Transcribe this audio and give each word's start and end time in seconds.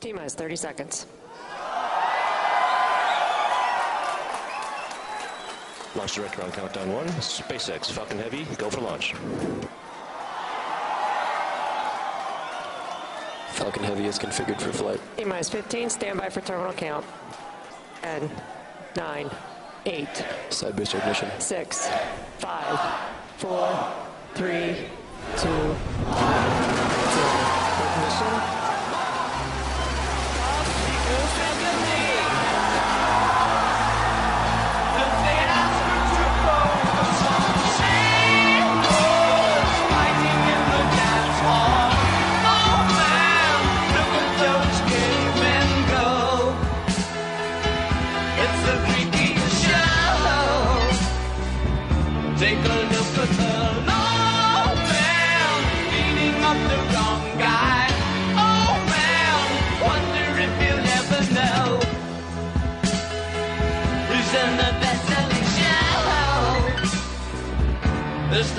T 0.00 0.12
minus 0.12 0.34
30 0.34 0.56
seconds. 0.56 1.06
Launch 5.94 6.14
director 6.14 6.42
on 6.42 6.52
countdown 6.52 6.92
one. 6.92 7.06
SpaceX 7.06 7.90
Falcon 7.90 8.18
Heavy, 8.18 8.44
go 8.58 8.68
for 8.68 8.80
launch. 8.82 9.14
Falcon 13.52 13.82
Heavy 13.84 14.06
is 14.06 14.18
configured 14.18 14.60
for 14.60 14.72
flight. 14.72 15.00
T 15.16 15.24
minus 15.24 15.48
15, 15.48 15.88
standby 15.88 16.28
for 16.28 16.42
terminal 16.42 16.74
count. 16.74 17.04
10, 18.02 18.30
9, 18.96 19.30
8, 19.86 20.08
Side 20.50 20.76
booster 20.76 20.98
ignition. 20.98 21.30
6, 21.38 21.90
5, 22.38 22.80
4, 23.38 23.92
3, 24.34 24.76
2, 25.38 25.48
1, 25.48 26.45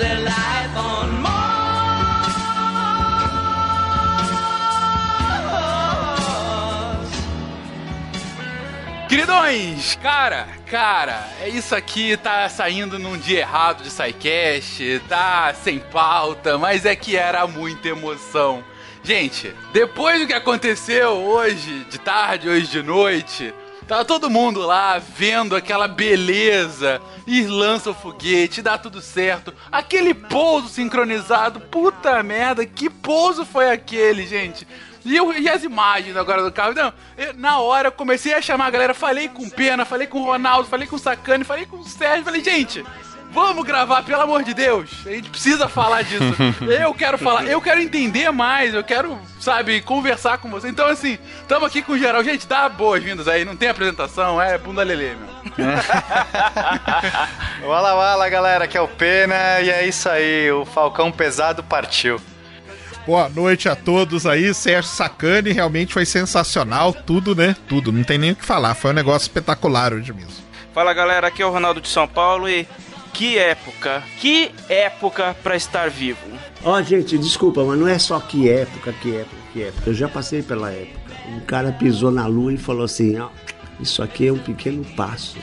life 0.04 0.76
on 0.76 1.08
Mars? 1.20 1.58
Queridões, 9.08 9.96
cara, 10.02 10.46
cara, 10.66 11.26
é 11.40 11.48
isso 11.48 11.74
aqui, 11.74 12.16
tá 12.16 12.48
saindo 12.48 12.98
num 12.98 13.16
dia 13.16 13.40
errado 13.40 13.82
de 13.82 13.90
SciCast, 13.90 15.02
tá 15.08 15.54
sem 15.54 15.78
pauta, 15.78 16.58
mas 16.58 16.84
é 16.84 16.94
que 16.94 17.16
era 17.16 17.46
muita 17.46 17.88
emoção. 17.88 18.62
Gente, 19.02 19.54
depois 19.72 20.20
do 20.20 20.26
que 20.26 20.34
aconteceu 20.34 21.12
hoje 21.12 21.86
de 21.90 21.98
tarde, 21.98 22.48
hoje 22.48 22.66
de 22.66 22.82
noite, 22.82 23.54
Tava 23.88 24.04
todo 24.04 24.28
mundo 24.28 24.60
lá 24.60 24.98
vendo 24.98 25.56
aquela 25.56 25.88
beleza 25.88 27.00
e 27.26 27.42
lança 27.46 27.88
o 27.88 27.94
foguete, 27.94 28.60
dá 28.60 28.76
tudo 28.76 29.00
certo. 29.00 29.54
Aquele 29.72 30.12
pouso 30.12 30.68
sincronizado, 30.68 31.58
puta 31.58 32.22
merda, 32.22 32.66
que 32.66 32.90
pouso 32.90 33.46
foi 33.46 33.70
aquele, 33.70 34.26
gente? 34.26 34.68
E, 35.06 35.16
eu, 35.16 35.32
e 35.32 35.48
as 35.48 35.64
imagens 35.64 36.18
agora 36.18 36.42
do 36.42 36.52
carro? 36.52 36.74
Não, 36.74 36.92
eu, 37.16 37.32
na 37.32 37.60
hora 37.60 37.88
eu 37.88 37.92
comecei 37.92 38.34
a 38.34 38.42
chamar 38.42 38.66
a 38.66 38.70
galera, 38.70 38.92
falei 38.92 39.26
com 39.26 39.48
Pena, 39.48 39.86
falei 39.86 40.06
com 40.06 40.20
o 40.20 40.24
Ronaldo, 40.24 40.68
falei 40.68 40.86
com 40.86 40.96
o 40.96 40.98
Sacani, 40.98 41.42
falei 41.42 41.64
com 41.64 41.78
o 41.78 41.84
Sérgio, 41.84 42.26
falei, 42.26 42.44
gente, 42.44 42.84
vamos 43.38 43.64
gravar, 43.64 44.02
pelo 44.02 44.20
amor 44.20 44.42
de 44.42 44.52
Deus. 44.52 44.90
A 45.06 45.10
gente 45.10 45.30
precisa 45.30 45.68
falar 45.68 46.02
disso. 46.02 46.34
eu 46.68 46.92
quero 46.92 47.16
falar, 47.16 47.44
eu 47.44 47.60
quero 47.60 47.80
entender 47.80 48.32
mais, 48.32 48.74
eu 48.74 48.82
quero, 48.82 49.16
sabe, 49.40 49.80
conversar 49.80 50.38
com 50.38 50.50
você. 50.50 50.68
Então, 50.68 50.88
assim, 50.88 51.18
tamo 51.46 51.64
aqui 51.64 51.80
com 51.80 51.92
o 51.92 51.98
geral. 51.98 52.24
Gente, 52.24 52.48
dá 52.48 52.68
boas-vindas 52.68 53.28
aí, 53.28 53.44
não 53.44 53.56
tem 53.56 53.68
apresentação, 53.68 54.42
é 54.42 54.58
bunda 54.58 54.82
lelê, 54.82 55.14
meu. 55.14 55.28
Wala 57.68 57.94
wala, 57.94 58.28
galera, 58.28 58.64
aqui 58.64 58.76
é 58.76 58.80
o 58.80 58.88
Pena 58.88 59.60
e 59.60 59.70
é 59.70 59.86
isso 59.86 60.08
aí, 60.08 60.50
o 60.50 60.64
Falcão 60.64 61.12
Pesado 61.12 61.62
partiu. 61.62 62.20
Boa 63.06 63.28
noite 63.28 63.68
a 63.68 63.76
todos 63.76 64.26
aí, 64.26 64.52
Sérgio 64.52 64.90
Sacani, 64.90 65.52
realmente 65.52 65.94
foi 65.94 66.04
sensacional, 66.04 66.92
tudo, 66.92 67.34
né? 67.34 67.56
Tudo, 67.66 67.90
não 67.90 68.04
tem 68.04 68.18
nem 68.18 68.32
o 68.32 68.36
que 68.36 68.44
falar, 68.44 68.74
foi 68.74 68.90
um 68.90 68.94
negócio 68.94 69.26
espetacular 69.26 69.94
hoje 69.94 70.12
mesmo. 70.12 70.48
Fala 70.74 70.92
galera, 70.92 71.28
aqui 71.28 71.42
é 71.42 71.46
o 71.46 71.50
Ronaldo 71.50 71.80
de 71.80 71.88
São 71.88 72.06
Paulo 72.06 72.48
e 72.48 72.68
que 73.12 73.38
época, 73.38 74.02
que 74.18 74.50
época 74.68 75.36
pra 75.42 75.56
estar 75.56 75.90
vivo. 75.90 76.18
Ó, 76.62 76.80
gente, 76.82 77.18
desculpa, 77.18 77.64
mas 77.64 77.78
não 77.78 77.88
é 77.88 77.98
só 77.98 78.18
que 78.20 78.48
época, 78.48 78.92
que 78.92 79.16
época, 79.16 79.36
que 79.52 79.62
época. 79.62 79.90
Eu 79.90 79.94
já 79.94 80.08
passei 80.08 80.42
pela 80.42 80.70
época. 80.70 80.98
Um 81.28 81.40
cara 81.40 81.72
pisou 81.72 82.10
na 82.10 82.26
lua 82.26 82.52
e 82.52 82.58
falou 82.58 82.84
assim: 82.84 83.18
ó, 83.18 83.28
isso 83.80 84.02
aqui 84.02 84.26
é 84.26 84.32
um 84.32 84.38
pequeno 84.38 84.84
passo. 84.96 85.38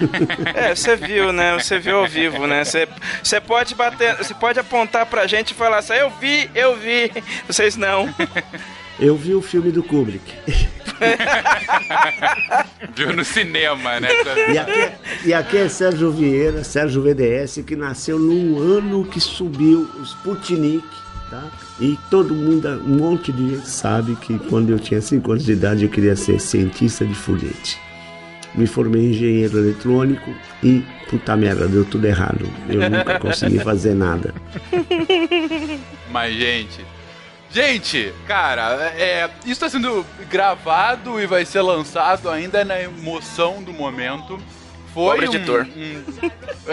É, 0.54 0.74
você 0.74 0.96
viu, 0.96 1.32
né? 1.32 1.54
Você 1.54 1.78
viu 1.78 1.98
ao 1.98 2.08
vivo, 2.08 2.48
né? 2.48 2.64
Você, 2.64 2.88
você 3.22 3.40
pode 3.40 3.76
bater, 3.76 4.16
você 4.16 4.34
pode 4.34 4.58
apontar 4.58 5.06
pra 5.06 5.26
gente 5.26 5.52
e 5.52 5.54
falar 5.54 5.78
assim: 5.78 5.92
eu 5.92 6.10
vi, 6.10 6.50
eu 6.54 6.76
vi. 6.76 7.12
Vocês 7.46 7.76
não. 7.76 8.12
Eu 8.98 9.16
vi 9.16 9.34
o 9.34 9.42
filme 9.42 9.70
do 9.70 9.82
Kubrick. 9.82 10.34
Viu 12.94 13.12
no 13.14 13.24
cinema, 13.24 13.98
né? 14.00 14.08
E 14.52 14.58
aqui, 14.58 14.92
e 15.26 15.34
aqui 15.34 15.56
é 15.58 15.68
Sérgio 15.68 16.10
Vieira, 16.10 16.62
Sérgio 16.62 17.02
VDS, 17.02 17.62
que 17.66 17.74
nasceu 17.74 18.18
num 18.18 18.58
ano 18.58 19.04
que 19.04 19.20
subiu 19.20 19.90
o 19.98 20.02
Sputnik, 20.02 20.86
tá? 21.30 21.44
E 21.80 21.98
todo 22.10 22.34
mundo, 22.34 22.68
um 22.86 22.98
monte 22.98 23.32
de 23.32 23.56
gente 23.56 23.68
sabe 23.68 24.14
que 24.16 24.38
quando 24.38 24.70
eu 24.70 24.78
tinha 24.78 25.00
5 25.00 25.32
anos 25.32 25.44
de 25.44 25.52
idade 25.52 25.84
eu 25.84 25.90
queria 25.90 26.14
ser 26.14 26.38
cientista 26.38 27.04
de 27.04 27.14
foguete. 27.14 27.78
Me 28.54 28.66
formei 28.68 29.06
em 29.06 29.10
engenheiro 29.10 29.58
eletrônico 29.58 30.32
e, 30.62 30.84
puta 31.10 31.36
merda, 31.36 31.66
deu 31.66 31.84
tudo 31.84 32.06
errado. 32.06 32.48
Eu 32.68 32.88
nunca 32.88 33.18
consegui 33.18 33.58
fazer 33.58 33.94
nada. 33.94 34.32
Mas, 36.12 36.34
gente. 36.34 36.93
Gente, 37.54 38.12
cara, 38.26 38.92
é, 38.96 39.30
isso 39.46 39.60
tá 39.60 39.68
sendo 39.70 40.04
gravado 40.28 41.20
e 41.20 41.26
vai 41.26 41.44
ser 41.44 41.62
lançado 41.62 42.28
ainda 42.28 42.64
na 42.64 42.82
emoção 42.82 43.62
do 43.62 43.72
momento. 43.72 44.40
Foi 44.92 45.20
Pobre 45.20 45.28
um- 45.28 45.34
editor. 45.34 45.64
um- 45.76 46.04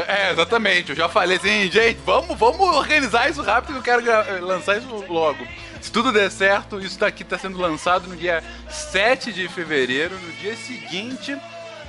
é, 0.07 0.31
exatamente. 0.31 0.89
Eu 0.89 0.95
já 0.95 1.07
falei 1.07 1.37
assim, 1.37 1.69
gente, 1.71 1.99
vamos, 2.03 2.35
vamos 2.35 2.75
organizar 2.75 3.29
isso 3.29 3.43
rápido 3.43 3.79
que 3.79 3.89
eu 3.91 4.01
quero 4.01 4.43
lançar 4.43 4.77
isso 4.79 4.87
logo. 5.07 5.45
Se 5.79 5.91
tudo 5.91 6.11
der 6.11 6.31
certo, 6.31 6.79
isso 6.79 6.97
daqui 6.99 7.23
tá 7.23 7.37
sendo 7.37 7.59
lançado 7.59 8.07
no 8.07 8.15
dia 8.15 8.43
7 8.67 9.31
de 9.31 9.47
fevereiro, 9.49 10.15
no 10.15 10.31
dia 10.33 10.55
seguinte 10.55 11.37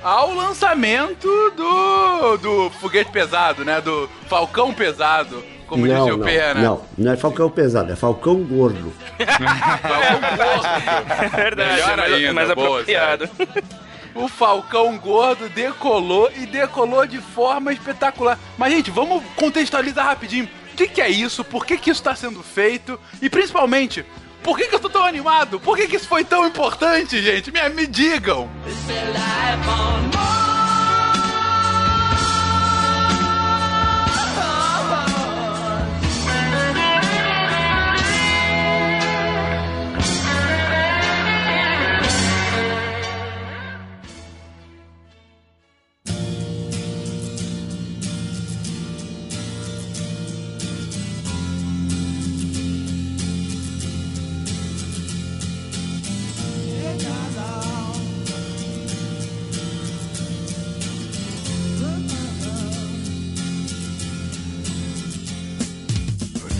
ao 0.03 0.33
lançamento 0.35 1.27
do, 1.55 2.37
do 2.37 2.69
foguete 2.79 3.09
pesado, 3.11 3.65
né? 3.65 3.81
Do 3.81 4.07
Falcão 4.29 4.71
pesado, 4.71 5.43
como 5.73 5.87
não, 5.87 5.95
dizia 5.95 6.13
o 6.13 6.17
não, 6.17 6.25
Pena. 6.25 6.61
não, 6.61 6.81
não 6.97 7.11
é 7.11 7.17
Falcão 7.17 7.49
pesado, 7.49 7.91
é 7.91 7.95
Falcão 7.95 8.35
gordo. 8.43 8.93
É 9.19 9.25
verdade, 11.35 11.73
Melhor 11.73 11.91
é 11.91 11.97
mais, 11.97 12.13
ainda, 12.13 12.33
mais 12.33 12.53
boa, 12.53 12.67
apropriado. 12.67 13.27
O 14.15 14.27
Falcão 14.27 14.95
Gordo 14.99 15.49
decolou 15.49 16.29
e 16.35 16.45
decolou 16.45 17.03
de 17.07 17.19
forma 17.19 17.73
espetacular. 17.73 18.37
Mas, 18.59 18.71
gente, 18.71 18.91
vamos 18.91 19.23
contextualizar 19.35 20.05
rapidinho. 20.05 20.47
O 20.71 20.75
que, 20.75 20.87
que 20.87 21.01
é 21.01 21.09
isso? 21.09 21.43
Por 21.43 21.65
que, 21.65 21.77
que 21.77 21.89
isso 21.89 21.99
está 21.99 22.15
sendo 22.15 22.43
feito? 22.43 22.99
E, 23.19 23.27
principalmente, 23.27 24.05
por 24.43 24.55
que, 24.55 24.67
que 24.67 24.75
eu 24.75 24.79
tô 24.79 24.87
tão 24.87 25.03
animado? 25.03 25.59
Por 25.59 25.75
que, 25.75 25.87
que 25.87 25.95
isso 25.95 26.07
foi 26.07 26.23
tão 26.23 26.45
importante, 26.45 27.19
gente? 27.23 27.51
Me, 27.51 27.67
me 27.69 27.87
digam. 27.87 28.47
Is 28.67 28.75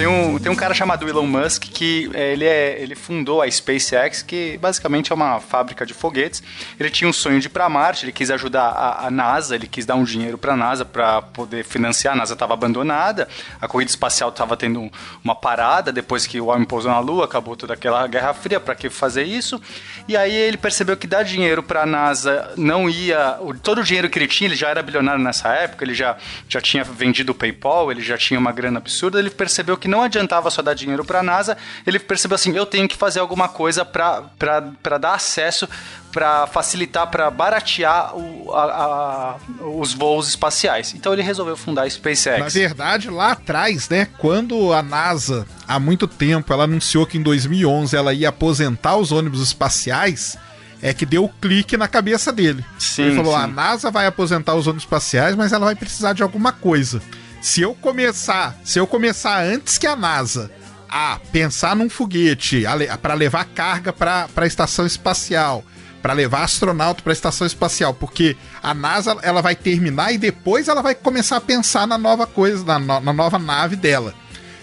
Tem 0.04 0.12
um, 0.12 0.38
tem 0.38 0.52
um 0.52 0.56
cara 0.56 0.74
chamado 0.74 1.08
Elon 1.08 1.26
Musk 1.26 1.63
que 1.84 2.10
é, 2.14 2.32
ele, 2.32 2.46
é, 2.46 2.82
ele 2.82 2.96
fundou 2.96 3.42
a 3.42 3.52
SpaceX, 3.52 4.22
que 4.22 4.58
basicamente 4.58 5.12
é 5.12 5.16
uma 5.16 5.42
fábrica 5.42 5.86
de 5.86 5.94
foguetes. 5.94 6.42
Ele 6.80 6.90
tinha 6.90 7.10
um 7.10 7.12
sonho 7.14 7.42
de 7.42 7.48
ir 7.48 7.50
para 7.50 7.68
Marte, 7.68 8.06
ele 8.06 8.14
quis 8.14 8.32
ajudar 8.32 8.70
a, 8.70 9.08
a 9.08 9.12
NASA, 9.12 9.54
ele 9.56 9.68
quis 9.68 9.86
dar 9.86 9.96
um 9.96 10.04
dinheiro 10.06 10.38
para 10.38 10.54
a 10.54 10.56
NASA 10.56 10.86
para 10.86 11.22
poder 11.22 11.66
financiar. 11.66 12.14
A 12.14 12.18
NASA 12.18 12.34
estava 12.34 12.54
abandonada, 12.54 13.28
a 13.60 13.68
corrida 13.68 13.90
espacial 13.92 14.30
estava 14.30 14.56
tendo 14.56 14.80
um- 14.80 14.90
uma 15.24 15.36
parada 15.36 15.92
depois 15.92 16.26
que 16.26 16.40
o 16.40 16.46
homem 16.48 16.66
pousou 16.66 16.90
na 16.92 17.00
Lua, 17.00 17.26
acabou 17.26 17.56
toda 17.58 17.74
aquela 17.74 18.08
Guerra 18.08 18.34
Fria, 18.34 18.60
para 18.62 18.76
que 18.76 18.90
fazer 18.90 19.24
isso? 19.24 19.62
E 20.08 20.16
aí 20.16 20.34
ele 20.34 20.56
percebeu 20.58 20.96
que 20.96 21.06
dar 21.08 21.24
dinheiro 21.24 21.62
para 21.62 21.84
a 21.84 21.86
NASA 21.86 22.54
não 22.56 22.90
ia. 22.90 23.38
todo 23.62 23.82
o 23.82 23.84
dinheiro 23.84 24.10
que 24.10 24.18
ele 24.18 24.28
tinha, 24.28 24.48
ele 24.48 24.56
já 24.56 24.70
era 24.70 24.82
bilionário 24.82 25.22
nessa 25.22 25.50
época, 25.50 25.84
ele 25.84 25.94
já, 25.94 26.16
já 26.48 26.62
tinha 26.62 26.84
vendido 26.84 27.34
o 27.34 27.36
PayPal, 27.36 27.92
ele 27.92 28.02
já 28.02 28.18
tinha 28.18 28.40
uma 28.40 28.52
grana 28.54 28.78
absurda. 28.80 29.20
Ele 29.20 29.30
percebeu 29.30 29.76
que 29.76 29.88
não 29.88 30.02
adiantava 30.02 30.50
só 30.50 30.62
dar 30.62 30.74
dinheiro 30.74 31.04
para 31.04 31.20
a 31.20 31.24
NASA, 31.24 31.58
ele 31.86 32.00
percebeu 32.00 32.36
assim: 32.36 32.56
eu 32.56 32.66
tenho 32.66 32.88
que 32.88 32.96
fazer 32.96 33.20
alguma 33.20 33.48
coisa 33.50 33.84
para 33.86 34.98
dar 35.00 35.14
acesso, 35.14 35.68
para 36.12 36.46
facilitar, 36.48 37.08
para 37.08 37.30
baratear 37.32 38.16
o- 38.16 38.54
a- 38.54 38.64
a- 38.64 39.36
os 39.68 39.94
voos 39.94 40.28
espaciais. 40.30 40.94
Então 40.96 41.12
ele 41.14 41.22
resolveu 41.24 41.58
fundar 41.58 41.84
a 41.86 41.90
SpaceX. 41.90 42.40
Na 42.40 42.50
verdade, 42.50 43.10
lá 43.10 43.32
atrás, 43.32 43.90
né, 43.90 44.08
quando 44.20 44.72
a 44.74 44.84
NASA, 44.84 45.46
há 45.68 45.80
muito 45.80 46.08
tempo, 46.08 46.54
ela 46.54 46.66
anunciou 46.66 47.06
que 47.08 47.18
em 47.18 47.22
2011 47.24 47.96
ela 47.96 48.14
ia 48.14 48.30
aposentar 48.30 48.96
os 48.98 49.12
ônibus 49.12 49.42
espaciais, 49.42 50.38
é 50.82 50.94
que 50.94 51.06
deu 51.06 51.24
o 51.24 51.30
clique 51.30 51.78
na 51.78 51.88
cabeça 51.88 52.32
dele. 52.32 52.64
Sim, 52.78 53.04
Ele 53.04 53.16
falou: 53.16 53.34
sim. 53.36 53.44
a 53.44 53.48
NASA 53.48 53.90
vai 53.90 54.06
aposentar 54.06 54.54
os 54.54 54.68
ônibus 54.68 54.84
espaciais, 54.84 55.36
mas 55.36 55.52
ela 55.54 55.66
vai 55.66 55.76
precisar 55.76 56.14
de 56.14 56.22
alguma 56.22 56.52
coisa. 56.52 57.02
Se 57.42 57.62
eu 57.62 57.74
começar, 57.74 58.56
se 58.64 58.80
eu 58.80 58.86
começar 58.88 59.42
antes 59.44 59.78
que 59.78 59.88
a 59.88 59.96
NASA 59.96 60.52
a 60.96 61.20
pensar 61.32 61.76
num 61.76 61.90
foguete 61.90 62.64
para 63.02 63.16
levar 63.16 63.46
carga 63.46 63.92
para 63.92 64.28
a 64.36 64.46
estação 64.46 64.86
espacial, 64.86 65.64
para 66.04 66.14
levar 66.14 66.44
astronauta 66.44 67.02
para 67.02 67.12
a 67.12 67.14
estação 67.16 67.48
espacial, 67.48 67.96
porque 67.96 68.38
a 68.62 68.76
NASA 68.76 69.18
ela 69.24 69.42
vai 69.42 69.56
terminar 69.56 70.12
e 70.14 70.20
depois 70.20 70.68
ela 70.68 70.84
vai 70.84 70.94
começar 70.94 71.38
a 71.38 71.42
pensar 71.42 71.88
na 71.88 71.98
nova 71.98 72.28
coisa, 72.28 72.64
na, 72.64 72.78
no- 72.78 73.00
na 73.00 73.12
nova 73.12 73.40
nave 73.40 73.76
dela. 73.76 74.14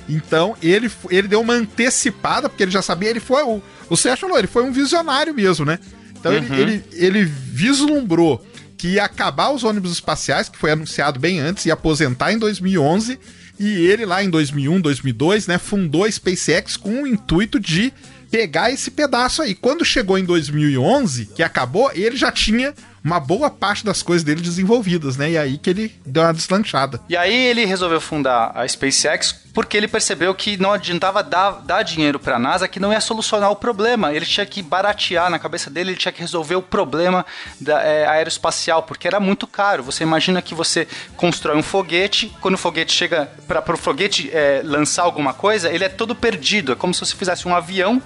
Então 0.08 0.56
ele, 0.62 0.88
ele 1.10 1.26
deu 1.26 1.40
uma 1.40 1.54
antecipada, 1.54 2.48
porque 2.48 2.62
ele 2.62 2.70
já 2.70 2.82
sabia, 2.82 3.10
ele 3.10 3.20
foi 3.20 3.42
o. 3.42 3.60
O 3.88 3.96
Sérgio 3.96 4.20
falou, 4.20 4.38
ele 4.38 4.46
foi 4.46 4.62
um 4.62 4.70
visionário 4.72 5.34
mesmo, 5.34 5.64
né? 5.64 5.78
Então 6.16 6.32
ele, 6.32 6.46
ele, 6.60 6.84
ele 6.92 7.24
vislumbrou 7.24 8.44
que 8.76 8.88
ia 8.88 9.04
acabar 9.04 9.50
os 9.50 9.64
ônibus 9.64 9.92
espaciais, 9.92 10.48
que 10.48 10.56
foi 10.58 10.70
anunciado 10.70 11.18
bem 11.18 11.40
antes, 11.40 11.66
e 11.66 11.70
aposentar 11.72 12.32
em 12.32 12.38
2011. 12.38 13.18
E 13.60 13.86
ele 13.86 14.06
lá 14.06 14.24
em 14.24 14.30
2001, 14.30 14.80
2002, 14.80 15.46
né, 15.46 15.58
fundou 15.58 16.04
a 16.04 16.10
SpaceX 16.10 16.78
com 16.78 17.02
o 17.02 17.06
intuito 17.06 17.60
de 17.60 17.92
pegar 18.30 18.70
esse 18.70 18.90
pedaço 18.90 19.42
aí. 19.42 19.54
Quando 19.54 19.84
chegou 19.84 20.16
em 20.16 20.24
2011, 20.24 21.26
que 21.26 21.42
acabou, 21.42 21.90
ele 21.92 22.16
já 22.16 22.32
tinha 22.32 22.72
uma 23.04 23.20
boa 23.20 23.50
parte 23.50 23.84
das 23.84 24.02
coisas 24.02 24.24
dele 24.24 24.40
desenvolvidas, 24.40 25.16
né? 25.16 25.32
E 25.32 25.38
aí 25.38 25.58
que 25.58 25.68
ele 25.68 25.92
deu 26.06 26.22
uma 26.22 26.32
deslanchada. 26.32 27.00
E 27.08 27.16
aí 27.16 27.34
ele 27.34 27.66
resolveu 27.66 28.00
fundar 28.00 28.52
a 28.54 28.66
SpaceX 28.66 29.32
porque 29.52 29.76
ele 29.76 29.88
percebeu 29.88 30.34
que 30.34 30.56
não 30.56 30.72
adiantava 30.72 31.22
dar, 31.22 31.62
dar 31.62 31.82
dinheiro 31.82 32.18
para 32.18 32.36
a 32.36 32.38
NASA, 32.38 32.68
que 32.68 32.78
não 32.78 32.92
ia 32.92 33.00
solucionar 33.00 33.50
o 33.50 33.56
problema. 33.56 34.14
Ele 34.14 34.24
tinha 34.24 34.46
que 34.46 34.62
baratear 34.62 35.28
na 35.30 35.38
cabeça 35.38 35.68
dele, 35.68 35.90
ele 35.90 35.98
tinha 35.98 36.12
que 36.12 36.20
resolver 36.20 36.54
o 36.54 36.62
problema 36.62 37.24
da, 37.60 37.82
é, 37.82 38.06
aeroespacial, 38.06 38.82
porque 38.82 39.06
era 39.06 39.18
muito 39.18 39.46
caro. 39.46 39.82
Você 39.82 40.02
imagina 40.02 40.40
que 40.40 40.54
você 40.54 40.86
constrói 41.16 41.56
um 41.56 41.62
foguete, 41.62 42.34
quando 42.40 42.54
o 42.54 42.58
foguete 42.58 42.92
chega 42.92 43.30
para 43.46 43.74
o 43.74 43.76
foguete 43.76 44.30
é, 44.32 44.62
lançar 44.64 45.02
alguma 45.02 45.34
coisa, 45.34 45.70
ele 45.70 45.84
é 45.84 45.88
todo 45.88 46.14
perdido. 46.14 46.72
É 46.72 46.74
como 46.74 46.94
se 46.94 47.00
você 47.00 47.16
fizesse 47.16 47.46
um 47.48 47.54
avião 47.54 48.00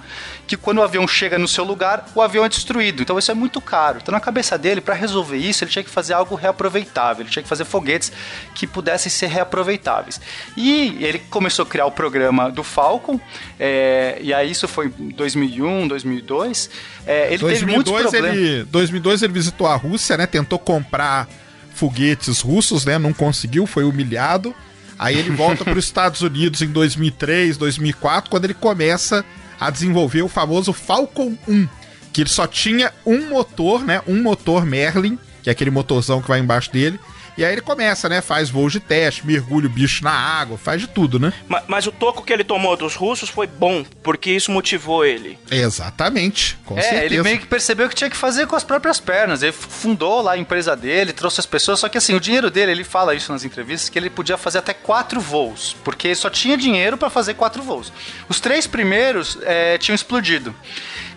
que 0.47 0.57
quando 0.57 0.79
o 0.79 0.83
avião 0.83 1.07
chega 1.07 1.37
no 1.37 1.47
seu 1.47 1.63
lugar, 1.63 2.05
o 2.15 2.21
avião 2.21 2.45
é 2.45 2.49
destruído. 2.49 3.01
Então 3.01 3.17
isso 3.17 3.31
é 3.31 3.33
muito 3.33 3.61
caro. 3.61 3.99
Então 4.01 4.11
na 4.11 4.19
cabeça 4.19 4.57
dele, 4.57 4.81
para 4.81 4.95
resolver 4.95 5.37
isso, 5.37 5.63
ele 5.63 5.71
tinha 5.71 5.83
que 5.83 5.89
fazer 5.89 6.13
algo 6.13 6.35
reaproveitável. 6.35 7.23
Ele 7.23 7.29
tinha 7.29 7.43
que 7.43 7.49
fazer 7.49 7.65
foguetes 7.65 8.11
que 8.53 8.65
pudessem 8.65 9.11
ser 9.11 9.27
reaproveitáveis. 9.27 10.19
E 10.55 10.97
ele 11.03 11.19
começou 11.19 11.44
a 11.47 11.65
criar 11.65 11.85
o 11.85 11.91
programa 11.91 12.51
do 12.51 12.63
Falcon. 12.63 13.19
é, 13.59 14.17
e 14.21 14.33
aí 14.33 14.51
isso 14.51 14.67
foi 14.67 14.91
em 14.99 15.09
2001, 15.09 15.87
2002. 15.87 16.69
É, 17.05 17.33
ele 17.33 17.43
teve 17.43 17.65
muitos 17.65 17.91
2002 17.91 18.11
problemas. 18.11 18.37
ele, 18.37 18.63
2002 18.65 19.21
ele 19.23 19.33
visitou 19.33 19.67
a 19.67 19.75
Rússia, 19.75 20.17
né? 20.17 20.25
Tentou 20.25 20.59
comprar 20.59 21.27
foguetes 21.73 22.41
russos, 22.41 22.85
né? 22.85 22.97
Não 22.97 23.13
conseguiu, 23.13 23.67
foi 23.67 23.83
humilhado. 23.83 24.55
Aí 24.97 25.17
ele 25.17 25.31
volta 25.31 25.63
para 25.65 25.77
os 25.77 25.85
Estados 25.85 26.21
Unidos 26.21 26.61
em 26.61 26.67
2003, 26.67 27.57
2004, 27.57 28.29
quando 28.29 28.45
ele 28.45 28.53
começa 28.53 29.23
a 29.59 29.69
desenvolver 29.69 30.21
o 30.21 30.27
famoso 30.27 30.73
Falcon 30.73 31.37
1, 31.47 31.67
que 32.11 32.21
ele 32.21 32.29
só 32.29 32.47
tinha 32.47 32.91
um 33.05 33.29
motor, 33.29 33.83
né? 33.85 34.01
Um 34.07 34.21
motor 34.21 34.65
Merlin, 34.65 35.19
que 35.43 35.49
é 35.49 35.51
aquele 35.51 35.69
motorzão 35.69 36.21
que 36.21 36.27
vai 36.27 36.39
embaixo 36.39 36.71
dele. 36.71 36.99
E 37.37 37.43
aí 37.43 37.51
ele 37.51 37.61
começa, 37.61 38.07
né? 38.07 38.21
Faz 38.21 38.49
voos 38.49 38.71
de 38.71 38.79
teste, 38.79 39.25
mergulha 39.27 39.67
o 39.67 39.69
bicho 39.69 40.03
na 40.03 40.11
água, 40.11 40.57
faz 40.57 40.79
de 40.81 40.87
tudo, 40.87 41.19
né? 41.19 41.33
Ma- 41.49 41.63
Mas, 41.67 41.85
o 41.85 41.91
toco 41.91 42.23
que 42.23 42.31
ele 42.31 42.43
tomou 42.43 42.77
dos 42.77 42.95
russos 42.95 43.29
foi 43.29 43.45
bom, 43.45 43.83
porque 44.01 44.31
isso 44.31 44.51
motivou 44.51 45.03
ele. 45.05 45.37
Exatamente, 45.51 46.57
com 46.65 46.77
É, 46.77 46.81
certeza. 46.81 47.03
ele 47.05 47.21
meio 47.23 47.39
que 47.39 47.45
percebeu 47.47 47.89
que 47.89 47.95
tinha 47.95 48.09
que 48.09 48.15
fazer 48.15 48.47
com 48.47 48.55
as 48.55 48.63
próprias 48.63 48.99
pernas. 48.99 49.43
Ele 49.43 49.51
fundou 49.51 50.21
lá 50.21 50.33
a 50.33 50.37
empresa 50.37 50.75
dele, 50.75 51.11
trouxe 51.13 51.39
as 51.39 51.45
pessoas, 51.45 51.79
só 51.79 51.89
que 51.89 51.97
assim, 51.97 52.13
o 52.15 52.19
dinheiro 52.19 52.49
dele, 52.49 52.71
ele 52.71 52.83
fala 52.83 53.13
isso 53.13 53.31
nas 53.31 53.43
entrevistas, 53.43 53.89
que 53.89 53.99
ele 53.99 54.09
podia 54.09 54.37
fazer 54.37 54.59
até 54.59 54.73
quatro 54.73 55.19
voos, 55.19 55.75
porque 55.83 56.13
só 56.15 56.29
tinha 56.29 56.57
dinheiro 56.57 56.97
pra 56.97 57.09
fazer 57.09 57.33
quatro 57.33 57.61
voos. 57.61 57.91
Os 58.29 58.39
três 58.39 58.65
primeiros 58.65 59.37
é, 59.43 59.77
tinham 59.77 59.95
explodido. 59.95 60.55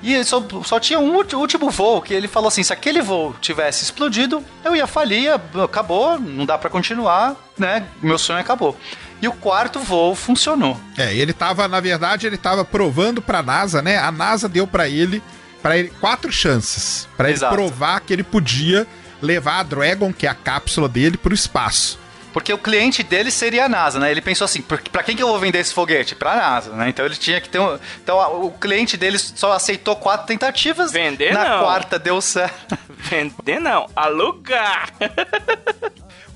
E 0.03 0.23
só, 0.25 0.45
só 0.65 0.79
tinha 0.79 0.99
um 0.99 1.17
último 1.17 1.71
voo, 1.71 2.01
que 2.01 2.15
ele 2.15 2.29
falou 2.29 2.49
assim, 2.49 2.63
se 2.63 2.73
aquele 2.73 3.03
voo 3.03 3.35
tivesse 3.41 3.83
explodido, 3.83 4.45
eu 4.65 4.77
ia 4.77 4.87
falir, 4.87 5.33
acabou, 5.63 6.19
não 6.19 6.47
dá 6.47 6.57
pra 6.57 6.71
continuar, 6.71 7.35
né? 7.59 7.85
Meu 8.01 8.17
sonho 8.17 8.39
acabou. 8.39 8.77
E 9.21 9.27
o 9.27 9.33
quarto 9.33 9.81
voo 9.81 10.15
funcionou. 10.15 10.79
É, 10.97 11.13
ele 11.15 11.33
tava, 11.33 11.67
na 11.67 11.81
verdade, 11.81 12.27
ele 12.27 12.37
tava 12.37 12.65
provando 12.65 13.21
pra 13.21 13.43
NASA, 13.43 13.83
né? 13.83 13.99
A 13.99 14.13
NASA 14.13 14.49
deu 14.49 14.67
pra 14.67 14.89
ele, 14.89 15.21
para 15.61 15.77
ele 15.77 15.93
quatro 16.01 16.31
chances 16.31 17.09
pra 17.17 17.29
ele 17.31 17.41
provar 17.41 18.01
que 18.01 18.13
ele 18.13 18.23
podia 18.23 18.87
levar 19.21 19.59
a 19.59 19.63
Dragon, 19.65 20.13
que 20.13 20.29
é 20.29 20.31
a 20.31 20.35
cápsula 20.35 20.89
dele, 20.89 21.17
pro 21.17 21.35
espaço. 21.35 21.99
Porque 22.39 22.53
o 22.53 22.59
cliente 22.59 23.03
dele 23.03 23.33
seria 23.33 23.65
a 23.65 23.69
NASA, 23.69 23.99
né? 23.99 24.13
Ele 24.13 24.21
pensou 24.21 24.45
assim, 24.45 24.63
"Por- 24.63 24.81
pra 24.93 25.03
quem 25.03 25.17
que 25.17 25.23
eu 25.23 25.27
vou 25.27 25.41
vender 25.41 25.59
esse 25.59 25.75
foguete? 25.75 26.15
Pra 26.15 26.37
NASA, 26.37 26.73
né? 26.73 26.89
Então 26.89 27.05
ele 27.05 27.17
tinha 27.17 27.41
que 27.41 27.49
ter 27.49 27.59
um... 27.59 27.77
Então 28.01 28.21
a- 28.21 28.29
o 28.29 28.53
cliente 28.53 28.97
dele 28.97 29.19
só 29.19 29.53
aceitou 29.55 29.97
quatro 29.97 30.25
tentativas. 30.29 30.93
Vender, 30.93 31.33
Na 31.35 31.49
não. 31.49 31.65
quarta 31.65 31.99
deu 31.99 32.21
certo. 32.21 32.79
Vender 33.11 33.59
não, 33.59 33.91
alugar. 33.97 34.89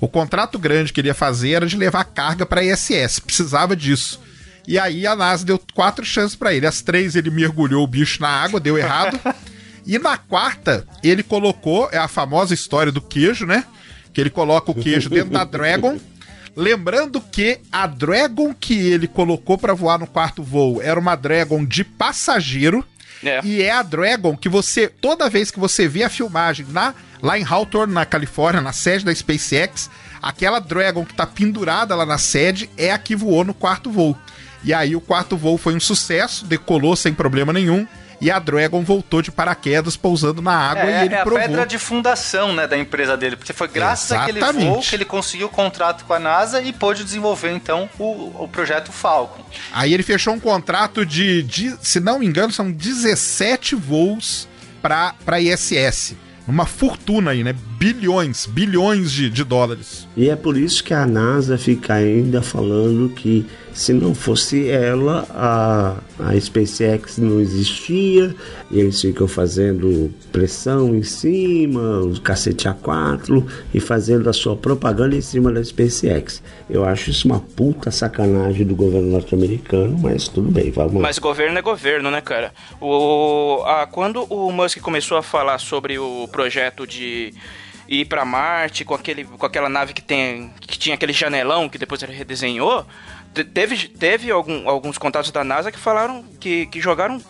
O 0.01 0.09
contrato 0.09 0.59
grande 0.59 0.91
que 0.91 0.99
ele 0.99 1.07
ia 1.07 1.13
fazer 1.13 1.51
era 1.51 1.65
de 1.65 1.77
levar 1.77 2.03
carga 2.03 2.45
pra 2.45 2.61
ISS, 2.61 3.19
precisava 3.19 3.73
disso. 3.73 4.19
E 4.67 4.77
aí 4.77 5.07
a 5.07 5.15
NASA 5.15 5.45
deu 5.45 5.57
quatro 5.73 6.03
chances 6.03 6.35
pra 6.35 6.53
ele. 6.53 6.67
As 6.67 6.81
três 6.81 7.15
ele 7.15 7.29
mergulhou 7.29 7.81
o 7.81 7.87
bicho 7.87 8.21
na 8.21 8.27
água, 8.27 8.59
deu 8.59 8.77
errado. 8.77 9.17
e 9.87 9.97
na 9.97 10.17
quarta, 10.17 10.85
ele 11.01 11.23
colocou, 11.23 11.87
é 11.93 11.97
a 11.97 12.09
famosa 12.09 12.53
história 12.53 12.91
do 12.91 12.99
queijo, 13.01 13.45
né? 13.45 13.63
Que 14.13 14.21
ele 14.21 14.29
coloca 14.29 14.71
o 14.71 14.75
queijo 14.75 15.09
dentro 15.09 15.31
da 15.31 15.43
Dragon. 15.43 15.99
Lembrando 16.55 17.19
que 17.19 17.59
a 17.71 17.87
Dragon 17.87 18.53
que 18.53 18.75
ele 18.75 19.07
colocou 19.07 19.57
pra 19.57 19.73
voar 19.73 19.97
no 19.97 20.05
quarto 20.05 20.43
voo 20.43 20.81
era 20.81 20.99
uma 20.99 21.15
Dragon 21.15 21.65
de 21.65 21.83
passageiro. 21.83 22.85
É. 23.23 23.39
E 23.43 23.61
é 23.61 23.71
a 23.71 23.81
Dragon 23.81 24.35
que 24.37 24.49
você, 24.49 24.87
toda 24.87 25.29
vez 25.29 25.49
que 25.49 25.59
você 25.59 25.87
vê 25.87 26.03
a 26.03 26.09
filmagem 26.09 26.65
na, 26.69 26.93
lá 27.21 27.39
em 27.39 27.43
Hawthorne, 27.43 27.93
na 27.93 28.05
Califórnia, 28.05 28.61
na 28.61 28.73
sede 28.73 29.05
da 29.05 29.15
SpaceX, 29.15 29.89
aquela 30.21 30.59
Dragon 30.59 31.03
que 31.05 31.13
tá 31.13 31.25
pendurada 31.25 31.95
lá 31.95 32.05
na 32.05 32.17
sede 32.17 32.69
é 32.77 32.91
a 32.91 32.97
que 32.97 33.15
voou 33.15 33.43
no 33.43 33.53
quarto 33.53 33.89
voo. 33.89 34.15
E 34.63 34.73
aí 34.73 34.95
o 34.95 35.01
quarto 35.01 35.35
voo 35.35 35.57
foi 35.57 35.73
um 35.73 35.79
sucesso, 35.79 36.45
decolou 36.45 36.95
sem 36.95 37.13
problema 37.13 37.51
nenhum. 37.51 37.87
E 38.23 38.31
a 38.31 38.39
Dragon 38.39 38.81
voltou 38.83 39.21
de 39.21 39.31
paraquedas 39.31 39.97
pousando 39.97 40.41
na 40.41 40.53
água 40.55 40.83
é, 40.83 41.01
e 41.01 41.05
ele 41.05 41.15
é 41.15 41.19
a 41.19 41.23
provou. 41.23 41.41
pedra 41.41 41.65
de 41.65 41.77
fundação, 41.77 42.53
né, 42.53 42.65
da 42.67 42.77
empresa 42.77 43.17
dele. 43.17 43.35
Porque 43.35 43.51
foi 43.51 43.67
graças 43.67 44.11
àquele 44.13 44.39
Exatamente. 44.39 44.69
voo 44.69 44.81
que 44.81 44.95
ele 44.95 45.05
conseguiu 45.05 45.47
o 45.47 45.49
contrato 45.49 46.05
com 46.05 46.13
a 46.13 46.19
NASA 46.19 46.61
e 46.61 46.71
pôde 46.71 47.03
desenvolver, 47.03 47.51
então, 47.51 47.89
o, 47.99 48.43
o 48.43 48.47
projeto 48.47 48.91
Falcon. 48.91 49.43
Aí 49.73 49.93
ele 49.93 50.03
fechou 50.03 50.33
um 50.33 50.39
contrato 50.39 51.05
de, 51.05 51.43
de 51.43 51.75
se 51.81 51.99
não 51.99 52.19
me 52.19 52.25
engano, 52.25 52.53
são 52.53 52.71
17 52.71 53.75
voos 53.75 54.47
para 54.81 55.13
para 55.25 55.39
ISS. 55.41 56.15
Uma 56.47 56.65
fortuna 56.65 57.31
aí, 57.31 57.43
né? 57.43 57.55
bilhões, 57.77 58.45
bilhões 58.45 59.11
de, 59.11 59.29
de 59.29 59.43
dólares. 59.43 60.07
E 60.15 60.29
é 60.29 60.35
por 60.35 60.57
isso 60.57 60.83
que 60.83 60.93
a 60.93 61.05
NASA 61.05 61.57
fica 61.57 61.93
ainda 61.93 62.41
falando 62.41 63.09
que 63.09 63.45
se 63.73 63.91
não 63.91 64.13
fosse 64.13 64.69
ela, 64.69 65.25
a, 65.31 65.95
a 66.19 66.39
SpaceX 66.39 67.17
não 67.17 67.39
existia. 67.39 68.35
Eles 68.71 69.01
ficam 69.01 69.27
fazendo 69.27 70.13
pressão 70.31 70.95
em 70.95 71.03
cima, 71.03 72.01
o 72.01 72.19
cacete 72.21 72.67
A4 72.67 73.45
e 73.73 73.79
fazendo 73.79 74.29
a 74.29 74.33
sua 74.33 74.55
propaganda 74.55 75.15
em 75.15 75.21
cima 75.21 75.51
da 75.51 75.63
SpaceX. 75.63 76.41
Eu 76.69 76.85
acho 76.85 77.09
isso 77.09 77.27
uma 77.27 77.39
puta 77.39 77.91
sacanagem 77.91 78.65
do 78.65 78.75
governo 78.75 79.11
norte-americano, 79.11 79.97
mas 79.99 80.27
tudo 80.27 80.49
bem, 80.51 80.71
vamos 80.71 80.95
lá. 80.95 81.01
Mas 81.01 81.19
governo 81.19 81.57
é 81.57 81.61
governo, 81.61 82.11
né, 82.11 82.21
cara? 82.21 82.53
O, 82.79 83.63
a, 83.65 83.87
quando 83.87 84.23
o 84.23 84.51
Musk 84.51 84.79
começou 84.79 85.17
a 85.17 85.23
falar 85.23 85.57
sobre 85.57 85.97
o 85.97 86.27
projeto 86.31 86.85
de 86.85 87.33
ir 87.87 88.05
para 88.05 88.23
Marte 88.25 88.85
com, 88.85 88.93
aquele, 88.93 89.25
com 89.25 89.45
aquela 89.45 89.69
nave 89.69 89.93
que, 89.93 90.01
tem, 90.01 90.51
que 90.61 90.77
tinha 90.77 90.95
aquele 90.95 91.13
janelão 91.13 91.67
que 91.69 91.77
depois 91.77 92.01
ele 92.01 92.13
redesenhou, 92.13 92.85
teve, 93.33 93.87
teve 93.87 94.31
algum, 94.31 94.67
alguns 94.67 94.97
contatos 94.97 95.31
da 95.31 95.43
NASA 95.43 95.71
que 95.71 95.79
falaram 95.79 96.23
que, 96.39 96.65
que 96.67 96.81
jogaram. 96.81 97.21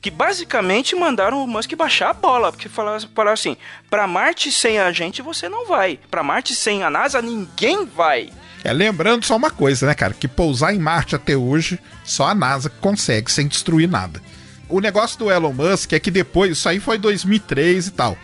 Que 0.00 0.10
basicamente 0.10 0.96
mandaram 0.96 1.44
o 1.44 1.46
Musk 1.46 1.74
baixar 1.74 2.08
a 2.08 2.14
bola, 2.14 2.50
porque 2.50 2.70
falaram, 2.70 3.06
falaram 3.14 3.34
assim: 3.34 3.54
pra 3.90 4.06
Marte 4.06 4.50
sem 4.50 4.78
a 4.78 4.90
gente 4.92 5.20
você 5.20 5.46
não 5.46 5.66
vai, 5.66 5.98
pra 6.10 6.22
Marte 6.22 6.54
sem 6.54 6.82
a 6.82 6.88
NASA 6.88 7.20
ninguém 7.20 7.84
vai. 7.84 8.30
É, 8.64 8.72
lembrando 8.72 9.26
só 9.26 9.36
uma 9.36 9.50
coisa, 9.50 9.86
né, 9.86 9.94
cara? 9.94 10.14
Que 10.14 10.26
pousar 10.26 10.74
em 10.74 10.78
Marte 10.78 11.16
até 11.16 11.36
hoje, 11.36 11.78
só 12.02 12.28
a 12.28 12.34
NASA 12.34 12.70
consegue 12.70 13.30
sem 13.30 13.46
destruir 13.46 13.88
nada. 13.88 14.22
O 14.70 14.80
negócio 14.80 15.18
do 15.18 15.30
Elon 15.30 15.52
Musk 15.52 15.92
é 15.92 16.00
que 16.00 16.10
depois, 16.10 16.52
isso 16.52 16.68
aí 16.68 16.80
foi 16.80 16.96
2003 16.96 17.88
e 17.88 17.90
tal. 17.90 18.16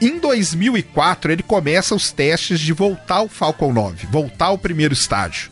Em 0.00 0.18
2004, 0.18 1.30
ele 1.30 1.42
começa 1.42 1.94
os 1.94 2.10
testes 2.10 2.58
de 2.58 2.72
voltar 2.72 3.16
ao 3.16 3.28
Falcon 3.28 3.72
9, 3.72 4.06
voltar 4.06 4.46
ao 4.46 4.58
primeiro 4.58 4.94
estágio. 4.94 5.50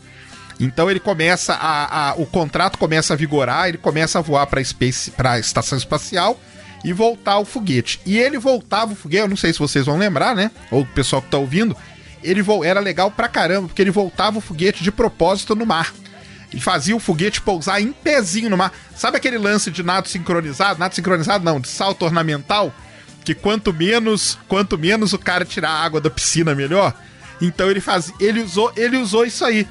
Então 0.61 0.91
ele 0.91 0.99
começa 1.01 1.55
a, 1.55 2.11
a- 2.11 2.15
o 2.15 2.27
contrato 2.27 2.79
começa 2.79 3.15
a 3.15 3.17
vigorar, 3.17 3.69
ele 3.69 3.79
começa 3.79 4.19
a 4.19 4.23
voar 4.23 4.47
para 4.47 4.63
space, 4.65 5.11
para 5.13 5.39
estação 5.39 5.79
espacial 5.79 6.39
e 6.85 6.93
voltar 6.93 7.33
ao 7.33 7.45
foguete. 7.45 8.01
E 8.05 8.19
ele 8.19 8.39
voltava 8.39 8.93
o 8.93 8.97
foguete, 8.97 9.23
eu 9.23 9.29
não 9.29 9.37
sei 9.37 9.53
se 9.53 9.59
vocês 9.59 9.87
vão 9.87 9.99
lembrar, 9.99 10.35
né? 10.35 10.51
Ou 10.71 10.83
o 10.83 10.87
pessoal 10.87 11.23
que 11.23 11.29
tá 11.31 11.39
ouvindo, 11.39 11.77
ele 12.23 12.45
era 12.65 12.81
legal 12.81 13.11
pra 13.11 13.29
caramba, 13.29 13.69
porque 13.69 13.83
ele 13.83 13.91
voltava 13.91 14.39
o 14.39 14.41
foguete 14.41 14.83
de 14.83 14.91
propósito 14.91 15.55
no 15.55 15.65
mar. 15.65 15.93
Ele 16.53 16.63
fazia 16.63 16.97
o 16.97 17.01
foguete 17.01 17.41
pousar 17.41 17.81
em 17.81 17.93
pezinho 17.93 18.49
no 18.51 18.57
mar. 18.57 18.73
Sabe 18.97 19.17
aquele 19.17 19.39
lance 19.39 19.71
de 19.71 19.83
nado 19.83 20.09
sincronizado? 20.09 20.81
Nado 20.81 20.95
sincronizado 20.95 21.45
não, 21.45 21.61
de 21.61 21.69
salto 21.69 22.05
ornamental, 22.05 22.73
que 23.25 23.35
quanto 23.35 23.73
menos, 23.73 24.39
quanto 24.49 24.79
menos 24.79 25.13
o 25.13 25.19
cara 25.19 25.45
tirar 25.45 25.69
a 25.71 25.85
água 25.85 26.01
da 26.01 26.09
piscina, 26.11 26.55
melhor. 26.55 26.95
Então 27.41 27.71
ele 27.71 27.81
faz, 27.81 28.11
ele 28.19 28.41
usou, 28.41 28.73
ele 28.77 28.97
usou 28.97 29.25
isso 29.27 29.45
aí. 29.45 29.69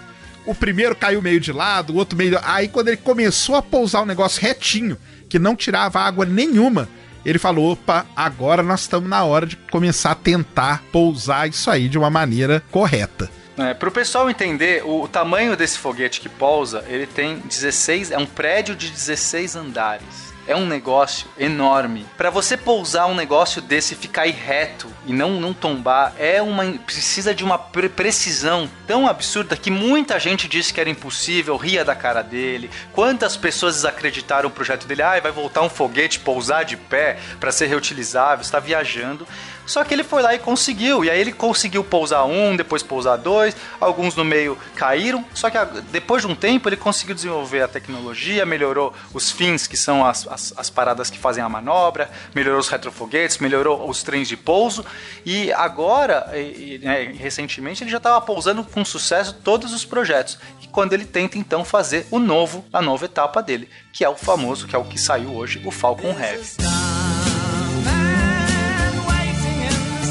O 0.47 0.55
primeiro 0.55 0.95
caiu 0.95 1.21
meio 1.21 1.41
de 1.41 1.51
lado, 1.51 1.93
o 1.93 1.97
outro 1.97 2.17
meio. 2.17 2.39
Aí 2.41 2.69
quando 2.69 2.87
ele 2.87 2.97
começou 2.97 3.55
a 3.55 3.61
pousar 3.61 4.01
o 4.01 4.05
negócio 4.05 4.41
retinho, 4.41 4.97
que 5.27 5.37
não 5.37 5.57
tirava 5.57 5.99
água 5.99 6.25
nenhuma, 6.25 6.87
ele 7.25 7.37
falou: 7.37 7.73
opa, 7.73 8.05
agora 8.15 8.63
nós 8.63 8.81
estamos 8.81 9.09
na 9.09 9.25
hora 9.25 9.45
de 9.45 9.57
começar 9.69 10.11
a 10.11 10.15
tentar 10.15 10.83
pousar 10.89 11.49
isso 11.49 11.69
aí 11.69 11.89
de 11.89 11.97
uma 11.97 12.09
maneira 12.09 12.63
correta. 12.71 13.29
É, 13.57 13.73
para 13.73 13.89
o 13.89 13.91
pessoal 13.91 14.29
entender, 14.29 14.85
o, 14.85 15.03
o 15.03 15.07
tamanho 15.07 15.57
desse 15.57 15.77
foguete 15.77 16.21
que 16.21 16.29
pousa, 16.29 16.85
ele 16.87 17.07
tem 17.07 17.39
16, 17.39 18.11
é 18.11 18.17
um 18.17 18.25
prédio 18.25 18.73
de 18.73 18.89
16 18.89 19.55
andares. 19.57 20.26
É 20.47 20.55
um 20.55 20.65
negócio 20.65 21.27
enorme. 21.37 22.05
Para 22.17 22.29
você 22.29 22.55
pousar 22.55 23.05
um 23.07 23.13
negócio 23.13 23.61
desse 23.61 23.95
ficar 23.95 24.25
reto 24.27 24.87
e 25.05 25.11
não, 25.11 25.31
não 25.31 25.53
tombar, 25.53 26.13
é 26.17 26.41
uma 26.41 26.63
precisa 26.85 27.35
de 27.35 27.43
uma 27.43 27.57
pre- 27.57 27.89
precisão 27.89 28.69
tão 28.87 29.07
absurda 29.07 29.57
que 29.57 29.69
muita 29.69 30.17
gente 30.19 30.47
disse 30.47 30.73
que 30.73 30.79
era 30.79 30.89
impossível, 30.89 31.57
ria 31.57 31.83
da 31.83 31.93
cara 31.95 32.21
dele. 32.21 32.69
Quantas 32.93 33.35
pessoas 33.35 33.75
desacreditaram 33.75 34.47
o 34.47 34.51
projeto 34.51 34.87
dele? 34.87 35.01
Ah, 35.01 35.19
vai 35.19 35.31
voltar 35.31 35.61
um 35.61 35.69
foguete 35.69 36.19
pousar 36.19 36.63
de 36.63 36.77
pé 36.77 37.17
para 37.39 37.51
ser 37.51 37.67
reutilizável, 37.67 38.41
está 38.41 38.59
viajando. 38.59 39.27
Só 39.67 39.83
que 39.83 39.93
ele 39.93 40.03
foi 40.03 40.23
lá 40.23 40.33
e 40.33 40.39
conseguiu. 40.39 41.05
E 41.05 41.09
aí 41.11 41.19
ele 41.19 41.31
conseguiu 41.33 41.83
pousar 41.83 42.23
um, 42.25 42.55
depois 42.55 42.81
pousar 42.81 43.17
dois. 43.17 43.55
Alguns 43.79 44.15
no 44.15 44.23
meio 44.25 44.57
caíram. 44.75 45.23
Só 45.33 45.49
que 45.49 45.57
depois 45.91 46.21
de 46.23 46.27
um 46.27 46.33
tempo 46.35 46.67
ele 46.69 46.77
conseguiu 46.77 47.13
desenvolver 47.13 47.61
a 47.61 47.67
tecnologia, 47.67 48.45
melhorou 48.45 48.93
os 49.13 49.29
fins, 49.29 49.67
que 49.67 49.75
são 49.77 50.05
as, 50.05 50.25
as, 50.27 50.53
as 50.57 50.69
paradas 50.69 51.09
que 51.09 51.19
fazem 51.19 51.43
a 51.43 51.49
manobra, 51.49 52.09
melhorou 52.33 52.59
os 52.59 52.69
retrofoguetes, 52.69 53.37
melhorou 53.39 53.87
os 53.89 54.01
trens 54.01 54.27
de 54.27 54.37
pouso. 54.37 54.85
E 55.25 55.51
agora, 55.51 56.31
e- 56.33 56.75
e, 56.75 56.79
né, 56.81 57.13
recentemente, 57.17 57.83
ele 57.83 57.91
já 57.91 57.97
estava 57.97 58.21
pousando 58.21 58.63
com 58.63 58.83
sucesso 58.85 59.33
todos 59.43 59.73
os 59.73 59.83
projetos. 59.83 60.39
E 60.61 60.67
quando 60.67 60.93
ele 60.93 61.05
tenta 61.05 61.37
então 61.37 61.65
fazer 61.65 62.07
o 62.09 62.19
novo, 62.19 62.63
a 62.71 62.81
nova 62.81 63.03
etapa 63.05 63.43
dele, 63.43 63.67
que 63.91 64.05
é 64.05 64.09
o 64.09 64.15
famoso, 64.15 64.65
que 64.65 64.75
é 64.75 64.79
o 64.79 64.85
que 64.85 64.97
saiu 64.97 65.35
hoje, 65.35 65.61
o 65.65 65.71
Falcon 65.71 66.15
Heavy. 66.17 66.96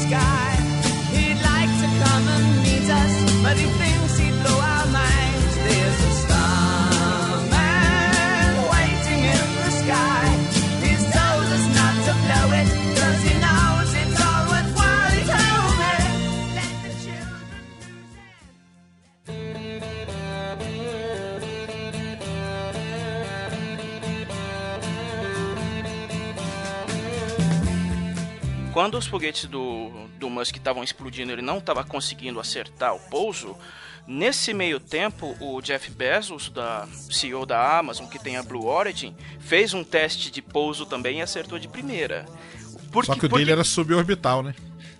Sky. 0.09 0.36
Quando 28.77 28.95
os 28.95 29.07
foguetes 29.07 29.45
do, 29.45 29.89
do 30.19 30.29
Musk 30.29 30.55
estavam 30.55 30.83
explodindo, 30.83 31.31
ele 31.31 31.41
não 31.41 31.57
estava 31.57 31.83
conseguindo 31.83 32.39
acertar 32.39 32.93
o 32.93 32.99
pouso. 32.99 33.57
Nesse 34.05 34.53
meio 34.53 34.79
tempo, 34.79 35.35
o 35.39 35.59
Jeff 35.63 35.89
Bezos, 35.89 36.51
da 36.51 36.87
CEO 37.09 37.43
da 37.43 37.79
Amazon, 37.79 38.05
que 38.05 38.19
tem 38.19 38.37
a 38.37 38.43
Blue 38.43 38.67
Origin, 38.67 39.15
fez 39.39 39.73
um 39.73 39.83
teste 39.83 40.29
de 40.29 40.43
pouso 40.43 40.85
também 40.85 41.17
e 41.17 41.21
acertou 41.23 41.57
de 41.57 41.67
primeira. 41.67 42.27
Por 42.91 43.03
Só 43.03 43.15
que- 43.15 43.25
o 43.25 43.29
por 43.31 43.39
dele 43.39 43.51
era 43.51 43.63
suborbital, 43.63 44.43
né? 44.43 44.53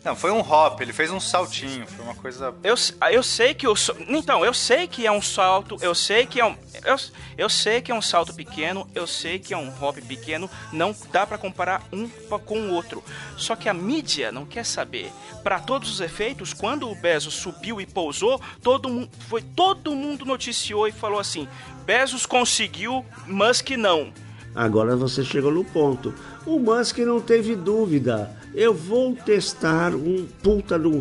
Não, 0.08 0.16
foi 0.16 0.32
um 0.32 0.40
hop, 0.40 0.80
ele 0.80 0.94
fez 0.94 1.12
um 1.12 1.20
saltinho, 1.20 1.86
foi 1.86 2.06
uma 2.06 2.16
coisa. 2.16 2.56
Eu, 2.64 2.76
eu 3.12 3.22
sei 3.22 3.54
que 3.54 3.68
o 3.68 3.74
então 4.08 4.46
eu 4.46 4.54
sei 4.54 4.88
que 4.88 5.06
é 5.06 5.12
um 5.12 5.22
salto, 5.22 5.76
eu 5.82 5.94
sei 5.94 6.26
que 6.26 6.40
é 6.40 6.46
um 6.46 6.56
eu, 6.86 6.96
eu 7.38 7.50
sei 7.50 7.82
que 7.82 7.92
é 7.92 7.96
um 7.96 8.02
salto 8.02 8.34
pequeno, 8.34 8.88
eu 8.96 9.06
sei 9.06 9.38
que 9.38 9.54
é 9.54 9.58
um 9.58 9.70
hop 9.82 9.98
pequeno, 9.98 10.50
não 10.72 10.96
dá 11.12 11.28
pra 11.28 11.38
comparar 11.38 11.84
um 11.92 12.08
com 12.46 12.58
o 12.58 12.72
outro. 12.72 13.04
Só 13.36 13.54
que 13.54 13.68
a 13.68 13.74
mídia 13.74 14.32
não 14.32 14.46
quer 14.46 14.66
saber. 14.66 15.12
Pra 15.44 15.60
todos 15.60 15.92
os 15.92 16.00
efeitos, 16.00 16.54
quando 16.54 16.90
o 16.90 16.96
Bezos 16.96 17.34
subiu 17.34 17.82
e 17.82 17.86
pousou, 17.86 18.40
todo 18.64 18.88
mundo 18.88 19.10
foi 19.28 19.42
todo 19.42 19.94
mundo 19.94 20.24
noticiou 20.24 20.88
e 20.88 20.92
falou 20.94 21.20
assim: 21.20 21.50
Bezos 21.86 22.26
conseguiu, 22.26 23.06
Musk 23.26 23.72
não. 23.72 24.14
Agora 24.56 24.96
você 24.96 25.22
chegou 25.22 25.52
no 25.52 25.66
ponto. 25.66 26.14
O 26.46 26.58
Musk 26.60 27.00
não 27.00 27.20
teve 27.20 27.58
dúvida. 27.58 28.37
Eu 28.54 28.74
vou 28.74 29.16
testar 29.16 29.94
um 29.94 30.28
puta 30.42 30.80
de 30.80 30.88
um 30.88 31.00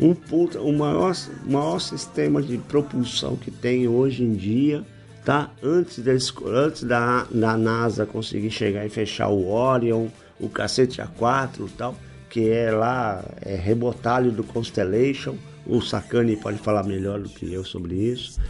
um 0.00 0.14
puta, 0.14 0.60
o 0.60 0.72
maior, 0.72 1.14
maior 1.44 1.78
sistema 1.78 2.42
de 2.42 2.58
propulsão 2.58 3.36
que 3.36 3.50
tem 3.50 3.86
hoje 3.86 4.24
em 4.24 4.34
dia, 4.34 4.84
tá? 5.24 5.50
Antes, 5.62 6.02
antes 6.44 6.82
da, 6.82 7.24
da 7.30 7.56
NASA 7.56 8.04
conseguir 8.04 8.50
chegar 8.50 8.84
e 8.84 8.88
fechar 8.88 9.28
o 9.28 9.48
Orion, 9.48 10.08
o 10.40 10.48
cacete 10.48 11.00
A4 11.00 11.66
e 11.66 11.70
tal, 11.70 11.94
que 12.28 12.50
é 12.50 12.70
lá, 12.72 13.24
é 13.40 13.54
rebotalho 13.54 14.32
do 14.32 14.42
Constellation. 14.42 15.36
O 15.64 15.80
Sakane 15.80 16.36
pode 16.36 16.58
falar 16.58 16.82
melhor 16.82 17.20
do 17.20 17.28
que 17.28 17.52
eu 17.52 17.64
sobre 17.64 17.94
isso. 17.94 18.40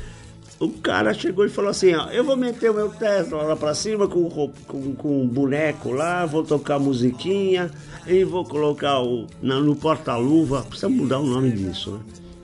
O 0.65 0.69
cara 0.81 1.13
chegou 1.13 1.45
e 1.45 1.49
falou 1.49 1.71
assim, 1.71 1.93
ó, 1.95 2.09
eu 2.11 2.23
vou 2.23 2.37
meter 2.37 2.71
o 2.71 2.75
meu 2.75 2.89
Tesla 2.89 3.43
lá 3.43 3.57
pra 3.57 3.75
cima 3.75 4.07
com, 4.07 4.29
com, 4.69 4.95
com 4.95 5.23
um 5.23 5.27
boneco 5.27 5.91
lá, 5.91 6.25
vou 6.25 6.45
tocar 6.45 6.79
musiquinha 6.79 7.69
e 8.07 8.23
vou 8.23 8.45
colocar 8.45 9.01
o, 9.01 9.27
na- 9.43 9.59
no 9.59 9.75
porta-luva, 9.75 10.63
precisa 10.63 10.89
mudar 10.89 11.19
o 11.19 11.27
nome 11.27 11.51
disso, 11.51 11.93
né? 11.93 12.01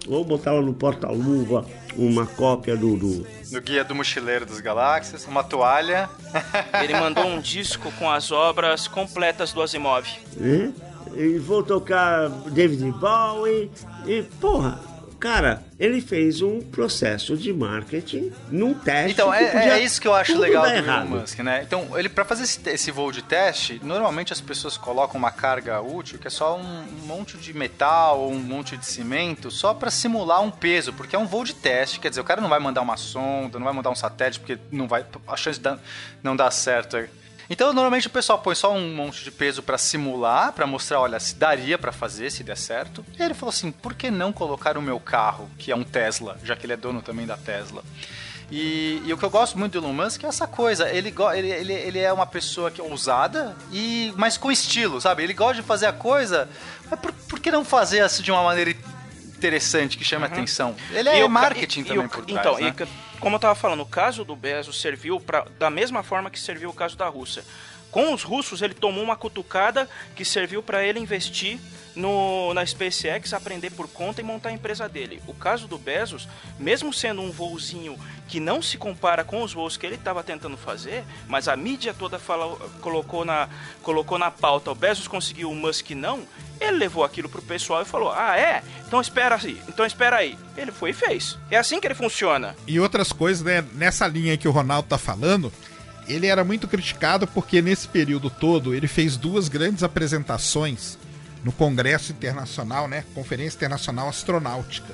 Vou 0.09 0.25
botar 0.25 0.53
lá 0.53 0.63
no 0.63 0.73
porta-luva 0.75 1.65
uma 1.97 2.27
cópia 2.27 2.77
do, 2.77 2.97
do, 2.97 3.27
No 3.53 3.61
Guia 3.61 3.85
do 3.85 3.95
Mochileiro 3.95 4.47
das 4.47 4.59
Galáxias, 4.59 5.27
uma 5.27 5.45
toalha. 5.45 6.09
Ele 6.83 6.95
mandou 6.95 7.25
um 7.27 7.39
disco 7.41 7.93
com 7.99 8.11
as 8.11 8.33
obras 8.33 8.89
completas 8.89 9.53
do 9.53 9.61
Asimov. 9.63 10.07
né? 10.37 10.73
E 11.15 11.39
vou 11.39 11.63
tocar 11.63 12.29
David 12.51 12.91
Bowie 12.93 13.71
e, 14.07 14.23
porra, 14.41 14.81
Cara, 15.21 15.65
ele 15.81 16.01
fez 16.01 16.43
um 16.43 16.61
processo 16.61 17.37
de 17.37 17.53
marketing 17.53 18.33
num 18.51 18.73
teste. 18.73 19.13
Então, 19.13 19.35
é, 19.35 19.71
é 19.71 19.81
isso 19.81 20.01
que 20.01 20.07
eu 20.07 20.15
acho 20.15 20.39
legal 20.39 20.65
do 20.65 20.71
Elon. 20.71 21.05
Musk, 21.07 21.41
né? 21.41 21.63
Então, 21.63 21.99
ele 21.99 22.09
para 22.09 22.25
fazer 22.25 22.45
esse, 22.45 22.61
esse 22.71 22.91
voo 22.93 23.11
de 23.11 23.23
teste, 23.23 23.81
normalmente 23.83 24.33
as 24.33 24.41
pessoas 24.41 24.77
colocam 24.77 25.19
uma 25.19 25.33
carga 25.33 25.81
útil 25.81 26.19
que 26.19 26.29
é 26.29 26.31
só 26.31 26.57
um, 26.57 26.87
monte 27.07 27.37
de 27.37 27.53
metal 27.53 28.21
ou 28.21 28.33
um 28.33 28.39
monte 28.39 28.77
de 28.77 28.87
cimento 28.87 29.51
só 29.51 29.75
para 29.75 29.91
simular 29.91 30.41
um 30.41 30.51
peso, 30.51 30.93
porque 30.93 31.17
é 31.17 31.19
um 31.19 31.27
voo 31.27 31.45
de 31.45 31.55
teste, 31.55 31.99
quer 31.99 32.11
dizer, 32.11 32.21
o 32.21 32.25
cara 32.25 32.41
não 32.41 32.49
vai 32.49 32.61
mandar 32.61 32.83
uma 32.83 32.97
sonda, 32.97 33.59
não 33.59 33.65
vai 33.65 33.75
mandar 33.75 33.91
um 33.91 33.97
satélite, 33.97 34.39
porque 34.39 34.59
não 34.71 34.87
vai 34.87 35.05
a 35.27 35.37
chance 35.37 35.59
de 35.59 35.77
não 36.23 36.37
dar 36.37 36.51
certo 36.51 36.97
é 36.97 37.09
então, 37.51 37.73
normalmente 37.73 38.07
o 38.07 38.11
pessoal 38.11 38.39
põe 38.39 38.55
só 38.55 38.73
um 38.73 38.95
monte 38.95 39.25
de 39.25 39.31
peso 39.31 39.63
pra 39.63 39.79
simular, 39.79 40.53
pra 40.53 40.67
mostrar, 40.67 41.01
olha, 41.01 41.19
se 41.19 41.35
daria 41.35 41.79
pra 41.79 41.93
fazer, 41.93 42.31
se 42.31 42.43
der 42.45 42.57
certo. 42.57 43.05
E 43.19 43.23
ele 43.23 43.35
falou 43.35 43.51
assim: 43.51 43.71
por 43.71 43.95
que 43.95 44.11
não 44.11 44.33
colocar 44.33 44.77
o 44.77 44.83
meu 44.83 45.01
carro, 45.01 45.49
que 45.59 45.73
é 45.73 45.77
um 45.77 45.85
Tesla, 45.85 46.39
já 46.45 46.55
que 46.57 46.67
ele 46.67 46.75
é 46.75 46.77
dono 46.77 47.01
também 47.03 47.27
da 47.27 47.37
Tesla? 47.37 47.83
E, 48.51 49.03
e 49.05 49.13
o 49.13 49.19
que 49.19 49.25
eu 49.25 49.29
gosto 49.31 49.59
muito 49.59 49.79
do 49.79 49.85
Elon 49.87 49.93
Musk 49.93 50.25
é 50.25 50.27
essa 50.27 50.47
coisa. 50.47 50.89
Ele, 50.89 51.15
ele, 51.35 51.51
ele, 51.51 51.73
ele 51.75 51.99
é 51.99 52.11
uma 52.11 52.27
pessoa 52.27 52.71
que 52.71 52.81
é 52.81 52.85
ousada, 52.85 53.55
e, 53.71 54.11
mas 54.17 54.39
com 54.39 54.51
estilo, 54.51 55.01
sabe? 55.03 55.23
Ele 55.23 55.35
gosta 55.35 55.57
de 55.61 55.63
fazer 55.63 55.85
a 55.85 55.93
coisa, 55.93 56.49
mas 56.91 56.99
por, 56.99 57.13
por 57.13 57.41
que 57.41 57.51
não 57.51 57.63
fazer 57.65 58.01
assim 58.01 58.23
de 58.23 58.31
uma 58.33 58.43
maneira 58.43 58.75
interessante, 59.37 59.97
que 59.99 60.05
chame 60.05 60.25
atenção? 60.25 60.75
Ele 60.91 61.09
Uhum. 61.11 61.17
E 61.17 61.21
é 61.21 61.25
o 61.25 61.29
marketing 61.29 61.81
e- 61.81 61.85
também 61.85 62.07
o- 62.07 62.09
por 62.09 62.25
trás, 62.25 62.41
Então, 62.47 62.59
né? 62.59 62.89
Como 63.21 63.37
eu 63.37 63.41
tava 63.41 63.55
falando, 63.55 63.83
o 63.83 63.87
caso 63.87 64.25
do 64.25 64.37
Bezos 64.37 64.81
serviu 64.81 65.21
pra, 65.21 65.47
da 65.59 65.71
mesma 65.71 66.03
forma 66.03 66.31
que 66.31 66.39
serviu 66.39 66.71
o 66.71 66.75
caso 66.75 66.97
da 66.97 67.09
Rússia. 67.09 67.45
Com 67.91 68.13
os 68.13 68.23
russos, 68.23 68.61
ele 68.61 68.75
tomou 68.75 69.03
uma 69.03 69.17
cutucada 69.17 69.89
que 70.15 70.25
serviu 70.25 70.63
para 70.63 70.85
ele 70.85 71.01
investir 71.01 71.59
no, 71.99 72.55
na 72.55 72.65
SpaceX, 72.65 73.33
aprender 73.33 73.71
por 73.71 73.89
conta 73.89 74.21
e 74.21 74.25
montar 74.25 74.51
a 74.51 74.53
empresa 74.53 74.89
dele. 74.89 75.21
O 75.27 75.35
caso 75.35 75.67
do 75.67 75.77
Bezos, 75.77 76.29
mesmo 76.59 76.93
sendo 76.93 77.21
um 77.21 77.31
voozinho 77.31 77.99
que 78.29 78.39
não 78.39 78.63
se 78.63 78.79
compara 78.79 79.25
com 79.25 79.43
os 79.43 79.53
voos 79.53 79.77
que 79.77 79.85
ele 79.85 79.97
estava 79.97 80.23
tentando 80.23 80.57
fazer, 80.57 81.03
mas 81.27 81.49
a 81.49 81.57
mídia 81.57 81.93
toda 81.93 82.19
falou, 82.19 82.57
colocou, 82.81 83.25
na, 83.25 83.49
colocou 83.83 84.19
na 84.19 84.31
pauta, 84.31 84.71
o 84.71 84.75
Bezos 84.75 85.09
conseguiu, 85.09 85.51
o 85.51 85.55
Musk 85.55 85.91
não, 85.91 86.23
ele 86.61 86.79
levou 86.79 87.03
aquilo 87.03 87.29
pro 87.29 87.43
pessoal 87.43 87.83
e 87.83 87.85
falou, 87.85 88.13
ah 88.13 88.39
é? 88.39 88.63
Então 88.87 89.01
espera 89.01 89.37
aí, 89.37 89.61
então 89.69 89.85
espera 89.85 90.17
aí. 90.17 90.39
Ele 90.57 90.71
foi 90.71 90.91
e 90.91 90.95
fez. 90.95 91.37
É 91.51 91.57
assim 91.57 91.81
que 91.81 91.87
ele 91.87 91.95
funciona. 91.95 92.55
E 92.67 92.79
outras 92.79 93.13
coisas, 93.13 93.43
né? 93.43 93.65
Nessa 93.75 94.07
linha 94.07 94.37
que 94.37 94.49
o 94.49 94.53
Ronaldo 94.53 94.89
tá 94.89 94.99
falando, 94.99 95.53
ele 96.07 96.27
era 96.27 96.45
muito 96.45 96.69
criticado 96.69 97.27
porque 97.27 97.61
nesse 97.61 97.89
período 97.89 98.31
todo 98.31 98.75
ele 98.75 98.87
fez 98.87 99.17
duas 99.17 99.49
grandes 99.49 99.83
apresentações 99.83 100.99
no 101.45 101.53
Congresso 101.53 102.13
Internacional, 102.13 102.89
né? 102.89 103.05
Conferência 103.15 103.57
Internacional 103.57 104.09
Astronáutica. 104.09 104.93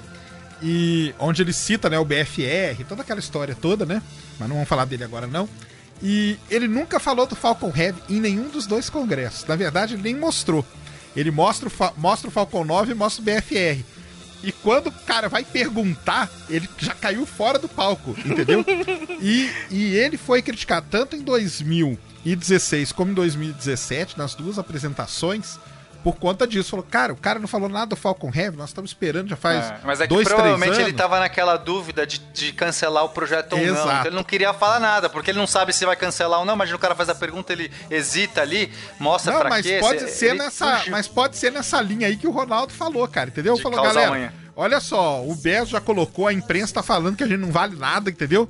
E 0.62 1.14
onde 1.18 1.42
ele 1.42 1.52
cita, 1.52 1.90
né, 1.90 1.98
o 1.98 2.04
BFR, 2.04 2.84
toda 2.88 3.02
aquela 3.02 3.20
história 3.20 3.54
toda, 3.54 3.84
né? 3.84 4.02
Mas 4.38 4.48
não 4.48 4.56
vamos 4.56 4.68
falar 4.68 4.84
dele 4.84 5.04
agora 5.04 5.26
não. 5.26 5.48
E 6.02 6.38
ele 6.50 6.68
nunca 6.68 6.98
falou 6.98 7.26
do 7.26 7.36
Falcon 7.36 7.72
Heavy 7.74 8.00
em 8.08 8.20
nenhum 8.20 8.48
dos 8.48 8.66
dois 8.66 8.90
congressos. 8.90 9.46
Na 9.46 9.56
verdade, 9.56 9.94
ele 9.94 10.02
nem 10.02 10.14
mostrou. 10.16 10.64
Ele 11.14 11.30
mostra 11.30 11.68
o, 11.68 11.70
Fa- 11.70 11.92
mostra 11.96 12.28
o 12.28 12.30
Falcon 12.30 12.64
9 12.64 12.92
e 12.92 12.94
mostra 12.94 13.22
o 13.22 13.24
BFR. 13.24 13.84
E 14.42 14.52
quando 14.52 14.88
o 14.88 14.92
cara 14.92 15.28
vai 15.28 15.42
perguntar, 15.42 16.30
ele 16.50 16.68
já 16.76 16.94
caiu 16.94 17.24
fora 17.24 17.58
do 17.58 17.68
palco, 17.68 18.14
entendeu? 18.24 18.62
e, 19.20 19.50
e 19.70 19.96
ele 19.96 20.18
foi 20.18 20.42
criticado 20.42 20.86
tanto 20.90 21.16
em 21.16 21.22
2016 21.22 22.92
como 22.92 23.12
em 23.12 23.14
2017, 23.14 24.18
nas 24.18 24.34
duas 24.34 24.58
apresentações, 24.58 25.58
por 26.04 26.14
conta 26.16 26.46
disso. 26.46 26.70
Falou, 26.70 26.86
cara, 26.88 27.12
o 27.12 27.16
cara 27.16 27.38
não 27.40 27.48
falou 27.48 27.68
nada 27.68 27.86
do 27.86 27.96
Falcon 27.96 28.30
Heavy, 28.32 28.56
nós 28.56 28.68
estamos 28.70 28.90
esperando 28.90 29.28
já 29.30 29.36
faz 29.36 29.64
É, 29.64 29.78
mas 29.82 30.00
é 30.00 30.06
que 30.06 30.14
dois, 30.14 30.28
provavelmente 30.28 30.66
três 30.74 30.78
ele 30.78 30.88
anos. 30.90 30.96
tava 31.00 31.18
naquela 31.18 31.56
dúvida 31.56 32.06
de, 32.06 32.18
de 32.18 32.52
cancelar 32.52 33.04
o 33.04 33.08
projeto 33.08 33.54
ou 33.54 33.58
não. 33.58 33.64
Exato. 33.66 33.88
Então 33.88 34.06
ele 34.06 34.16
não 34.16 34.22
queria 34.24 34.52
falar 34.52 34.78
nada, 34.78 35.08
porque 35.10 35.30
ele 35.30 35.38
não 35.38 35.46
sabe 35.46 35.72
se 35.72 35.84
vai 35.86 35.96
cancelar 35.96 36.38
ou 36.38 36.44
não. 36.46 36.54
Imagina 36.54 36.76
o 36.76 36.80
cara 36.80 36.94
faz 36.94 37.08
a 37.08 37.14
pergunta, 37.14 37.52
ele 37.52 37.70
hesita 37.90 38.42
ali, 38.42 38.70
mostra 39.00 39.32
Não, 39.32 39.40
pra 39.40 39.48
mas 39.50 39.64
quê. 39.66 39.78
pode 39.80 40.00
se- 40.00 40.08
ser 40.10 40.26
ele 40.30 40.38
nessa, 40.38 40.76
fugiu. 40.78 40.92
mas 40.92 41.08
pode 41.08 41.36
ser 41.36 41.50
nessa 41.50 41.80
linha 41.80 42.06
aí 42.06 42.16
que 42.16 42.26
o 42.28 42.30
Ronaldo 42.30 42.72
falou, 42.72 43.08
cara, 43.08 43.30
entendeu? 43.30 43.54
De 43.54 43.62
Falou, 43.62 43.82
galera, 43.82 44.08
amanhã. 44.08 44.32
olha 44.54 44.78
só, 44.80 45.24
o 45.24 45.34
Bezos 45.34 45.70
já 45.70 45.80
colocou, 45.80 46.26
a 46.28 46.32
imprensa 46.34 46.74
tá 46.74 46.82
falando 46.82 47.16
que 47.16 47.24
a 47.24 47.26
gente 47.26 47.40
não 47.40 47.50
vale 47.50 47.76
nada, 47.76 48.10
entendeu? 48.10 48.46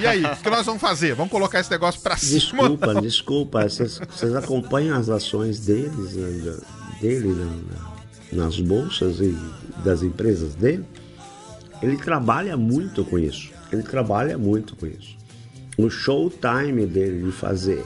E 0.00 0.06
aí, 0.06 0.24
o 0.24 0.36
que 0.36 0.50
nós 0.50 0.66
vamos 0.66 0.80
fazer? 0.82 1.14
Vamos 1.14 1.30
colocar 1.30 1.60
esse 1.60 1.70
negócio 1.70 2.00
pra 2.00 2.16
cima? 2.16 2.38
Desculpa, 2.68 3.00
desculpa. 3.00 3.62
Vocês, 3.68 4.00
acompanham 4.36 4.98
as 4.98 5.08
ações 5.08 5.60
deles, 5.60 6.14
né, 6.14 6.56
dele 7.00 7.28
na- 7.28 7.44
na- 7.44 8.44
nas 8.44 8.60
bolsas 8.60 9.20
e 9.20 9.36
das 9.84 10.02
empresas 10.02 10.54
dele? 10.54 10.84
Ele 11.82 11.96
trabalha 11.96 12.56
muito 12.56 13.04
com 13.04 13.18
isso. 13.18 13.50
Ele 13.72 13.82
trabalha 13.82 14.36
muito 14.36 14.74
com 14.76 14.86
isso. 14.86 15.16
O 15.76 15.88
showtime 15.88 16.86
dele 16.86 17.24
de 17.26 17.32
fazer 17.32 17.84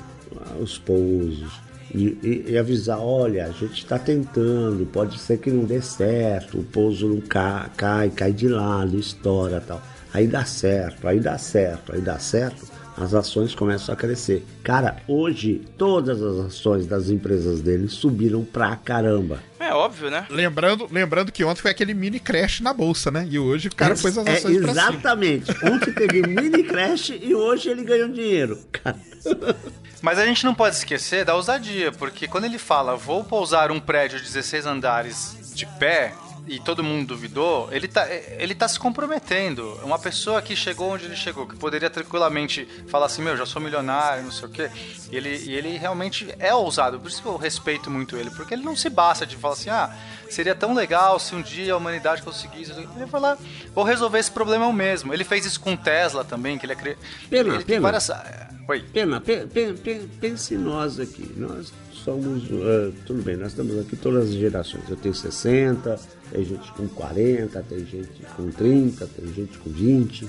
os 0.60 0.78
pousos 0.78 1.60
e, 1.94 2.16
e- 2.22 2.44
e 2.52 2.58
avisar, 2.58 2.98
olha, 2.98 3.44
a 3.46 3.50
gente 3.50 3.74
está 3.82 3.98
tentando, 3.98 4.86
pode 4.86 5.18
ser 5.18 5.38
que 5.38 5.50
não 5.50 5.64
dê 5.64 5.82
certo, 5.82 6.58
o 6.58 6.64
pouso 6.64 7.06
não 7.06 7.20
ca- 7.20 7.68
cai, 7.76 8.08
cai 8.08 8.32
de 8.32 8.48
lado, 8.48 8.98
estoura 8.98 9.60
tal. 9.60 9.82
Aí 10.14 10.26
dá 10.26 10.44
certo, 10.44 11.06
aí 11.06 11.20
dá 11.20 11.36
certo, 11.36 11.92
aí 11.92 12.00
dá 12.00 12.18
certo, 12.18 12.64
as 13.02 13.14
ações 13.14 13.54
começam 13.54 13.92
a 13.92 13.96
crescer. 13.96 14.44
Cara, 14.62 14.96
hoje 15.08 15.62
todas 15.76 16.22
as 16.22 16.46
ações 16.46 16.86
das 16.86 17.08
empresas 17.10 17.60
dele 17.60 17.88
subiram 17.88 18.44
pra 18.44 18.76
caramba. 18.76 19.40
É 19.58 19.72
óbvio, 19.72 20.10
né? 20.10 20.26
Lembrando, 20.30 20.88
lembrando 20.90 21.30
que 21.32 21.44
ontem 21.44 21.60
foi 21.62 21.70
aquele 21.70 21.94
mini 21.94 22.18
crash 22.18 22.60
na 22.60 22.72
bolsa, 22.72 23.10
né? 23.10 23.26
E 23.30 23.38
hoje 23.38 23.68
o 23.68 23.74
cara 23.76 23.94
pôs 23.96 24.16
as 24.18 24.26
É, 24.26 24.32
ações 24.34 24.58
pra 24.60 24.68
cima. 24.68 24.70
exatamente. 24.88 25.50
Ontem 25.64 25.92
teve 25.92 26.22
mini 26.26 26.62
crash 26.64 27.10
e 27.20 27.34
hoje 27.34 27.68
ele 27.68 27.84
ganhou 27.84 28.08
dinheiro. 28.08 28.58
Cara, 28.72 28.98
Mas 30.00 30.18
a 30.18 30.26
gente 30.26 30.44
não 30.44 30.52
pode 30.54 30.74
esquecer 30.76 31.24
da 31.24 31.34
ousadia, 31.36 31.92
porque 31.92 32.26
quando 32.26 32.44
ele 32.44 32.58
fala 32.58 32.96
vou 32.96 33.22
pousar 33.22 33.70
um 33.70 33.78
prédio 33.78 34.18
de 34.18 34.24
16 34.24 34.66
andares 34.66 35.52
de 35.54 35.64
pé 35.78 36.12
e 36.46 36.58
todo 36.58 36.82
mundo 36.82 37.06
duvidou, 37.08 37.68
ele 37.72 37.86
tá, 37.86 38.06
ele 38.10 38.54
tá 38.54 38.66
se 38.66 38.78
comprometendo. 38.78 39.78
Uma 39.84 39.98
pessoa 39.98 40.42
que 40.42 40.56
chegou 40.56 40.90
onde 40.90 41.04
ele 41.04 41.14
chegou, 41.16 41.46
que 41.46 41.56
poderia 41.56 41.88
tranquilamente 41.88 42.66
falar 42.88 43.06
assim, 43.06 43.22
meu, 43.22 43.36
já 43.36 43.46
sou 43.46 43.62
milionário, 43.62 44.24
não 44.24 44.32
sei 44.32 44.48
o 44.48 44.50
quê. 44.50 44.70
E 45.10 45.16
ele, 45.16 45.36
e 45.36 45.54
ele 45.54 45.76
realmente 45.78 46.34
é 46.38 46.52
ousado, 46.54 46.98
por 46.98 47.08
isso 47.08 47.22
que 47.22 47.28
eu 47.28 47.36
respeito 47.36 47.90
muito 47.90 48.16
ele, 48.16 48.30
porque 48.30 48.54
ele 48.54 48.62
não 48.64 48.74
se 48.76 48.88
basta 48.90 49.24
de 49.24 49.36
falar 49.36 49.54
assim, 49.54 49.70
ah, 49.70 49.96
seria 50.28 50.54
tão 50.54 50.74
legal 50.74 51.18
se 51.20 51.34
um 51.34 51.42
dia 51.42 51.74
a 51.74 51.76
humanidade 51.76 52.22
conseguisse. 52.22 52.72
Ele 52.72 53.06
vai 53.06 53.20
lá, 53.20 53.38
vou 53.74 53.84
resolver 53.84 54.18
esse 54.18 54.30
problema 54.30 54.64
eu 54.66 54.72
mesmo. 54.72 55.14
Ele 55.14 55.24
fez 55.24 55.46
isso 55.46 55.60
com 55.60 55.76
Tesla 55.76 56.24
também, 56.24 56.58
que 56.58 56.66
ele 56.66 56.72
é... 56.72 56.76
cri- 56.76 56.96
Pena, 57.30 57.54
ele 57.54 57.64
pena. 57.64 57.80
várias- 57.80 58.10
Oi. 58.68 58.80
Pena, 58.92 59.20
pe- 59.20 59.46
pe- 59.46 59.72
pe- 59.74 60.08
pense 60.20 60.56
nós 60.56 60.98
aqui. 61.00 61.32
Nós 61.36 61.72
somos. 62.02 62.44
ah, 62.44 62.92
tudo 63.06 63.22
bem, 63.22 63.36
nós 63.36 63.48
estamos 63.48 63.78
aqui 63.78 63.96
todas 63.96 64.28
as 64.28 64.34
gerações. 64.34 64.88
Eu 64.88 64.96
tenho 64.96 65.14
60, 65.14 65.98
tem 66.30 66.44
gente 66.44 66.72
com 66.72 66.88
40, 66.88 67.62
tem 67.62 67.86
gente 67.86 68.22
com 68.36 68.50
30, 68.50 69.06
tem 69.06 69.32
gente 69.32 69.58
com 69.58 69.70
20. 69.70 70.28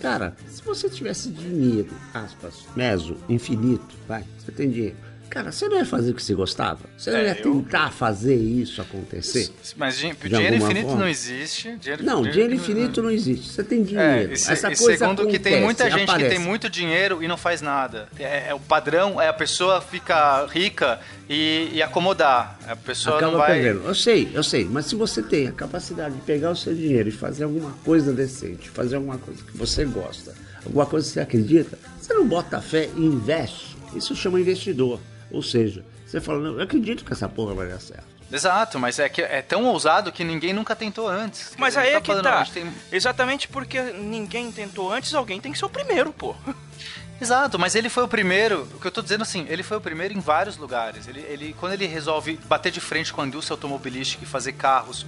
Cara, 0.00 0.36
se 0.48 0.62
você 0.62 0.90
tivesse 0.90 1.30
dinheiro, 1.30 1.88
aspas, 2.12 2.66
meso, 2.76 3.16
infinito, 3.28 3.94
vai, 4.06 4.24
você 4.38 4.52
tem 4.52 4.70
dinheiro. 4.70 4.96
Cara, 5.34 5.50
você 5.50 5.68
não 5.68 5.76
ia 5.78 5.84
fazer 5.84 6.12
o 6.12 6.14
que 6.14 6.22
você 6.22 6.32
gostava? 6.32 6.78
Você 6.96 7.10
não 7.10 7.18
É, 7.18 7.24
ia 7.24 7.38
eu- 7.40 7.42
tentar 7.42 7.90
fazer 7.90 8.36
isso 8.36 8.80
acontecer? 8.80 9.50
Mas 9.76 9.96
dinheiro 9.98 10.54
infinito 10.54 10.86
forma? 10.86 11.00
não 11.00 11.08
existe. 11.08 11.76
Dinheiro, 11.76 12.04
Não, 12.04 12.22
dinheiro 12.22 12.54
infinito 12.54 13.02
não 13.02 13.10
existe. 13.10 13.50
Você 13.50 13.64
tem 13.64 13.80
É, 13.80 13.82
dinheiro. 13.82 14.32
e, 14.32 14.36
se- 14.36 14.52
Essa 14.52 14.70
e 14.72 14.76
coisa 14.76 14.96
segundo 14.98 15.26
que 15.26 15.40
tem 15.40 15.54
acontece, 15.54 15.64
muita 15.64 15.90
gente 15.90 16.04
que 16.04 16.10
aparece. 16.12 16.36
tem 16.36 16.38
muito 16.38 16.70
dinheiro 16.70 17.20
e 17.20 17.26
não 17.26 17.36
faz 17.36 17.60
nada. 17.60 18.06
É, 18.16 18.50
é 18.50 18.54
o 18.54 18.60
padrão 18.60 19.20
é 19.20 19.26
a 19.26 19.32
pessoa 19.32 19.80
ficar 19.80 20.46
rica 20.46 21.00
e, 21.28 21.68
e 21.72 21.82
acomodar. 21.82 22.56
A 22.68 22.76
pessoa 22.76 23.16
Acaba 23.16 23.32
não 23.32 23.38
vai. 23.40 23.54
perdendo. 23.60 23.84
Eu 23.88 23.94
sei, 23.96 24.30
eu 24.32 24.44
sei, 24.44 24.64
mas 24.64 24.86
se 24.86 24.94
você 24.94 25.20
tem 25.20 25.48
a 25.48 25.52
capacidade 25.52 26.14
de 26.14 26.20
pegar 26.20 26.52
o 26.52 26.56
seu 26.56 26.72
dinheiro 26.72 27.08
e 27.08 27.12
fazer 27.12 27.42
alguma 27.42 27.72
coisa 27.84 28.12
decente, 28.12 28.70
fazer 28.70 28.94
alguma 28.94 29.18
coisa 29.18 29.42
que 29.42 29.56
você 29.58 29.84
gosta, 29.84 30.32
alguma 30.64 30.86
coisa 30.86 31.08
que 31.08 31.12
você 31.14 31.20
acredita, 31.20 31.76
você 32.00 32.14
não 32.14 32.24
bota 32.24 32.60
fé 32.60 32.88
e 32.96 33.00
investe. 33.04 33.76
Isso 33.96 34.14
chama 34.14 34.38
investidor. 34.40 35.00
Ou 35.30 35.42
seja, 35.42 35.84
você 36.06 36.20
fala, 36.20 36.38
não, 36.40 36.54
eu 36.56 36.62
acredito 36.62 37.04
que 37.04 37.12
essa 37.12 37.28
porra 37.28 37.54
vai 37.54 37.68
dar 37.68 37.80
certo. 37.80 38.14
Exato, 38.32 38.78
mas 38.80 38.98
é 38.98 39.08
que 39.08 39.20
é 39.22 39.42
tão 39.42 39.64
ousado 39.66 40.10
que 40.10 40.24
ninguém 40.24 40.52
nunca 40.52 40.74
tentou 40.74 41.06
antes. 41.08 41.52
Mas 41.58 41.76
aí 41.76 41.90
não 41.90 41.98
é 41.98 42.00
que 42.00 42.06
falando, 42.06 42.24
tá. 42.24 42.44
tem- 42.52 42.72
Exatamente 42.90 43.46
porque 43.48 43.80
ninguém 43.92 44.50
tentou 44.50 44.92
antes, 44.92 45.14
alguém 45.14 45.40
tem 45.40 45.52
que 45.52 45.58
ser 45.58 45.66
o 45.66 45.68
primeiro, 45.70 46.12
pô. 46.12 46.34
Exato, 47.20 47.58
mas 47.58 47.74
ele 47.74 47.88
foi 47.88 48.04
o 48.04 48.08
primeiro, 48.08 48.68
o 48.74 48.80
que 48.80 48.86
eu 48.86 48.90
tô 48.90 49.00
dizendo 49.00 49.22
assim, 49.22 49.46
ele 49.48 49.62
foi 49.62 49.76
o 49.76 49.80
primeiro 49.80 50.12
em 50.14 50.20
vários 50.20 50.56
lugares. 50.56 51.06
Ele, 51.06 51.20
ele, 51.20 51.56
quando 51.58 51.72
ele 51.72 51.86
resolve 51.86 52.38
bater 52.46 52.72
de 52.72 52.80
frente 52.80 53.12
com 53.12 53.22
a 53.22 53.26
indústria 53.26 53.54
automobilística 53.54 54.24
e 54.24 54.26
fazer 54.26 54.52
carros 54.52 55.06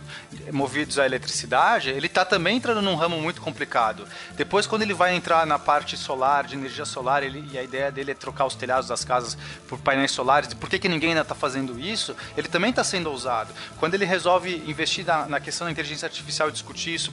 movidos 0.52 0.98
à 0.98 1.04
eletricidade, 1.04 1.90
ele 1.90 2.08
tá 2.08 2.24
também 2.24 2.56
entrando 2.56 2.80
num 2.80 2.94
ramo 2.94 3.20
muito 3.20 3.40
complicado. 3.40 4.06
Depois, 4.36 4.66
quando 4.66 4.82
ele 4.82 4.94
vai 4.94 5.14
entrar 5.14 5.46
na 5.46 5.58
parte 5.58 5.96
solar, 5.96 6.44
de 6.44 6.54
energia 6.54 6.84
solar, 6.84 7.22
ele, 7.22 7.46
e 7.52 7.58
a 7.58 7.62
ideia 7.62 7.90
dele 7.90 8.12
é 8.12 8.14
trocar 8.14 8.46
os 8.46 8.54
telhados 8.54 8.88
das 8.88 9.04
casas 9.04 9.36
por 9.68 9.78
painéis 9.78 10.12
solares, 10.12 10.54
por 10.54 10.70
que, 10.70 10.78
que 10.78 10.88
ninguém 10.88 11.10
ainda 11.10 11.24
tá 11.24 11.34
fazendo 11.34 11.78
isso? 11.78 12.16
Ele 12.36 12.48
também 12.48 12.72
tá 12.72 12.84
sendo 12.84 13.10
ousado. 13.10 13.52
Quando 13.78 13.94
ele 13.94 14.04
resolve 14.04 14.62
investir 14.66 15.04
na, 15.04 15.26
na 15.26 15.40
questão 15.40 15.66
da 15.66 15.70
inteligência 15.72 16.06
artificial 16.06 16.48
e 16.48 16.52
discutir 16.52 16.94
isso, 16.94 17.12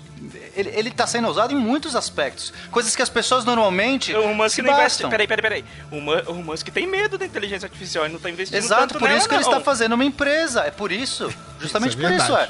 ele, 0.55 0.69
ele 0.69 0.91
tá 0.91 1.07
sendo 1.07 1.27
ousado 1.27 1.51
em 1.51 1.57
muitos 1.57 1.95
aspectos. 1.95 2.53
Coisas 2.71 2.95
que 2.95 3.01
as 3.01 3.09
pessoas 3.09 3.43
normalmente 3.43 4.13
O 4.15 4.33
Musk 4.33 4.55
se 4.55 4.61
não 4.61 4.71
investe. 4.71 4.82
Peraí, 5.09 5.27
peraí, 5.27 5.41
peraí. 5.41 5.65
O, 5.91 6.31
o 6.31 6.43
Musk 6.43 6.69
tem 6.69 6.87
medo 6.87 7.17
da 7.17 7.25
inteligência 7.25 7.65
artificial, 7.65 8.05
ele 8.05 8.13
não 8.13 8.19
tá 8.19 8.29
investindo 8.29 8.57
Exato, 8.57 8.81
tanto 8.81 8.99
por 8.99 9.07
nela, 9.07 9.17
isso 9.17 9.27
que 9.27 9.35
ele 9.35 9.43
não. 9.43 9.51
está 9.51 9.63
fazendo 9.63 9.93
uma 9.93 10.05
empresa. 10.05 10.61
É 10.61 10.71
por 10.71 10.91
isso. 10.91 11.33
Justamente 11.59 11.97
Isso 11.97 12.05
é 12.05 12.09
por 12.09 12.15
isso, 12.15 12.35
é. 12.35 12.49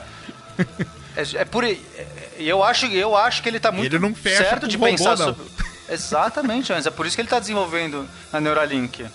É, 1.16 1.42
é 1.42 1.46
por 1.46 1.64
e 1.64 2.50
eu 2.50 2.64
acho, 2.64 2.88
eu 2.88 3.16
acho 3.16 3.44
que 3.44 3.50
ele 3.50 3.58
está 3.58 3.72
muito 3.72 3.96
Ele 3.96 4.02
não 4.02 4.16
fecha 4.16 4.44
certo 4.44 4.68
de 4.68 4.76
robô, 4.76 4.90
pensar 4.90 5.18
não. 5.18 5.28
sobre. 5.28 5.46
Exatamente, 5.90 6.72
mas 6.72 6.86
é 6.86 6.92
por 6.92 7.06
isso 7.06 7.16
que 7.16 7.22
ele 7.22 7.28
está 7.28 7.40
desenvolvendo 7.40 8.08
a 8.32 8.40
Neuralink. 8.40 9.06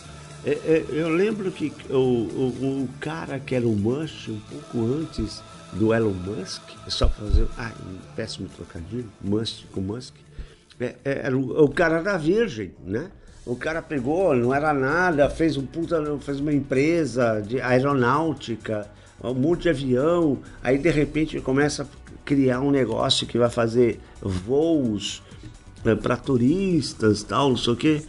É, 0.44 0.50
é, 0.50 0.84
eu 0.90 1.08
lembro 1.08 1.50
que 1.50 1.72
o, 1.90 1.94
o, 1.94 2.84
o 2.84 2.90
cara 3.00 3.40
que 3.40 3.54
era 3.54 3.66
o 3.66 3.74
Musk, 3.74 4.28
um 4.28 4.40
pouco 4.40 4.94
antes 4.94 5.42
do 5.72 5.92
Elon 5.92 6.12
Musk, 6.12 6.62
é 6.86 6.90
só 6.90 7.08
fazer. 7.08 7.48
Ah, 7.58 7.72
um 7.80 7.98
péssimo 8.14 8.48
trocadilho, 8.48 9.10
Musk 9.20 9.64
com 9.72 9.80
Musk. 9.80 10.14
É, 10.80 10.94
é, 11.04 11.20
era 11.24 11.36
o, 11.36 11.68
cara 11.68 12.02
da 12.02 12.16
Virgem, 12.16 12.72
né? 12.84 13.10
O 13.44 13.56
cara 13.56 13.80
pegou, 13.80 14.34
não 14.36 14.54
era 14.54 14.72
nada, 14.74 15.28
fez 15.30 15.56
um 15.56 15.64
puta, 15.64 16.02
fez 16.20 16.38
uma 16.38 16.52
empresa 16.52 17.40
de 17.40 17.60
aeronáutica, 17.60 18.88
um 19.22 19.34
monte 19.34 19.62
de 19.62 19.68
avião, 19.70 20.38
aí 20.62 20.78
de 20.78 20.90
repente 20.90 21.40
começa 21.40 21.82
a 21.84 21.86
criar 22.24 22.60
um 22.60 22.70
negócio 22.70 23.26
que 23.26 23.38
vai 23.38 23.48
fazer 23.48 24.00
voos 24.20 25.22
para 26.02 26.16
turistas, 26.16 27.22
tal, 27.22 27.48
não 27.50 27.56
sei 27.56 27.72
o 27.72 27.76
quê. 27.76 28.02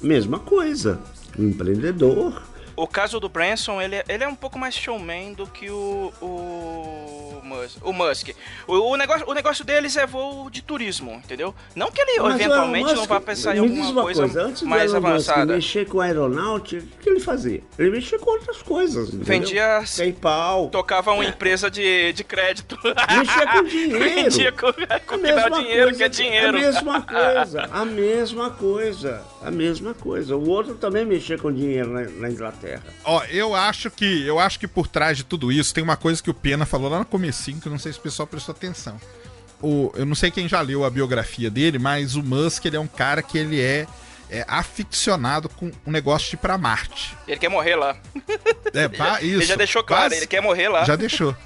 Mesma 0.00 0.40
coisa. 0.40 0.98
O 1.38 1.42
empreendedor. 1.42 2.42
O 2.74 2.86
caso 2.86 3.20
do 3.20 3.28
Branson, 3.28 3.80
ele, 3.80 3.96
é- 3.96 4.04
ele 4.08 4.24
é 4.24 4.28
um 4.28 4.34
pouco 4.34 4.58
mais 4.58 4.74
showman 4.74 5.34
do 5.34 5.46
que 5.46 5.70
o, 5.70 6.12
o, 6.20 7.21
Musk. 7.60 7.76
O, 7.82 7.92
Musk. 7.92 8.28
O, 8.66 8.74
o 8.92 8.96
negócio, 8.96 9.28
o 9.28 9.34
negócio 9.34 9.64
deles 9.64 9.96
é 9.96 10.06
voo 10.06 10.48
de 10.50 10.62
turismo, 10.62 11.12
entendeu? 11.14 11.54
Não 11.74 11.90
que 11.90 12.00
ele 12.00 12.18
Mas 12.20 12.32
o 12.32 12.36
eventualmente 12.36 12.84
Elon 12.84 12.92
não 12.94 13.00
Musk, 13.00 13.08
vá 13.08 13.20
pensar 13.20 13.56
em 13.56 13.60
alguma 13.60 13.90
uma 13.90 14.02
coisa, 14.02 14.42
Antes 14.42 14.62
mais 14.62 14.90
Elon 14.92 15.00
Musk 15.00 15.06
avançada. 15.30 15.54
mexer 15.54 15.86
com 15.88 16.00
aeronáutica, 16.00 16.82
o 16.84 17.02
que 17.02 17.08
ele 17.10 17.20
fazia? 17.20 17.62
Ele 17.78 17.90
mexia 17.90 18.18
com 18.18 18.30
outras 18.30 18.62
coisas. 18.62 19.08
entendeu? 19.08 19.24
Vendia- 19.24 19.84
PayPal. 19.96 20.68
Tocava 20.70 21.12
uma 21.12 21.24
empresa 21.24 21.70
de, 21.70 22.12
de 22.12 22.24
crédito. 22.24 22.78
Mexia 22.82 23.46
com 23.46 23.62
dinheiro. 23.68 23.98
Vendia 23.98 24.52
com, 24.52 24.72
com 25.06 25.14
A 25.14 25.18
mesma 25.18 25.50
dinheiro, 25.50 25.84
coisa, 25.84 25.98
que 25.98 26.02
é 26.04 26.08
dinheiro. 26.08 26.48
A 26.56 26.60
mesma 26.60 27.02
coisa, 27.06 27.68
a 27.72 27.84
mesma 27.84 28.50
coisa, 28.50 29.22
a 29.42 29.50
mesma 29.50 29.94
coisa. 29.94 30.36
O 30.36 30.48
outro 30.48 30.74
também 30.74 31.04
mexia 31.04 31.38
com 31.38 31.52
dinheiro 31.52 31.90
na, 31.90 32.02
na 32.02 32.30
Inglaterra. 32.30 32.82
Ó, 33.04 33.22
eu 33.30 33.54
acho 33.54 33.90
que 33.90 34.26
eu 34.26 34.38
acho 34.38 34.58
que 34.58 34.66
por 34.68 34.86
trás 34.88 35.16
de 35.16 35.24
tudo 35.24 35.50
isso 35.52 35.72
tem 35.74 35.82
uma 35.82 35.96
coisa 35.96 36.22
que 36.22 36.30
o 36.30 36.34
Pena 36.34 36.64
falou 36.66 36.90
lá 36.90 36.98
no 36.98 37.04
comecinho 37.42 37.60
que 37.60 37.66
eu 37.66 37.72
não 37.72 37.78
sei 37.78 37.92
se 37.92 37.98
o 37.98 38.02
pessoal 38.02 38.26
prestou 38.26 38.52
atenção. 38.54 39.00
O, 39.60 39.92
eu 39.94 40.04
não 40.06 40.14
sei 40.14 40.30
quem 40.30 40.48
já 40.48 40.60
leu 40.60 40.84
a 40.84 40.90
biografia 40.90 41.50
dele, 41.50 41.78
mas 41.78 42.14
o 42.16 42.22
Musk 42.22 42.64
ele 42.64 42.76
é 42.76 42.80
um 42.80 42.86
cara 42.86 43.22
que 43.22 43.38
ele 43.38 43.60
é, 43.60 43.86
é 44.30 44.44
aficionado 44.48 45.48
com 45.48 45.70
um 45.86 45.90
negócio 45.90 46.30
de 46.30 46.36
ir 46.36 46.38
pra 46.38 46.58
Marte. 46.58 47.16
Ele 47.28 47.38
quer 47.38 47.48
morrer 47.48 47.76
lá. 47.76 47.96
É, 48.74 48.88
ba- 48.88 49.20
isso. 49.22 49.36
Ele 49.38 49.44
já 49.46 49.56
deixou 49.56 49.82
claro, 49.84 50.04
Basi- 50.04 50.16
ele 50.16 50.26
quer 50.26 50.40
morrer 50.40 50.68
lá. 50.68 50.84
Já 50.84 50.96
deixou. 50.96 51.36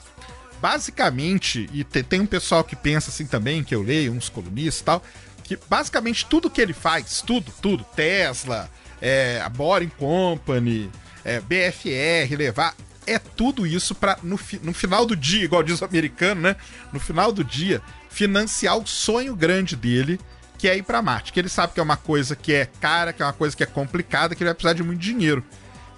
Basicamente, 0.61 1.69
e 1.73 1.85
te- 1.85 2.03
tem 2.03 2.21
um 2.21 2.27
pessoal 2.27 2.65
que 2.65 2.75
pensa 2.75 3.11
assim 3.11 3.27
também, 3.27 3.63
que 3.63 3.75
eu 3.75 3.83
leio, 3.83 4.13
uns 4.13 4.29
colunistas 4.31 4.81
e 4.81 4.85
tal, 4.85 5.03
que 5.45 5.59
basicamente 5.69 6.25
tudo 6.25 6.49
que 6.51 6.61
ele 6.61 6.73
faz, 6.73 7.21
tudo, 7.21 7.53
tudo, 7.61 7.85
Tesla, 7.95 8.71
é, 9.01 9.43
a 9.45 9.49
Boring 9.51 9.91
Company, 9.99 10.91
é, 11.25 11.41
BFR, 11.41 12.35
levar, 12.37 12.75
é 13.07 13.19
tudo 13.19 13.67
isso 13.67 13.95
para 13.95 14.19
no, 14.23 14.37
fi- 14.37 14.61
no 14.63 14.73
final 14.73 15.05
do 15.07 15.15
dia, 15.17 15.45
igual 15.45 15.63
diz 15.63 15.81
o 15.81 15.85
americano, 15.85 16.41
né? 16.41 16.57
No 16.93 17.01
final 17.01 17.31
do 17.33 17.43
dia, 17.45 17.81
financiar 18.11 18.77
o 18.79 18.87
sonho 18.87 19.35
grande 19.37 19.77
dele, 19.77 20.19
que 20.59 20.69
é 20.69 20.77
ir 20.77 20.83
pra 20.83 21.03
Marte. 21.03 21.33
Que 21.33 21.41
ele 21.41 21.49
sabe 21.49 21.73
que 21.75 21.81
é 21.81 21.83
uma 21.83 21.97
coisa 21.97 22.35
que 22.35 22.53
é 22.53 22.67
cara, 22.81 23.13
que 23.13 23.23
é 23.23 23.27
uma 23.27 23.33
coisa 23.33 23.57
que 23.57 23.63
é 23.63 23.67
complicada, 23.67 24.35
que 24.35 24.43
ele 24.43 24.49
vai 24.49 24.55
precisar 24.55 24.75
de 24.75 24.83
muito 24.83 25.01
dinheiro. 25.01 25.45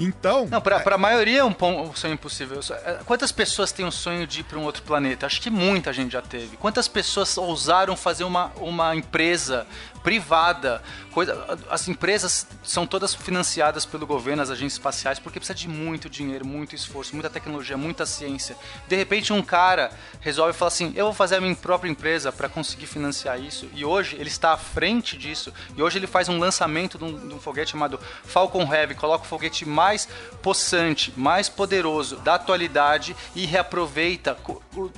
Então. 0.00 0.46
Não, 0.48 0.60
pra, 0.60 0.78
pra 0.78 0.96
maioria 0.96 1.40
é 1.40 1.44
um, 1.44 1.52
um 1.60 1.92
sonho 1.94 2.14
impossível. 2.14 2.60
É, 2.84 2.98
Quantas 3.04 3.32
pessoas 3.32 3.72
têm 3.72 3.84
o 3.84 3.90
sonho 3.90 4.28
de 4.28 4.40
ir 4.40 4.42
para 4.44 4.56
um 4.56 4.62
outro 4.62 4.82
planeta? 4.84 5.26
Acho 5.26 5.40
que 5.40 5.50
muita 5.50 5.92
gente 5.92 6.12
já 6.12 6.22
teve. 6.22 6.56
Quantas 6.56 6.86
pessoas 6.86 7.36
ousaram 7.36 7.96
fazer 7.96 8.22
uma, 8.22 8.52
uma 8.58 8.94
empresa 8.94 9.66
privada? 10.08 10.82
Coisa, 11.12 11.58
as 11.68 11.86
empresas 11.86 12.46
são 12.62 12.86
todas 12.86 13.14
financiadas 13.14 13.84
pelo 13.84 14.06
governo, 14.06 14.42
as 14.42 14.48
agências 14.48 14.74
espaciais, 14.74 15.18
porque 15.18 15.38
precisa 15.38 15.54
de 15.54 15.68
muito 15.68 16.08
dinheiro, 16.08 16.46
muito 16.46 16.74
esforço, 16.74 17.14
muita 17.14 17.28
tecnologia, 17.28 17.76
muita 17.76 18.06
ciência. 18.06 18.56
De 18.88 18.96
repente, 18.96 19.34
um 19.34 19.42
cara 19.42 19.90
resolve 20.20 20.54
falar 20.54 20.68
assim: 20.68 20.94
eu 20.96 21.04
vou 21.06 21.14
fazer 21.14 21.36
a 21.36 21.40
minha 21.42 21.54
própria 21.54 21.90
empresa 21.90 22.32
para 22.32 22.48
conseguir 22.48 22.86
financiar 22.86 23.38
isso. 23.38 23.68
E 23.74 23.84
hoje 23.84 24.16
ele 24.18 24.30
está 24.30 24.54
à 24.54 24.56
frente 24.56 25.18
disso. 25.18 25.52
E 25.76 25.82
hoje 25.82 25.98
ele 25.98 26.06
faz 26.06 26.30
um 26.30 26.38
lançamento 26.38 26.96
de 26.96 27.04
um, 27.04 27.28
de 27.28 27.34
um 27.34 27.38
foguete 27.38 27.72
chamado 27.72 28.00
Falcon 28.24 28.62
Heavy, 28.72 28.94
coloca 28.94 29.24
o 29.24 29.28
foguete 29.28 29.68
mais 29.68 30.08
possante, 30.40 31.12
mais 31.18 31.50
poderoso 31.50 32.16
da 32.16 32.36
atualidade 32.36 33.14
e 33.36 33.44
reaproveita 33.44 34.38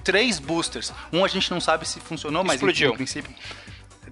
três 0.04 0.38
boosters. 0.38 0.92
Um 1.12 1.24
a 1.24 1.28
gente 1.28 1.50
não 1.50 1.60
sabe 1.60 1.84
se 1.88 1.98
funcionou, 1.98 2.44
mas 2.44 2.56
Explodiu. 2.56 2.90
no 2.90 2.94
princípio. 2.94 3.34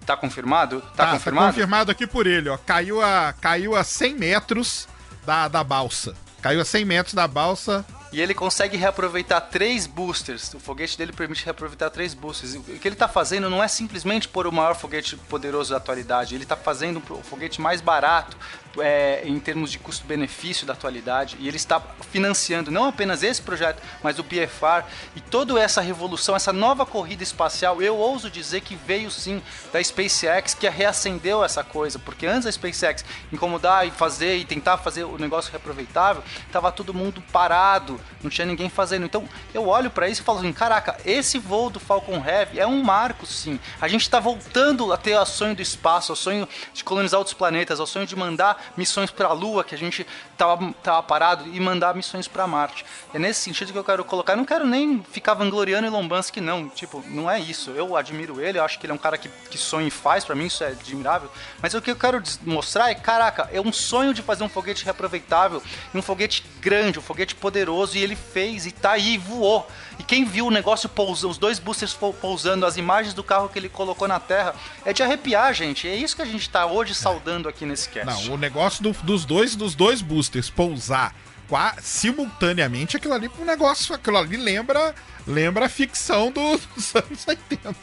Tá 0.09 0.17
confirmado? 0.17 0.81
Tá, 0.81 0.87
Tá, 0.97 1.05
tá 1.07 1.13
confirmado? 1.13 1.47
confirmado 1.49 1.91
aqui 1.93 2.07
por 2.07 2.27
ele, 2.27 2.49
ó. 2.49 2.57
Caiu 2.57 3.03
a, 3.03 3.35
caiu 3.39 3.77
a 3.77 3.85
100 3.85 4.15
metros 4.15 4.89
da, 5.27 5.49
da 5.49 5.63
balsa. 5.63 6.15
Caiu 6.41 6.61
a 6.61 6.65
100 6.65 6.85
metros 6.87 7.15
da 7.15 7.29
balsa. 7.29 7.85
E 8.11 8.21
ele 8.21 8.33
consegue 8.33 8.77
reaproveitar 8.77 9.41
três 9.41 9.87
boosters. 9.87 10.55
O 10.55 10.61
foguete 10.61 10.97
dele 10.97 11.13
permite 11.13 11.45
reaproveitar 11.45 11.91
três 11.91 12.15
boosters. 12.15 12.55
O 12.55 12.63
que 12.63 12.89
ele 12.89 12.95
está 12.95 13.07
fazendo 13.07 13.51
não 13.51 13.63
é 13.63 13.69
simplesmente 13.69 14.27
pôr 14.27 14.47
o 14.47 14.53
maior 14.53 14.75
foguete 14.75 15.17
poderoso 15.29 15.71
da 15.71 15.77
atualidade. 15.77 16.35
Ele 16.35 16.45
está 16.45 16.57
fazendo 16.57 17.03
o 17.11 17.23
foguete 17.23 17.61
mais 17.61 17.83
barato 17.83 18.37
é, 18.81 19.23
em 19.25 19.39
termos 19.39 19.71
de 19.71 19.79
custo-benefício 19.79 20.67
da 20.67 20.73
atualidade. 20.73 21.37
E 21.39 21.49
ele 21.49 21.57
está 21.57 21.81
financiando 22.11 22.71
não 22.71 22.87
apenas 22.87 23.23
esse 23.23 23.43
projeto, 23.43 23.83
mas 24.03 24.19
o 24.19 24.25
PFR 24.25 24.85
e 25.15 25.21
toda 25.21 25.61
essa 25.61 25.81
revolução, 25.81 26.35
essa 26.35 26.53
nova 26.53 26.87
corrida 26.87 27.23
espacial. 27.23 27.83
Eu 27.83 27.97
ouso 27.97 28.31
dizer 28.31 28.63
que 28.63 28.75
veio 28.75 29.11
sim 29.11 29.43
da 29.73 29.83
SpaceX 29.83 30.55
que 30.55 30.69
reacendeu 30.69 31.45
essa 31.45 31.63
coisa. 31.63 31.99
Porque 31.99 32.27
antes 32.27 32.45
da 32.45 32.53
SpaceX 32.53 33.05
incomodar 33.33 33.87
e 33.87 33.91
fazer 33.91 34.37
e 34.37 34.45
tentar 34.45 34.79
fazer 34.79 35.05
o 35.05 35.19
negócio 35.19 35.51
reaproveitável, 35.51 36.23
tava 36.51 36.73
todo 36.73 36.95
mundo 36.95 37.23
parado, 37.33 37.98
não 38.23 38.31
tinha 38.31 38.47
ninguém 38.47 38.69
fazendo. 38.69 39.05
Então 39.05 39.29
eu 39.53 39.69
olho 39.69 39.91
para 39.91 40.09
isso 40.09 40.23
e 40.23 40.25
falo 40.25 40.39
assim: 40.39 40.53
caraca, 40.53 40.97
esse 41.05 41.39
voo 41.39 41.71
do 41.71 41.81
Falcon 41.81 42.23
Heavy 42.25 42.59
é 42.59 42.67
um 42.67 42.83
marco, 42.83 43.27
sim. 43.27 43.59
A 43.81 43.89
gente 43.89 44.09
tá 44.09 44.21
voltando 44.21 44.93
a 44.93 44.97
ter 44.97 45.17
o 45.17 45.27
sonho 45.27 45.55
do 45.55 45.63
espaço, 45.63 46.13
o 46.13 46.17
sonho 46.17 46.49
de 46.73 46.85
colonizar 46.85 47.19
outros 47.19 47.35
planetas, 47.35 47.81
o 47.81 47.87
sonho 47.87 48.07
de 48.07 48.17
mandar 48.17 48.73
missões 48.77 49.11
para 49.11 49.29
a 49.29 49.33
Lua, 49.33 49.65
que 49.65 49.75
a 49.75 49.79
gente 49.79 50.07
tava, 50.37 50.73
tava 50.83 51.03
parado, 51.03 51.49
e 51.49 51.61
mandar 51.61 51.95
missões 51.95 52.29
para 52.29 52.47
Marte. 52.47 52.85
É 53.13 53.19
nesse 53.19 53.41
sentido 53.41 53.73
que 53.73 53.79
eu 53.79 53.85
quero 53.85 54.05
colocar. 54.05 54.33
Eu 54.33 54.39
não 54.39 54.45
quero 54.45 54.67
nem 54.67 55.03
ficar 55.03 55.35
vangloriando 55.35 55.87
Elon 55.87 56.03
Musk, 56.03 56.37
não. 56.39 56.69
Tipo, 56.69 57.03
não 57.09 57.31
é 57.31 57.39
isso. 57.39 57.71
Eu 57.71 57.97
admiro 57.97 58.41
ele, 58.41 58.59
eu 58.59 58.65
acho 58.65 58.79
que 58.79 58.87
ele 58.87 58.93
é 58.93 58.95
um 58.95 58.99
cara 58.99 59.17
que, 59.17 59.29
que 59.51 59.59
sonha 59.59 59.89
e 59.89 59.91
faz, 59.91 60.25
para 60.25 60.35
mim 60.35 60.47
isso 60.47 60.63
é 60.65 60.69
admirável. 60.69 61.31
Mas 61.61 61.75
o 61.75 61.83
que 61.83 61.91
eu 61.91 61.97
quero 61.97 62.23
mostrar 62.43 62.91
é, 62.91 62.95
caraca, 62.95 63.49
é 63.53 63.61
um 63.61 63.73
sonho 63.73 64.13
de 64.15 64.23
fazer 64.23 64.45
um 64.45 64.49
foguete 64.49 64.85
reaproveitável, 64.85 65.63
um 65.95 66.03
foguete 66.03 66.45
grande, 66.61 66.99
um 66.99 67.03
foguete 67.03 67.35
poderoso, 67.35 67.88
e 67.95 67.99
ele 67.99 68.17
fez, 68.17 68.67
e 68.67 68.71
tá 68.73 68.93
aí, 68.93 69.15
e 69.15 69.19
voou. 69.19 69.67
E 69.99 70.03
quem 70.03 70.25
viu 70.25 70.47
o 70.47 70.51
negócio 70.51 70.89
pousando, 70.89 71.31
os 71.31 71.39
dois 71.39 71.59
boosters 71.59 71.93
pou- 71.95 72.13
pousando, 72.13 72.65
as 72.67 72.77
imagens 72.77 73.15
do 73.15 73.23
carro 73.25 73.49
que 73.49 73.59
ele 73.59 73.69
colocou 73.69 74.07
na 74.09 74.21
Terra, 74.21 74.55
é 74.85 74.93
de 74.93 75.03
arrepiar, 75.03 75.53
gente. 75.55 75.89
É 75.89 75.95
isso 75.97 76.15
que 76.17 76.23
a 76.23 76.27
gente 76.27 76.49
tá 76.49 76.67
hoje 76.67 76.95
saudando 76.95 77.49
aqui 77.49 77.67
nesse 77.67 77.89
cast. 77.89 78.27
Não, 78.29 78.35
o 78.35 78.39
negócio 78.39 78.83
do- 78.83 78.93
dos 79.03 79.25
dois 79.25 79.55
dos 79.57 79.75
dois 79.75 80.01
boosters 80.01 80.49
pousar 80.51 81.15
qua- 81.49 81.75
simultaneamente, 81.81 82.97
aquilo 82.97 83.15
ali 83.15 83.31
um 83.41 83.45
negócio, 83.45 83.95
aquilo 83.95 84.19
ali 84.19 84.37
lembra 84.37 84.95
lembra 85.27 85.67
a 85.67 85.69
ficção 85.69 86.31
do- 86.31 86.59
dos 86.75 86.95
anos 86.95 87.27
80. 87.27 87.75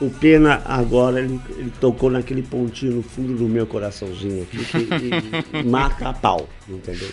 O 0.00 0.10
Pena 0.10 0.62
agora 0.64 1.20
ele, 1.20 1.40
ele 1.50 1.72
tocou 1.80 2.10
naquele 2.10 2.42
pontinho 2.42 2.96
no 2.96 3.02
fundo 3.04 3.36
do 3.36 3.44
meu 3.44 3.66
coraçãozinho 3.66 4.42
aqui 4.42 4.64
que 4.64 4.78
e- 4.78 5.62
mata 5.62 6.08
a 6.08 6.12
pau, 6.12 6.48
entendeu? 6.68 7.10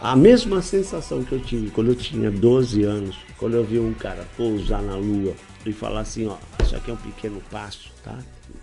A 0.00 0.16
mesma 0.16 0.62
sensação 0.62 1.22
que 1.22 1.32
eu 1.32 1.40
tive 1.40 1.70
quando 1.70 1.88
eu 1.88 1.94
tinha 1.94 2.30
12 2.30 2.84
anos, 2.84 3.18
quando 3.36 3.54
eu 3.54 3.62
vi 3.62 3.78
um 3.78 3.92
cara 3.92 4.26
pousar 4.34 4.82
na 4.82 4.96
lua 4.96 5.34
e 5.66 5.72
falar 5.74 6.00
assim, 6.00 6.26
ó, 6.26 6.36
isso 6.64 6.74
aqui 6.74 6.90
é 6.90 6.94
um 6.94 6.96
pequeno 6.96 7.42
passo, 7.50 7.90
tá? 8.02 8.18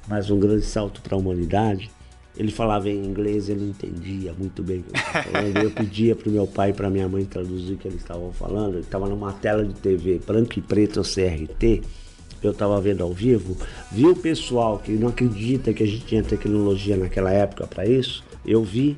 Mas 0.08 0.32
um 0.32 0.39
grande 0.39 0.65
salto 0.65 1.00
para 1.00 1.15
a 1.15 1.19
humanidade. 1.19 1.91
Ele 2.36 2.52
falava 2.52 2.89
em 2.89 3.06
inglês, 3.06 3.50
não 3.50 3.67
entendia 3.67 4.34
muito 4.34 4.63
bem 4.63 4.80
o 4.80 4.84
que 4.84 4.89
ele 4.89 5.00
estava 5.00 5.23
falando. 5.32 5.58
Eu 5.58 5.71
pedia 5.71 6.15
para 6.15 6.28
o 6.28 6.32
meu 6.32 6.47
pai 6.47 6.71
e 6.71 6.73
para 6.73 6.89
minha 6.89 7.08
mãe 7.08 7.23
traduzir 7.23 7.73
o 7.73 7.78
que 7.78 7.88
eles 7.88 8.02
estavam 8.02 8.34
falando. 8.34 8.73
Ele 8.76 8.82
estava 8.82 9.08
numa 9.08 9.32
tela 9.34 9.63
de 9.63 9.76
TV 9.76 10.19
branco 10.26 10.58
e 10.58 10.62
preto, 10.62 11.02
CRT. 11.04 11.84
Eu 12.41 12.52
estava 12.52 12.82
vendo 12.82 13.04
ao 13.04 13.13
vivo. 13.13 13.56
Vi 13.91 14.08
o 14.08 14.15
pessoal 14.15 14.80
que 14.80 14.91
não 14.91 15.10
acredita 15.10 15.71
que 15.71 15.84
a 15.84 15.88
gente 15.88 16.06
tinha 16.06 16.23
tecnologia 16.23 16.97
naquela 16.97 17.32
época 17.32 17.67
para 17.67 17.86
isso. 17.88 18.23
Eu 18.45 18.63
vi 18.63 18.97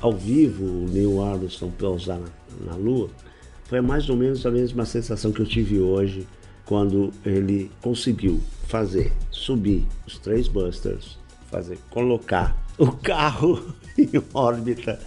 ao 0.00 0.12
vivo 0.12 0.64
o 0.64 0.88
Neil 0.88 1.22
Armstrong 1.22 1.74
pousar 1.76 2.18
na, 2.18 2.72
na 2.72 2.76
Lua. 2.76 3.10
Foi 3.64 3.80
mais 3.80 4.08
ou 4.08 4.16
menos 4.16 4.44
a 4.46 4.50
mesma 4.50 4.84
sensação 4.84 5.32
que 5.32 5.40
eu 5.40 5.46
tive 5.46 5.80
hoje 5.80 6.26
quando 6.64 7.12
ele 7.24 7.70
conseguiu 7.82 8.40
fazer 8.66 9.12
subir 9.30 9.86
os 10.06 10.18
três 10.18 10.48
busters, 10.48 11.18
fazer 11.50 11.78
colocar 11.90 12.56
o 12.78 12.90
carro 12.92 13.74
em 13.98 14.10
órbita, 14.32 14.98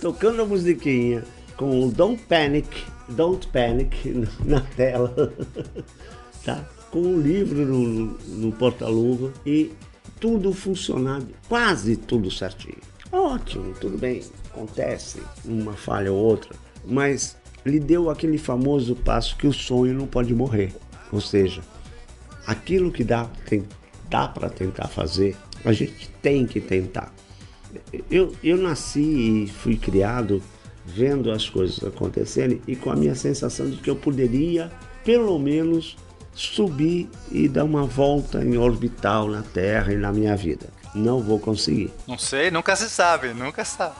tocando 0.00 0.42
a 0.42 0.46
musiquinha 0.46 1.24
com 1.56 1.86
o 1.86 1.90
Don't 1.90 2.22
Panic, 2.24 2.84
Don't 3.08 3.46
Panic 3.48 4.26
na 4.44 4.60
tela, 4.60 5.32
tá? 6.44 6.64
Com 6.90 7.00
um 7.00 7.20
livro 7.20 7.64
no, 7.66 8.18
no 8.28 8.52
porta-luva 8.52 9.32
e 9.44 9.72
tudo 10.20 10.52
funcionando, 10.52 11.28
quase 11.48 11.96
tudo 11.96 12.30
certinho. 12.30 12.93
Ótimo, 13.14 13.72
tudo 13.80 13.96
bem, 13.96 14.22
acontece 14.50 15.22
uma 15.44 15.72
falha 15.74 16.12
ou 16.12 16.18
outra, 16.18 16.52
mas 16.84 17.36
lhe 17.64 17.78
deu 17.78 18.10
aquele 18.10 18.36
famoso 18.36 18.96
passo 18.96 19.36
que 19.36 19.46
o 19.46 19.52
sonho 19.52 19.94
não 19.94 20.04
pode 20.04 20.34
morrer. 20.34 20.72
Ou 21.12 21.20
seja, 21.20 21.62
aquilo 22.44 22.90
que 22.90 23.04
dá, 23.04 23.30
dá 24.10 24.26
para 24.26 24.50
tentar 24.50 24.88
fazer, 24.88 25.36
a 25.64 25.72
gente 25.72 26.10
tem 26.20 26.44
que 26.44 26.60
tentar. 26.60 27.14
Eu, 28.10 28.34
eu 28.42 28.56
nasci 28.56 29.44
e 29.44 29.46
fui 29.46 29.76
criado 29.76 30.42
vendo 30.84 31.30
as 31.30 31.48
coisas 31.48 31.84
acontecerem 31.84 32.60
e 32.66 32.74
com 32.74 32.90
a 32.90 32.96
minha 32.96 33.14
sensação 33.14 33.70
de 33.70 33.76
que 33.76 33.88
eu 33.88 33.94
poderia, 33.94 34.72
pelo 35.04 35.38
menos, 35.38 35.96
subir 36.34 37.08
e 37.30 37.46
dar 37.46 37.62
uma 37.62 37.84
volta 37.84 38.44
em 38.44 38.56
orbital 38.56 39.28
na 39.28 39.42
Terra 39.42 39.92
e 39.92 39.96
na 39.96 40.12
minha 40.12 40.36
vida. 40.36 40.66
Não 40.94 41.20
vou 41.20 41.38
conseguir. 41.38 41.90
Não 42.06 42.18
sei, 42.18 42.50
nunca 42.50 42.76
se 42.76 42.88
sabe, 42.88 43.34
nunca 43.34 43.64
sabe. 43.64 43.96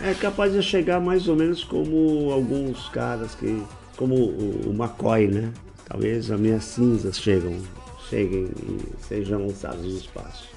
É 0.00 0.14
capaz 0.14 0.52
de 0.52 0.58
eu 0.58 0.62
chegar 0.62 0.98
mais 0.98 1.28
ou 1.28 1.36
menos 1.36 1.62
como 1.62 2.30
alguns 2.32 2.88
caras 2.88 3.34
que. 3.34 3.62
como 3.96 4.14
o, 4.14 4.70
o 4.70 4.72
McCoy, 4.72 5.28
né? 5.28 5.52
Talvez 5.84 6.30
as 6.30 6.40
minhas 6.40 6.64
cinzas 6.64 7.18
chegam, 7.18 7.60
cheguem 8.08 8.48
e 8.62 9.04
sejam 9.06 9.46
lançadas 9.46 9.82
no 9.82 9.98
espaço. 9.98 10.48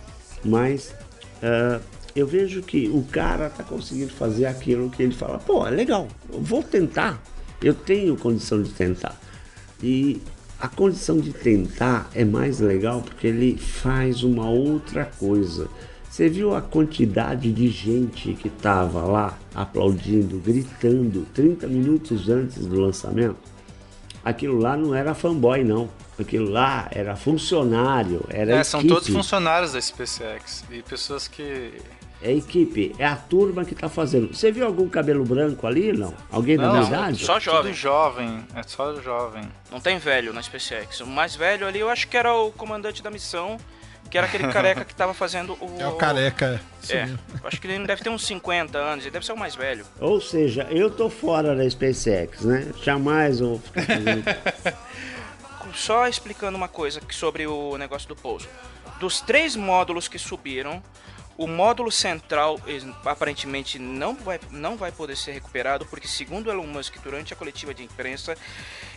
Mas 0.45 0.93
uh, 1.41 1.81
eu 2.15 2.27
vejo 2.27 2.61
que 2.61 2.87
o 2.87 3.03
cara 3.03 3.47
está 3.47 3.63
conseguindo 3.63 4.13
fazer 4.13 4.45
aquilo 4.45 4.89
que 4.89 5.01
ele 5.01 5.13
fala, 5.13 5.39
pô, 5.39 5.65
é 5.65 5.71
legal, 5.71 6.07
eu 6.31 6.39
vou 6.39 6.61
tentar, 6.61 7.21
eu 7.61 7.73
tenho 7.73 8.15
condição 8.15 8.61
de 8.61 8.69
tentar. 8.69 9.19
E 9.81 10.21
a 10.63 10.69
condição 10.69 11.19
de 11.19 11.34
tentar 11.34 12.10
é 12.15 12.23
mais 12.23 12.62
legal 12.62 13.02
porque 13.02 13.28
ele 13.28 13.58
faz 13.58 14.23
uma 14.23 14.49
outra 14.49 15.04
coisa. 15.04 15.67
Você 16.10 16.30
viu 16.30 16.56
a 16.56 16.62
quantidade 16.62 17.52
de 17.52 17.67
gente 17.67 18.32
que 18.32 18.47
estava 18.47 19.02
lá 19.04 19.38
aplaudindo, 19.54 20.39
gritando 20.39 21.28
30 21.34 21.67
minutos 21.67 22.30
antes 22.30 22.65
do 22.65 22.80
lançamento? 22.80 23.36
Aquilo 24.23 24.58
lá 24.58 24.78
não 24.78 24.95
era 24.95 25.13
fanboy, 25.13 25.65
não. 25.65 25.89
Aquilo 26.17 26.49
lá 26.49 26.88
era 26.91 27.13
funcionário, 27.17 28.23
era 28.30 28.56
É, 28.56 28.63
são 28.63 28.88
todos 28.88 29.10
funcionários 29.10 29.73
da 29.73 29.82
SpaceX 29.82 30.63
e 30.71 30.82
pessoas 30.82 31.28
que. 31.28 31.73
É 32.23 32.31
equipe, 32.31 32.95
é 32.97 33.05
a 33.05 33.17
turma 33.17 33.65
que 33.65 33.75
tá 33.75 33.89
fazendo. 33.89 34.33
Você 34.33 34.49
viu 34.49 34.65
algum 34.65 34.88
cabelo 34.88 35.25
branco 35.25 35.67
ali, 35.67 35.91
não? 35.91 36.13
Alguém 36.31 36.55
da 36.55 36.67
Não, 36.67 36.73
minha 36.75 36.88
idade? 36.88 37.25
Só 37.25 37.38
jovem. 37.38 37.73
Tudo 37.73 37.73
jovem, 37.73 38.47
é 38.55 38.63
só 38.63 38.95
jovem. 39.01 39.43
Não 39.69 39.81
tem 39.81 39.97
velho 39.97 40.31
na 40.31 40.41
SpaceX. 40.41 41.01
O 41.01 41.05
mais 41.05 41.36
velho 41.36 41.67
ali 41.67 41.79
eu 41.81 41.89
acho 41.89 42.07
que 42.07 42.15
era 42.15 42.33
o 42.33 42.49
comandante 42.53 43.03
da 43.03 43.12
missão, 43.12 43.57
que 44.09 44.17
era 44.17 44.25
aquele 44.25 44.47
careca 44.47 44.86
que 44.86 44.95
tava 44.95 45.13
fazendo 45.13 45.53
o. 45.59 45.75
É 45.77 45.86
o 45.86 45.95
careca. 45.95 46.62
É, 46.89 47.09
acho 47.43 47.59
que 47.59 47.67
ele 47.67 47.86
deve 47.86 48.01
ter 48.01 48.09
uns 48.09 48.25
50 48.25 48.77
anos, 48.77 49.03
ele 49.03 49.12
deve 49.12 49.25
ser 49.25 49.33
o 49.33 49.38
mais 49.38 49.53
velho. 49.53 49.86
Ou 49.99 50.21
seja, 50.21 50.65
eu 50.71 50.89
tô 50.89 51.09
fora 51.09 51.53
da 51.53 51.69
SpaceX, 51.69 52.41
né? 52.45 52.71
Jamais 52.81 53.41
eu 53.41 53.49
vou 53.49 53.59
ficar. 53.59 53.83
Só 55.75 56.07
explicando 56.07 56.55
uma 56.55 56.67
coisa 56.67 57.01
sobre 57.09 57.47
o 57.47 57.77
negócio 57.77 58.07
do 58.07 58.15
pouso. 58.15 58.47
Dos 58.99 59.19
três 59.19 59.55
módulos 59.55 60.07
que 60.07 60.19
subiram, 60.19 60.81
o 61.37 61.47
módulo 61.47 61.91
central 61.91 62.59
aparentemente 63.05 63.79
não 63.79 64.15
vai, 64.15 64.39
não 64.51 64.77
vai 64.77 64.91
poder 64.91 65.15
ser 65.15 65.31
recuperado, 65.31 65.85
porque 65.85 66.07
segundo 66.07 66.49
Elon 66.49 66.67
Musk, 66.67 66.95
durante 67.03 67.33
a 67.33 67.35
coletiva 67.35 67.73
de 67.73 67.83
imprensa, 67.83 68.37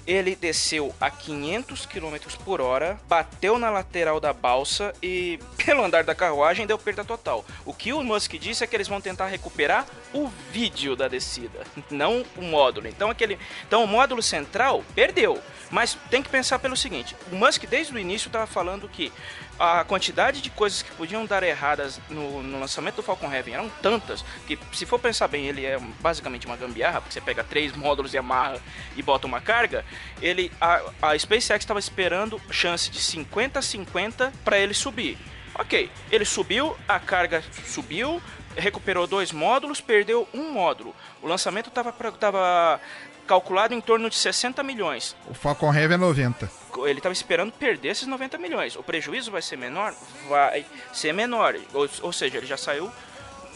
ele 0.06 0.36
desceu 0.36 0.94
a 1.00 1.10
500 1.10 1.86
km 1.86 2.16
por 2.44 2.60
hora, 2.60 2.98
bateu 3.08 3.58
na 3.58 3.70
lateral 3.70 4.20
da 4.20 4.32
balsa 4.32 4.92
e, 5.02 5.38
pelo 5.64 5.84
andar 5.84 6.04
da 6.04 6.14
carruagem, 6.14 6.66
deu 6.66 6.78
perda 6.78 7.04
total. 7.04 7.44
O 7.64 7.74
que 7.74 7.92
o 7.92 8.02
Musk 8.02 8.34
disse 8.34 8.62
é 8.62 8.66
que 8.66 8.76
eles 8.76 8.88
vão 8.88 9.00
tentar 9.00 9.26
recuperar 9.26 9.86
o 10.12 10.28
vídeo 10.52 10.94
da 10.94 11.08
descida, 11.08 11.64
não 11.90 12.24
o 12.36 12.42
módulo. 12.42 12.86
Então, 12.86 13.10
aquele, 13.10 13.38
então 13.66 13.82
o 13.82 13.88
módulo 13.88 14.22
central 14.22 14.84
perdeu. 14.94 15.40
Mas 15.70 15.98
tem 16.10 16.22
que 16.22 16.28
pensar 16.28 16.58
pelo 16.60 16.76
seguinte: 16.76 17.16
o 17.32 17.34
Musk 17.34 17.64
desde 17.64 17.92
o 17.92 17.98
início 17.98 18.28
estava 18.28 18.46
falando 18.46 18.88
que 18.88 19.12
a 19.58 19.84
quantidade 19.84 20.40
de 20.40 20.50
coisas 20.50 20.82
que 20.82 20.90
podiam 20.92 21.24
dar 21.24 21.42
erradas 21.42 22.00
no, 22.08 22.42
no 22.42 22.60
lançamento 22.60 22.96
do 22.96 23.02
Falcon 23.02 23.32
Heavy 23.32 23.52
eram 23.52 23.68
tantas 23.82 24.24
que, 24.46 24.58
se 24.72 24.84
for 24.84 24.98
pensar 24.98 25.28
bem, 25.28 25.46
ele 25.46 25.64
é 25.64 25.78
basicamente 26.00 26.46
uma 26.46 26.56
gambiarra, 26.56 27.00
porque 27.00 27.14
você 27.14 27.20
pega 27.20 27.42
três 27.42 27.74
módulos 27.74 28.14
e 28.14 28.18
amarra 28.18 28.60
e 28.96 29.02
bota 29.02 29.26
uma 29.26 29.40
carga. 29.40 29.84
Ele, 30.20 30.52
a, 30.60 30.82
a 31.02 31.18
SpaceX 31.18 31.62
estava 31.62 31.78
esperando 31.78 32.40
chance 32.50 32.90
de 32.90 32.98
50-50 32.98 34.32
para 34.44 34.58
ele 34.58 34.74
subir. 34.74 35.18
Ok, 35.58 35.90
ele 36.12 36.24
subiu, 36.26 36.76
a 36.86 37.00
carga 37.00 37.42
subiu, 37.64 38.20
recuperou 38.56 39.06
dois 39.06 39.32
módulos, 39.32 39.80
perdeu 39.80 40.28
um 40.34 40.52
módulo. 40.52 40.94
O 41.22 41.26
lançamento 41.26 41.68
estava 41.68 41.92
tava 41.92 42.80
calculado 43.26 43.74
em 43.74 43.80
torno 43.80 44.08
de 44.08 44.16
60 44.16 44.62
milhões 44.62 45.16
O 45.28 45.34
Falcon 45.34 45.74
Heavy 45.74 45.94
é 45.94 45.96
90. 45.96 46.50
ele 46.86 46.98
estava 46.98 47.12
esperando 47.12 47.52
perder 47.52 47.88
esses 47.88 48.06
90 48.06 48.38
milhões. 48.38 48.76
O 48.76 48.82
prejuízo 48.82 49.30
vai 49.30 49.42
ser 49.42 49.56
menor? 49.56 49.94
Vai 50.28 50.64
ser 50.92 51.12
menor. 51.12 51.56
Ou, 51.74 51.88
ou 52.02 52.12
seja, 52.12 52.36
ele 52.38 52.46
já 52.46 52.56
saiu, 52.56 52.90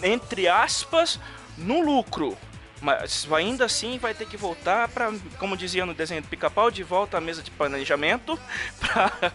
entre 0.02 0.48
aspas, 0.48 1.18
no 1.56 1.80
lucro. 1.80 2.36
Mas 2.80 3.28
ainda 3.30 3.66
assim 3.66 3.98
vai 3.98 4.14
ter 4.14 4.26
que 4.26 4.38
voltar 4.38 4.88
para, 4.88 5.12
como 5.38 5.54
dizia 5.56 5.84
no 5.84 5.92
desenho 5.92 6.22
do 6.22 6.28
pica-pau, 6.28 6.70
de 6.70 6.82
volta 6.82 7.18
à 7.18 7.20
mesa 7.20 7.42
de 7.42 7.50
planejamento 7.50 8.38
para 8.80 9.32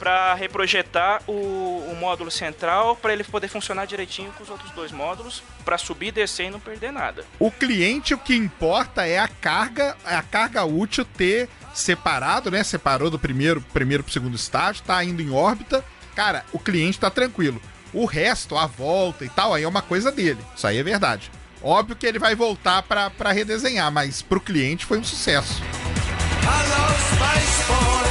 para 0.00 0.32
reprojetar 0.32 1.22
o, 1.28 1.32
o 1.32 1.94
módulo 1.94 2.30
central 2.30 2.96
para 2.96 3.12
ele 3.12 3.22
poder 3.22 3.48
funcionar 3.48 3.84
direitinho 3.84 4.32
com 4.32 4.42
os 4.42 4.48
outros 4.48 4.70
dois 4.70 4.90
módulos 4.90 5.42
para 5.62 5.76
subir, 5.76 6.10
descer 6.10 6.46
e 6.46 6.50
não 6.50 6.58
perder 6.58 6.90
nada. 6.90 7.24
O 7.38 7.50
cliente, 7.50 8.14
o 8.14 8.18
que 8.18 8.34
importa 8.34 9.06
é 9.06 9.18
a 9.18 9.28
carga, 9.28 9.94
a 10.02 10.22
carga 10.22 10.64
útil 10.64 11.04
ter 11.04 11.50
separado, 11.74 12.50
né? 12.50 12.64
Separou 12.64 13.10
do 13.10 13.18
primeiro, 13.18 13.60
primeiro 13.74 14.02
pro 14.02 14.12
segundo 14.12 14.34
estágio, 14.34 14.82
tá 14.82 15.04
indo 15.04 15.20
em 15.20 15.30
órbita. 15.30 15.84
Cara, 16.16 16.46
o 16.50 16.58
cliente 16.58 16.98
tá 16.98 17.10
tranquilo. 17.10 17.60
O 17.92 18.06
resto, 18.06 18.56
a 18.56 18.66
volta 18.66 19.24
e 19.24 19.28
tal, 19.28 19.52
aí 19.52 19.64
é 19.64 19.68
uma 19.68 19.82
coisa 19.82 20.10
dele. 20.10 20.40
Isso 20.56 20.66
aí 20.66 20.78
é 20.78 20.82
verdade. 20.82 21.30
Óbvio 21.62 21.94
que 21.94 22.06
ele 22.06 22.18
vai 22.18 22.34
voltar 22.34 22.82
pra 22.82 23.10
pra 23.10 23.32
redesenhar, 23.32 23.92
mas 23.92 24.22
pro 24.22 24.40
cliente 24.40 24.86
foi 24.86 24.98
um 24.98 25.04
sucesso. 25.04 25.62
Boys. 27.70 28.09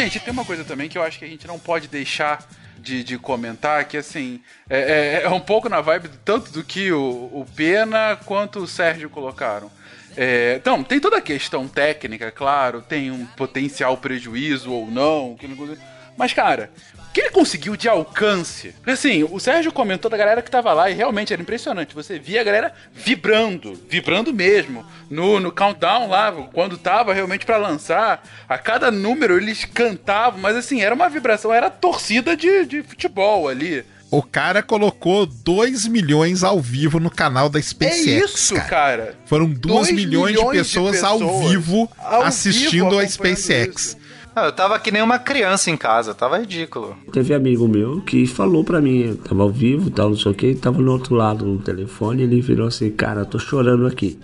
Gente, 0.00 0.20
tem 0.20 0.32
uma 0.32 0.44
coisa 0.44 0.64
também 0.64 0.88
que 0.88 0.96
eu 0.96 1.02
acho 1.02 1.18
que 1.18 1.24
a 1.24 1.28
gente 1.28 1.46
não 1.46 1.58
pode 1.58 1.88
deixar 1.88 2.44
de, 2.78 3.02
de 3.02 3.18
comentar, 3.18 3.84
que 3.86 3.96
assim, 3.96 4.40
é, 4.70 5.20
é- 5.20 5.22
é 5.24 5.28
um 5.28 5.40
pouco 5.40 5.68
na 5.68 5.80
vibe 5.80 6.08
tanto 6.24 6.50
do 6.52 6.62
que 6.62 6.92
o, 6.92 7.00
o 7.32 7.46
Pena 7.56 8.16
quanto 8.24 8.60
o 8.60 8.66
Sérgio 8.66 9.10
colocaram. 9.10 9.70
É, 10.16 10.56
então, 10.60 10.82
tem 10.82 10.98
toda 10.98 11.18
a 11.18 11.20
questão 11.20 11.68
técnica, 11.68 12.30
claro, 12.30 12.80
tem 12.82 13.10
um 13.10 13.24
potencial 13.26 13.96
prejuízo 13.96 14.72
ou 14.72 14.90
não, 14.90 15.36
mas 16.16 16.32
cara, 16.32 16.70
que 17.18 17.26
ele 17.26 17.30
conseguiu 17.30 17.76
de 17.76 17.88
alcance? 17.88 18.72
Porque, 18.76 18.90
Assim, 18.92 19.24
o 19.24 19.40
Sérgio 19.40 19.72
comentou 19.72 20.10
da 20.10 20.16
galera 20.16 20.40
que 20.40 20.50
tava 20.50 20.72
lá 20.72 20.88
e 20.88 20.94
realmente 20.94 21.32
era 21.32 21.42
impressionante. 21.42 21.94
Você 21.94 22.18
via 22.18 22.40
a 22.40 22.44
galera 22.44 22.72
vibrando, 22.92 23.80
vibrando 23.88 24.32
mesmo. 24.32 24.84
No, 25.10 25.40
no 25.40 25.50
countdown 25.50 26.08
lá, 26.08 26.30
quando 26.52 26.78
tava 26.78 27.12
realmente 27.12 27.44
pra 27.44 27.56
lançar, 27.56 28.22
a 28.48 28.56
cada 28.58 28.90
número 28.90 29.36
eles 29.36 29.64
cantavam, 29.64 30.40
mas 30.40 30.56
assim, 30.56 30.82
era 30.82 30.94
uma 30.94 31.08
vibração, 31.08 31.52
era 31.52 31.70
torcida 31.70 32.36
de, 32.36 32.66
de 32.66 32.82
futebol 32.82 33.48
ali. 33.48 33.84
O 34.10 34.22
cara 34.22 34.62
colocou 34.62 35.26
2 35.26 35.86
milhões 35.86 36.42
ao 36.42 36.60
vivo 36.60 36.98
no 36.98 37.10
canal 37.10 37.50
da 37.50 37.60
SpaceX. 37.60 38.06
é 38.06 38.24
isso, 38.24 38.54
cara. 38.66 39.14
Foram 39.26 39.50
2 39.50 39.60
Dois 39.60 39.90
milhões, 39.92 40.32
de 40.32 40.38
milhões 40.38 40.56
de 40.56 40.62
pessoas, 40.62 41.04
ao 41.04 41.18
pessoas 41.18 41.50
vivo 41.50 41.90
ao 41.98 42.22
assistindo 42.22 42.70
vivo 42.70 42.98
a 42.98 43.06
SpaceX. 43.06 43.84
isso. 43.84 43.97
Eu 44.44 44.52
tava 44.52 44.78
que 44.78 44.90
nem 44.90 45.02
uma 45.02 45.18
criança 45.18 45.70
em 45.70 45.76
casa, 45.76 46.14
tava 46.14 46.38
ridículo. 46.38 46.96
Teve 47.12 47.34
amigo 47.34 47.68
meu 47.68 48.00
que 48.00 48.26
falou 48.26 48.64
pra 48.64 48.80
mim, 48.80 49.18
tava 49.28 49.42
ao 49.42 49.50
vivo, 49.50 49.90
tal, 49.90 50.10
não 50.10 50.16
sei 50.16 50.32
o 50.32 50.34
que, 50.34 50.54
tava 50.54 50.80
no 50.80 50.92
outro 50.92 51.14
lado 51.14 51.44
no 51.44 51.58
telefone, 51.58 52.22
ele 52.22 52.40
virou 52.40 52.68
assim, 52.68 52.90
cara, 52.90 53.24
tô 53.24 53.38
chorando 53.38 53.86
aqui. 53.86 54.18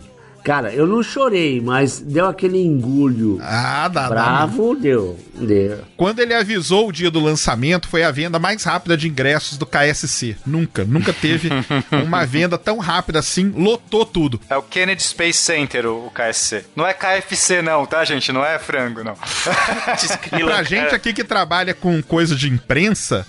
Cara, 0.45 0.71
eu 0.75 0.87
não 0.87 1.03
chorei, 1.03 1.59
mas 1.59 2.01
deu 2.01 2.27
aquele 2.27 2.59
engulho. 2.59 3.39
Ah, 3.41 3.89
dá, 3.89 4.03
dá. 4.03 4.09
Bravo, 4.11 4.75
deu, 4.75 5.19
deu. 5.35 5.83
Quando 5.97 6.19
ele 6.19 6.35
avisou 6.35 6.87
o 6.87 6.93
dia 6.93 7.11
do 7.11 7.19
lançamento, 7.19 7.89
foi 7.89 8.03
a 8.03 8.11
venda 8.11 8.39
mais 8.39 8.63
rápida 8.63 8.95
de 8.95 9.09
ingressos 9.09 9.57
do 9.57 9.65
KSC. 9.65 10.37
Nunca, 10.45 10.85
nunca 10.85 11.15
teve 11.15 11.49
uma 12.05 12.27
venda 12.27 12.59
tão 12.59 12.77
rápida 12.77 13.21
assim, 13.21 13.55
lotou 13.57 14.05
tudo. 14.05 14.39
É 14.51 14.55
o 14.55 14.63
Kennedy 14.63 15.03
Space 15.03 15.39
Center, 15.39 15.87
o, 15.87 16.09
o 16.09 16.11
KSC. 16.11 16.67
Não 16.77 16.87
é 16.87 16.93
KFC 16.93 17.63
não, 17.63 17.87
tá, 17.87 18.05
gente? 18.05 18.31
Não 18.31 18.45
é 18.45 18.59
frango, 18.59 19.03
não. 19.03 19.15
Pra 20.45 20.63
gente 20.63 20.95
aqui 20.95 21.15
que 21.15 21.25
trabalha 21.25 21.73
com 21.73 22.03
coisa 22.03 22.37
de 22.37 22.51
imprensa, 22.51 23.27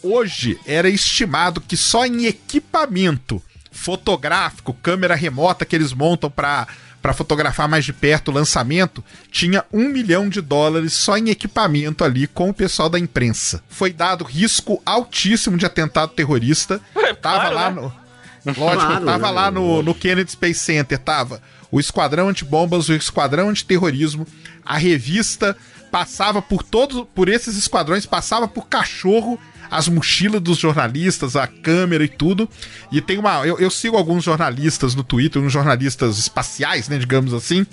hoje 0.00 0.56
era 0.64 0.88
estimado 0.88 1.60
que 1.60 1.76
só 1.76 2.06
em 2.06 2.26
equipamento 2.26 3.42
fotográfico, 3.72 4.74
câmera 4.74 5.14
remota 5.14 5.64
que 5.64 5.74
eles 5.74 5.92
montam 5.92 6.30
pra 6.30 6.66
para 7.02 7.12
fotografar 7.12 7.68
mais 7.68 7.84
de 7.84 7.92
perto 7.92 8.28
o 8.28 8.34
lançamento, 8.34 9.02
tinha 9.28 9.64
um 9.72 9.88
milhão 9.88 10.28
de 10.28 10.40
dólares 10.40 10.92
só 10.92 11.18
em 11.18 11.30
equipamento 11.30 12.04
ali 12.04 12.28
com 12.28 12.48
o 12.48 12.54
pessoal 12.54 12.88
da 12.88 12.96
imprensa. 12.96 13.60
Foi 13.68 13.92
dado 13.92 14.22
risco 14.22 14.80
altíssimo 14.86 15.56
de 15.56 15.66
atentado 15.66 16.12
terrorista. 16.12 16.80
tava 17.20 17.50
claro, 17.50 17.54
lá 17.56 17.70
né? 17.72 17.80
no. 17.80 18.02
Lógico, 18.44 18.86
Claro, 18.86 19.04
tava 19.04 19.26
né? 19.26 19.32
lá 19.32 19.50
no, 19.50 19.82
no 19.82 19.94
Kennedy 19.94 20.30
Space 20.30 20.60
Center, 20.60 20.96
tava 20.96 21.42
o 21.72 21.80
Esquadrão 21.80 22.28
Antibombas, 22.28 22.88
o 22.88 22.92
Esquadrão 22.92 23.48
Antiterrorismo, 23.48 24.26
a 24.64 24.76
revista 24.76 25.56
passava 25.90 26.42
por 26.42 26.62
todos, 26.62 27.06
por 27.14 27.28
esses 27.28 27.56
esquadrões, 27.56 28.04
passava 28.04 28.46
por 28.46 28.68
cachorro, 28.68 29.40
as 29.72 29.88
mochilas 29.88 30.42
dos 30.42 30.58
jornalistas, 30.58 31.34
a 31.34 31.46
câmera 31.46 32.04
e 32.04 32.08
tudo. 32.08 32.46
E 32.92 33.00
tem 33.00 33.16
uma. 33.16 33.46
Eu, 33.46 33.58
eu 33.58 33.70
sigo 33.70 33.96
alguns 33.96 34.22
jornalistas 34.22 34.94
no 34.94 35.02
Twitter, 35.02 35.40
uns 35.40 35.50
jornalistas 35.50 36.18
espaciais, 36.18 36.90
né, 36.90 36.98
digamos 36.98 37.32
assim. 37.32 37.66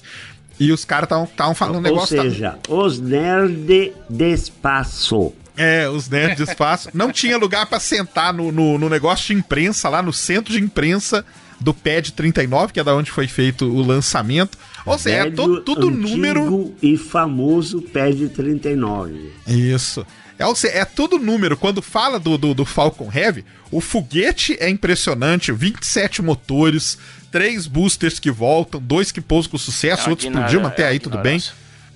E 0.57 0.71
os 0.71 0.85
caras 0.85 1.09
estavam 1.29 1.53
falando 1.53 1.75
um 1.75 1.77
Ou 1.79 1.83
negócio. 1.83 2.15
tá- 2.15 2.23
seja, 2.23 2.57
os 2.69 2.99
nerds 2.99 3.91
de 4.09 4.33
espaço. 4.33 5.33
É, 5.57 5.89
os 5.89 6.07
nerds 6.07 6.37
de 6.37 6.43
espaço. 6.43 6.89
Não 6.95 7.11
tinha 7.11 7.37
lugar 7.37 7.65
pra 7.65 7.81
sentar 7.81 8.33
no, 8.33 8.49
no, 8.49 8.77
no 8.77 8.87
negócio 8.89 9.27
de 9.27 9.33
imprensa, 9.33 9.89
lá 9.89 10.01
no 10.01 10.13
centro 10.13 10.53
de 10.53 10.59
imprensa 10.61 11.25
do 11.59 11.73
PED 11.73 12.13
39, 12.13 12.71
que 12.71 12.79
é 12.79 12.83
da 12.83 12.95
onde 12.95 13.11
foi 13.11 13.27
feito 13.27 13.65
o 13.65 13.81
lançamento. 13.85 14.57
Ou 14.85 14.97
seja, 14.97 15.15
é 15.17 15.23
Velho, 15.23 15.35
to- 15.35 15.61
tudo 15.61 15.87
antigo 15.89 16.07
número. 16.09 16.75
e 16.81 16.97
famoso 16.97 17.81
PED 17.81 18.29
39. 18.29 19.31
Isso. 19.47 20.05
É, 20.37 20.45
ou 20.45 20.55
seja, 20.55 20.73
é 20.73 20.85
tudo 20.85 21.17
número. 21.19 21.57
Quando 21.57 21.81
fala 21.81 22.17
do, 22.19 22.37
do, 22.37 22.53
do 22.53 22.63
Falcon 22.65 23.11
Heavy, 23.13 23.43
o 23.71 23.81
foguete 23.81 24.55
é 24.59 24.69
impressionante: 24.69 25.51
27 25.51 26.21
motores, 26.21 26.97
três 27.31 27.67
boosters 27.67 28.19
que 28.19 28.31
voltam, 28.31 28.81
dois 28.81 29.11
que 29.11 29.19
pousam 29.19 29.51
com 29.51 29.57
sucesso, 29.57 30.07
É 30.07 30.09
outros 30.09 30.27
explodiram, 30.27 30.59
ignora- 30.59 30.67
até 30.73 30.83
é 30.83 30.87
aí 30.87 30.99
tudo 30.99 31.17
bem. 31.17 31.41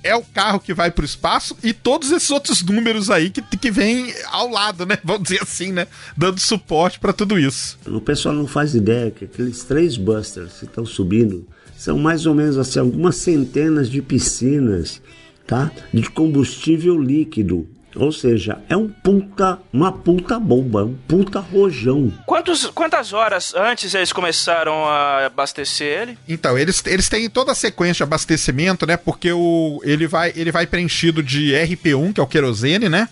É 0.05 0.13
o 0.17 0.21
carro 0.21 0.59
que 0.59 0.73
vai 0.73 0.91
pro 0.91 1.05
espaço 1.05 1.55
e 1.63 1.71
todos 1.71 2.11
esses 2.11 2.29
outros 2.29 2.61
números 2.61 3.09
aí 3.09 3.29
que, 3.29 3.41
que 3.41 3.71
vem 3.71 4.13
ao 4.25 4.49
lado, 4.49 4.85
né? 4.85 4.97
Vamos 5.05 5.23
dizer 5.23 5.41
assim, 5.41 5.71
né? 5.71 5.87
Dando 6.17 6.41
suporte 6.41 6.99
pra 6.99 7.13
tudo 7.13 7.39
isso. 7.39 7.79
O 7.87 8.01
pessoal 8.01 8.35
não 8.35 8.45
faz 8.45 8.75
ideia 8.75 9.09
que 9.09 9.23
aqueles 9.23 9.63
três 9.63 9.95
busters 9.95 10.55
que 10.59 10.65
estão 10.65 10.85
subindo 10.85 11.47
são 11.83 11.97
mais 11.97 12.25
ou 12.25 12.33
menos 12.33 12.57
assim, 12.57 12.79
algumas 12.79 13.17
centenas 13.17 13.89
de 13.89 14.01
piscinas, 14.01 15.01
tá? 15.45 15.69
De 15.93 16.09
combustível 16.09 16.97
líquido. 16.97 17.67
Ou 17.93 18.09
seja, 18.09 18.57
é 18.69 18.77
um 18.77 18.87
puta, 18.87 19.59
uma 19.71 19.91
puta 19.91 20.39
bomba, 20.39 20.85
um 20.85 20.95
puta 21.05 21.41
rojão. 21.41 22.09
Quantos, 22.25 22.67
quantas 22.67 23.11
horas 23.11 23.53
antes 23.53 23.93
eles 23.93 24.13
começaram 24.13 24.85
a 24.85 25.25
abastecer 25.25 26.01
ele? 26.03 26.17
Então, 26.25 26.57
eles, 26.57 26.81
eles 26.85 27.09
têm 27.09 27.29
toda 27.29 27.51
a 27.51 27.55
sequência 27.55 27.97
de 27.97 28.03
abastecimento, 28.03 28.87
né? 28.87 28.95
Porque 28.95 29.33
o, 29.33 29.81
ele, 29.83 30.07
vai, 30.07 30.31
ele 30.37 30.53
vai 30.53 30.65
preenchido 30.65 31.21
de 31.21 31.51
RP1, 31.51 32.13
que 32.13 32.21
é 32.21 32.23
o 32.23 32.27
querosene, 32.27 32.87
né? 32.87 33.09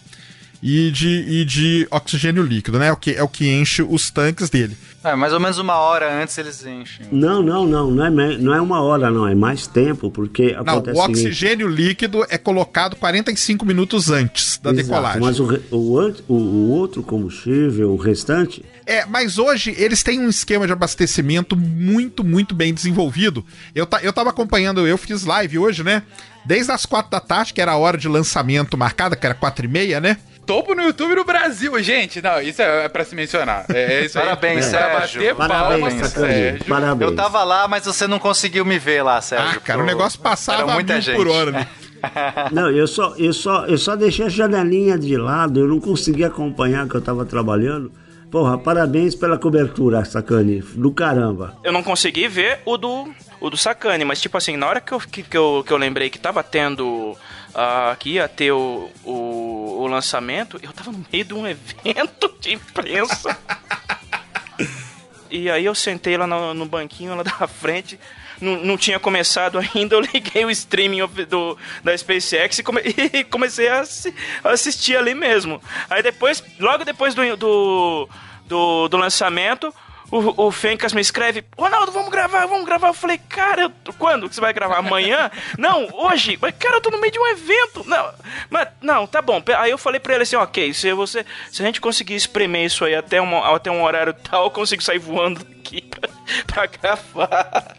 E 0.63 0.91
de, 0.91 1.07
e 1.27 1.43
de 1.45 1.87
oxigênio 1.89 2.43
líquido, 2.43 2.77
né? 2.77 2.87
É 2.87 2.91
o 2.91 2.95
que, 2.95 3.11
é 3.11 3.23
o 3.23 3.27
que 3.27 3.49
enche 3.49 3.81
os 3.81 4.11
tanques 4.11 4.47
dele. 4.49 4.77
É, 5.03 5.15
mais 5.15 5.33
ou 5.33 5.39
menos 5.39 5.57
uma 5.57 5.73
hora 5.77 6.21
antes 6.21 6.37
eles 6.37 6.63
enchem. 6.63 7.07
Não, 7.11 7.41
não, 7.41 7.65
não, 7.65 7.89
não 7.89 8.05
é, 8.05 8.37
não 8.37 8.53
é 8.53 8.61
uma 8.61 8.79
hora, 8.83 9.09
não, 9.09 9.27
é 9.27 9.33
mais 9.33 9.65
tempo, 9.65 10.11
porque 10.11 10.53
Não, 10.53 10.59
acontece 10.61 10.99
o 10.99 11.01
o 11.01 11.05
seguinte- 11.07 11.19
oxigênio 11.25 11.67
líquido 11.67 12.23
é 12.29 12.37
colocado 12.37 12.95
45 12.95 13.65
minutos 13.65 14.11
antes 14.11 14.59
da 14.61 14.69
Exato, 14.69 14.87
decolagem. 14.87 15.21
Mas 15.21 15.39
o, 15.39 15.45
o- 15.71 16.33
o 16.33 16.69
outro 16.69 17.01
combustível, 17.01 17.89
o 17.91 17.95
restante, 17.97 18.63
É, 18.85 19.03
mas 19.07 19.39
hoje 19.39 19.73
eles 19.79 20.03
têm 20.03 20.19
um 20.19 20.29
esquema 20.29 20.67
de 20.67 20.73
abastecimento 20.73 21.55
muito, 21.55 22.23
muito 22.23 22.53
bem 22.53 22.71
desenvolvido. 22.71 23.43
Eu, 23.73 23.87
ta, 23.87 23.99
eu 24.03 24.13
tava 24.13 24.29
acompanhando, 24.29 24.85
eu 24.85 24.97
fiz 24.97 25.23
live 25.23 25.57
hoje, 25.57 25.83
né? 25.83 26.03
Desde 26.45 26.71
as 26.71 26.85
quatro 26.85 27.09
da 27.09 27.19
tarde, 27.19 27.53
que 27.53 27.61
era 27.61 27.71
a 27.71 27.77
hora 27.77 27.97
de 27.97 28.07
lançamento 28.07 28.77
marcada, 28.77 29.15
que 29.15 29.25
era 29.25 29.33
quatro 29.33 29.65
e 29.65 29.67
meia, 29.67 29.99
né? 29.99 30.17
Topo 30.45 30.73
no 30.75 30.81
YouTube 30.83 31.15
no 31.15 31.23
Brasil, 31.23 31.81
gente. 31.83 32.21
Não, 32.21 32.41
isso 32.41 32.61
é, 32.61 32.85
é 32.85 32.89
pra 32.89 33.05
se 33.05 33.15
mencionar. 33.15 33.65
É, 33.69 34.01
é 34.01 34.05
isso 34.05 34.17
aí. 34.19 34.25
Parabéns, 34.25 34.73
É 34.73 34.77
pra 34.77 35.01
Sérgio. 35.01 35.21
bater 35.21 35.35
parabéns, 35.35 35.79
palmas 35.79 35.93
Sacani, 36.09 36.33
Sérgio. 36.33 36.65
parabéns. 36.65 37.11
Eu 37.11 37.15
tava 37.15 37.43
lá, 37.43 37.67
mas 37.67 37.85
você 37.85 38.07
não 38.07 38.19
conseguiu 38.19 38.65
me 38.65 38.77
ver 38.79 39.03
lá, 39.03 39.21
Sérgio. 39.21 39.57
Ah, 39.57 39.59
cara, 39.61 39.81
o 39.81 39.85
negócio 39.85 40.19
passava 40.19 40.63
Era 40.63 40.73
muita 40.73 40.93
mil 40.93 41.01
gente. 41.01 41.15
por 41.15 41.27
hora. 41.27 41.51
Né? 41.51 41.67
Não, 42.51 42.71
eu 42.71 42.87
só, 42.87 43.13
eu 43.17 43.31
só, 43.31 43.65
eu 43.67 43.77
só 43.77 43.95
deixei 43.95 44.25
a 44.25 44.29
janelinha 44.29 44.97
de 44.97 45.15
lado, 45.15 45.59
eu 45.59 45.67
não 45.67 45.79
consegui 45.79 46.23
acompanhar 46.23 46.87
que 46.89 46.95
eu 46.95 47.01
tava 47.01 47.23
trabalhando. 47.25 47.91
Porra, 48.31 48.57
parabéns 48.57 49.13
pela 49.13 49.37
cobertura, 49.37 50.03
Sacani, 50.03 50.61
do 50.73 50.91
caramba. 50.91 51.55
Eu 51.63 51.71
não 51.71 51.83
consegui 51.83 52.27
ver 52.27 52.59
o 52.65 52.75
do, 52.77 53.13
o 53.39 53.49
do 53.51 53.57
Sakane, 53.57 54.03
mas 54.03 54.19
tipo 54.21 54.35
assim, 54.37 54.57
na 54.57 54.67
hora 54.67 54.81
que 54.81 54.91
eu, 54.93 54.99
que, 54.99 55.21
que 55.21 55.37
eu, 55.37 55.63
que 55.67 55.71
eu 55.71 55.77
lembrei 55.77 56.09
que 56.09 56.17
tava 56.17 56.41
tendo. 56.41 57.15
Ah, 57.53 57.95
que 57.99 58.11
ia 58.11 58.27
ter 58.27 58.51
o, 58.51 58.89
o, 59.03 59.77
o 59.81 59.87
lançamento, 59.87 60.59
eu 60.61 60.71
tava 60.73 60.91
no 60.91 61.05
meio 61.11 61.25
de 61.25 61.33
um 61.33 61.45
evento 61.47 62.33
de 62.39 62.53
imprensa. 62.53 63.37
e 65.29 65.49
aí 65.49 65.65
eu 65.65 65.73
sentei 65.75 66.17
lá 66.17 66.27
no, 66.27 66.53
no 66.53 66.65
banquinho 66.65 67.15
lá 67.15 67.23
da 67.23 67.47
frente. 67.47 67.99
Não, 68.39 68.57
não 68.57 68.75
tinha 68.77 68.99
começado 68.99 69.59
ainda, 69.59 69.95
eu 69.95 70.01
liguei 70.01 70.43
o 70.43 70.49
streaming 70.49 71.05
do, 71.29 71.55
da 71.83 71.95
SpaceX 71.95 72.57
e, 72.57 72.63
come- 72.63 72.81
e 73.13 73.23
comecei 73.23 73.67
a, 73.69 73.83
a 74.43 74.49
assistir 74.49 74.97
ali 74.97 75.13
mesmo. 75.13 75.61
Aí 75.89 76.01
depois, 76.01 76.43
logo 76.59 76.83
depois 76.83 77.13
do, 77.13 77.37
do, 77.37 78.09
do, 78.47 78.87
do 78.87 78.97
lançamento, 78.97 79.71
o, 80.11 80.47
o 80.47 80.51
Fencas 80.51 80.93
me 80.93 81.01
escreve: 81.01 81.43
Ronaldo, 81.57 81.91
vamos 81.91 82.09
gravar, 82.09 82.45
vamos 82.45 82.65
gravar. 82.65 82.89
Eu 82.89 82.93
falei: 82.93 83.17
Cara, 83.29 83.63
eu- 83.63 83.93
quando 83.97 84.27
você 84.31 84.41
vai 84.41 84.53
gravar? 84.53 84.77
Amanhã? 84.77 85.31
não, 85.57 85.87
hoje? 85.93 86.37
Mas, 86.41 86.53
cara, 86.59 86.75
eu 86.77 86.81
tô 86.81 86.91
no 86.91 86.99
meio 86.99 87.11
de 87.13 87.19
um 87.19 87.27
evento. 87.27 87.83
Não, 87.87 88.13
mas, 88.49 88.67
não 88.81 89.07
tá 89.07 89.21
bom. 89.21 89.41
Aí 89.57 89.71
eu 89.71 89.77
falei 89.77 89.99
pra 89.99 90.13
ele 90.13 90.23
assim: 90.23 90.35
Ok, 90.35 90.73
se, 90.73 90.93
você, 90.93 91.25
se 91.51 91.61
a 91.61 91.65
gente 91.65 91.81
conseguir 91.81 92.15
espremer 92.15 92.65
isso 92.65 92.83
aí 92.85 92.93
até 92.95 93.21
um, 93.21 93.37
até 93.43 93.71
um 93.71 93.83
horário 93.83 94.13
tal, 94.13 94.43
eu 94.45 94.51
consigo 94.51 94.83
sair 94.83 94.99
voando 94.99 95.43
daqui 95.43 95.81
pra, 95.81 96.09
pra 96.45 96.65
gravar. 96.65 97.77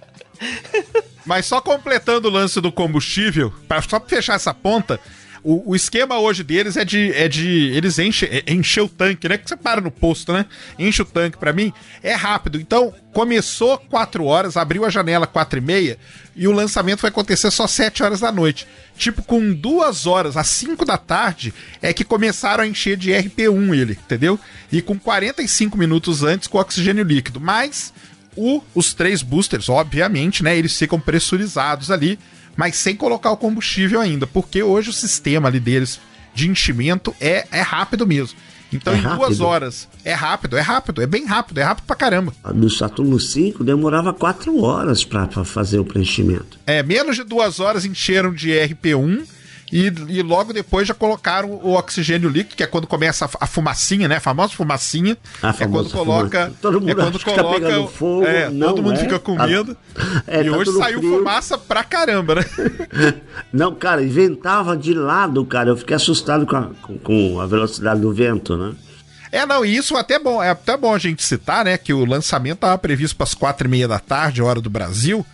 Mas 1.25 1.47
só 1.47 1.61
completando 1.61 2.29
o 2.29 2.31
lance 2.33 2.61
do 2.61 2.73
combustível, 2.73 3.53
pra, 3.69 3.81
só 3.83 4.01
pra 4.01 4.09
fechar 4.09 4.35
essa 4.35 4.53
ponta, 4.53 4.99
o, 5.45 5.71
o 5.73 5.77
esquema 5.77 6.19
hoje 6.19 6.43
deles 6.43 6.77
é 6.77 6.85
de. 6.85 7.13
É 7.13 7.29
de 7.29 7.71
eles 7.75 7.99
enchem 7.99 8.29
é, 8.31 8.53
encher 8.53 8.83
o 8.83 8.89
tanque, 8.89 9.29
né? 9.29 9.37
Que 9.39 9.49
você 9.49 9.57
para 9.57 9.81
no 9.81 9.91
posto, 9.91 10.33
né? 10.33 10.47
Enche 10.79 11.03
o 11.03 11.05
tanque 11.05 11.37
pra 11.39 11.53
mim. 11.53 11.73
É 12.03 12.15
rápido. 12.15 12.61
Então, 12.61 12.93
começou 13.13 13.77
4 13.79 14.25
horas, 14.25 14.57
abriu 14.57 14.85
a 14.85 14.91
janela 14.91 15.27
4 15.27 15.59
e 15.59 15.63
meia 15.63 15.99
e 16.35 16.49
o 16.49 16.53
lançamento 16.53 17.01
vai 17.01 17.11
acontecer 17.11 17.51
só 17.51 17.67
7 17.67 18.03
horas 18.03 18.21
da 18.21 18.31
noite. 18.33 18.67
Tipo, 18.97 19.23
com 19.23 19.53
duas 19.53 20.07
horas, 20.07 20.37
às 20.37 20.47
5 20.49 20.85
da 20.85 20.97
tarde, 20.97 21.53
é 21.81 21.93
que 21.93 22.05
começaram 22.05 22.65
a 22.65 22.67
encher 22.67 22.97
de 22.97 23.11
RP1 23.11 23.75
ele, 23.75 23.93
entendeu? 23.93 24.39
E 24.71 24.81
com 24.81 24.99
45 24.99 25.77
minutos 25.77 26.23
antes 26.23 26.47
com 26.49 26.59
oxigênio 26.59 27.05
líquido. 27.05 27.41
Mas 27.41 27.93
o- 28.37 28.63
os 28.75 28.95
três 28.95 29.23
boosters, 29.23 29.69
obviamente, 29.69 30.43
né? 30.43 30.57
Eles 30.57 30.77
ficam 30.79 30.99
pressurizados 31.01 31.91
ali, 31.91 32.19
mas 32.57 32.77
sem 32.77 32.95
colocar 32.97 33.31
o 33.31 33.37
combustível 33.37 34.01
ainda, 34.01 34.27
porque 34.27 34.63
hoje 34.63 34.91
o 34.91 34.93
sistema 34.93 35.49
ali 35.49 35.61
deles 35.61 36.01
de 36.35 36.49
enchimento 36.49 37.15
é, 37.21 37.47
é 37.51 37.61
rápido 37.61 38.07
mesmo. 38.07 38.39
Então, 38.73 38.95
É 38.95 38.97
em 38.97 39.03
duas 39.03 39.41
horas. 39.41 39.87
É 40.03 40.15
rápido, 40.15 40.57
é 40.57 40.61
rápido, 40.61 41.03
é 41.03 41.07
bem 41.07 41.27
rápido, 41.27 41.59
é 41.59 41.63
rápido 41.63 41.85
pra 41.85 41.95
caramba. 41.95 42.33
No 42.55 42.71
Saturno 42.71 43.21
5 43.21 43.63
demorava 43.63 44.15
quatro 44.15 44.63
horas 44.63 45.05
pra 45.05 45.29
fazer 45.45 45.79
o 45.79 45.85
preenchimento. 45.85 46.59
É, 46.67 46.83
menos 46.83 47.17
de 47.17 47.23
duas 47.23 47.61
horas 47.61 47.85
encheram 47.85 48.33
de 48.33 48.49
RP1 48.51 49.25
e, 49.73 49.87
e 50.09 50.23
logo 50.23 50.53
depois 50.53 50.87
já 50.87 50.93
colocaram 50.93 51.51
o 51.51 51.73
oxigênio 51.73 52.29
líquido, 52.29 52.55
que 52.57 52.63
é 52.63 52.67
quando 52.67 52.87
começa 52.87 53.29
a, 53.41 53.47
fumacinha, 53.47 54.07
né? 54.07 54.17
A 54.17 54.21
famosa 54.21 54.53
fumacinha. 54.53 55.17
A 55.43 55.49
é 55.49 55.53
quando 55.67 55.89
coloca. 55.91 56.41
fumaça. 56.43 56.57
Todo 56.61 56.81
mundo 56.81 56.91
é 56.91 56.95
quando 56.95 57.19
tá 57.19 57.25
coloca. 57.25 57.61
pegando 57.61 57.89
fogo, 57.89 58.25
é, 58.27 58.51
não 58.51 58.69
todo 58.69 58.83
mundo 58.83 58.95
é. 58.97 58.99
fica 58.99 59.19
com 59.19 59.37
Tá- 59.37 59.47
medo. 59.47 59.77
É, 60.27 60.43
e 60.43 60.51
tá 60.51 60.57
hoje 60.57 60.73
saiu 60.79 60.99
frio. 60.99 61.19
fumaça 61.19 61.57
pra 61.59 61.83
caramba, 61.83 62.35
né? 62.37 62.45
Não, 63.53 63.75
cara, 63.75 64.03
ventava 64.07 64.77
de 64.77 64.95
lado, 64.95 65.45
cara. 65.45 65.71
Eu 65.71 65.77
fiquei 65.77 65.97
assustado 65.97 66.47
com 66.47 66.57
a, 66.57 66.71
com 67.03 67.41
a 67.41 67.47
velocidade 67.47 68.01
do 68.01 68.13
vento, 68.13 68.57
né? 68.57 68.75
É, 69.31 69.47
não, 69.47 69.65
e 69.65 69.75
isso 69.75 69.97
até 69.97 70.19
bom, 70.19 70.43
é 70.43 70.51
até 70.51 70.77
bom 70.77 70.95
a 70.95 70.99
gente 70.99 71.23
citar, 71.23 71.65
né, 71.65 71.79
que 71.79 71.91
o 71.95 72.05
lançamento 72.05 72.57
estava 72.57 72.77
previsto 72.77 73.17
para 73.17 73.25
as 73.25 73.33
quatro 73.33 73.67
e 73.67 73.71
meia 73.71 73.89
da 73.89 73.99
tarde, 73.99 74.43
hora 74.43 74.61
do 74.61 74.69
Brasil, 74.69 75.25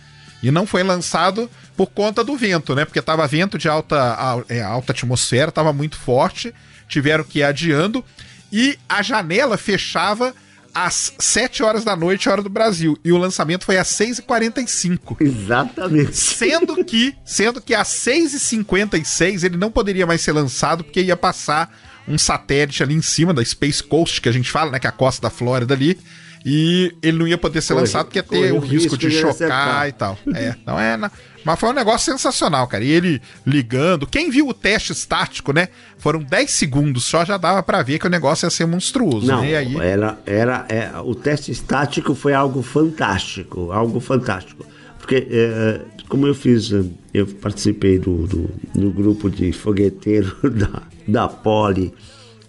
e 0.41 0.51
não 0.51 0.65
foi 0.65 0.83
lançado 0.83 1.49
por 1.75 1.87
conta 1.87 2.23
do 2.23 2.35
vento, 2.35 2.75
né, 2.75 2.85
porque 2.85 3.01
tava 3.01 3.27
vento 3.27 3.57
de 3.57 3.67
alta, 3.67 4.43
é, 4.49 4.61
alta 4.61 4.91
atmosfera, 4.91 5.51
tava 5.51 5.71
muito 5.73 5.97
forte, 5.97 6.53
tiveram 6.87 7.23
que 7.23 7.39
ir 7.39 7.43
adiando, 7.43 8.03
e 8.51 8.77
a 8.87 9.01
janela 9.01 9.57
fechava 9.57 10.33
às 10.73 11.13
7 11.19 11.63
horas 11.63 11.83
da 11.83 11.95
noite, 11.95 12.29
hora 12.29 12.41
do 12.41 12.49
Brasil, 12.49 12.97
e 13.03 13.11
o 13.11 13.17
lançamento 13.17 13.65
foi 13.65 13.77
às 13.77 13.87
6h45. 13.89 15.17
Exatamente. 15.19 16.15
Sendo 16.15 16.83
que, 16.83 17.15
sendo 17.25 17.61
que 17.61 17.73
às 17.73 17.87
6h56 17.89 19.43
ele 19.43 19.57
não 19.57 19.71
poderia 19.71 20.05
mais 20.05 20.21
ser 20.21 20.31
lançado 20.31 20.83
porque 20.83 21.01
ia 21.01 21.17
passar 21.17 21.73
um 22.07 22.17
satélite 22.17 22.81
ali 22.81 22.95
em 22.95 23.01
cima 23.01 23.33
da 23.33 23.43
Space 23.43 23.83
Coast, 23.83 24.19
que 24.19 24.29
a 24.29 24.31
gente 24.31 24.49
fala, 24.49 24.71
né? 24.71 24.79
Que 24.79 24.87
é 24.87 24.89
a 24.89 24.93
costa 24.93 25.21
da 25.21 25.29
Flórida 25.29 25.73
ali. 25.73 25.99
E 26.45 26.95
ele 27.01 27.17
não 27.17 27.27
ia 27.27 27.37
poder 27.37 27.61
ser 27.61 27.73
lançado 27.73 28.05
porque 28.05 28.19
ia 28.19 28.23
ter 28.23 28.51
o 28.53 28.59
risco 28.59 28.95
risco 28.95 28.97
de 28.97 29.11
chocar 29.11 29.87
e 29.89 29.91
tal. 29.91 30.17
É, 30.33 30.55
não 30.65 30.79
é. 30.79 30.95
não- 30.95 31.11
Mas 31.43 31.59
foi 31.59 31.69
um 31.69 31.73
negócio 31.73 32.11
sensacional, 32.11 32.67
cara. 32.67 32.83
E 32.83 32.89
ele 32.89 33.21
ligando. 33.45 34.07
Quem 34.07 34.29
viu 34.29 34.47
o 34.47 34.53
teste 34.53 34.91
estático, 34.93 35.51
né? 35.51 35.67
Foram 35.97 36.21
10 36.23 36.49
segundos 36.51 37.03
só, 37.05 37.25
já 37.25 37.37
dava 37.37 37.61
pra 37.61 37.81
ver 37.81 37.99
que 37.99 38.07
o 38.07 38.09
negócio 38.09 38.45
ia 38.45 38.49
ser 38.49 38.65
monstruoso. 38.65 39.27
Não, 39.27 39.41
né? 39.41 39.55
Aí, 39.57 39.77
era, 39.79 40.17
era, 40.25 40.65
é, 40.69 40.91
o 41.03 41.13
teste 41.13 41.51
estático 41.51 42.15
foi 42.15 42.33
algo 42.33 42.61
fantástico, 42.61 43.71
algo 43.71 43.99
fantástico. 43.99 44.65
Porque, 44.97 45.27
é, 45.29 45.81
como 46.07 46.25
eu 46.27 46.35
fiz, 46.35 46.71
é, 46.71 46.83
eu 47.13 47.25
participei 47.27 47.97
do, 47.99 48.27
do, 48.27 48.49
do 48.75 48.91
grupo 48.91 49.29
de 49.29 49.51
fogueteiro 49.51 50.35
da, 50.51 50.83
da 51.07 51.27
Poli 51.27 51.93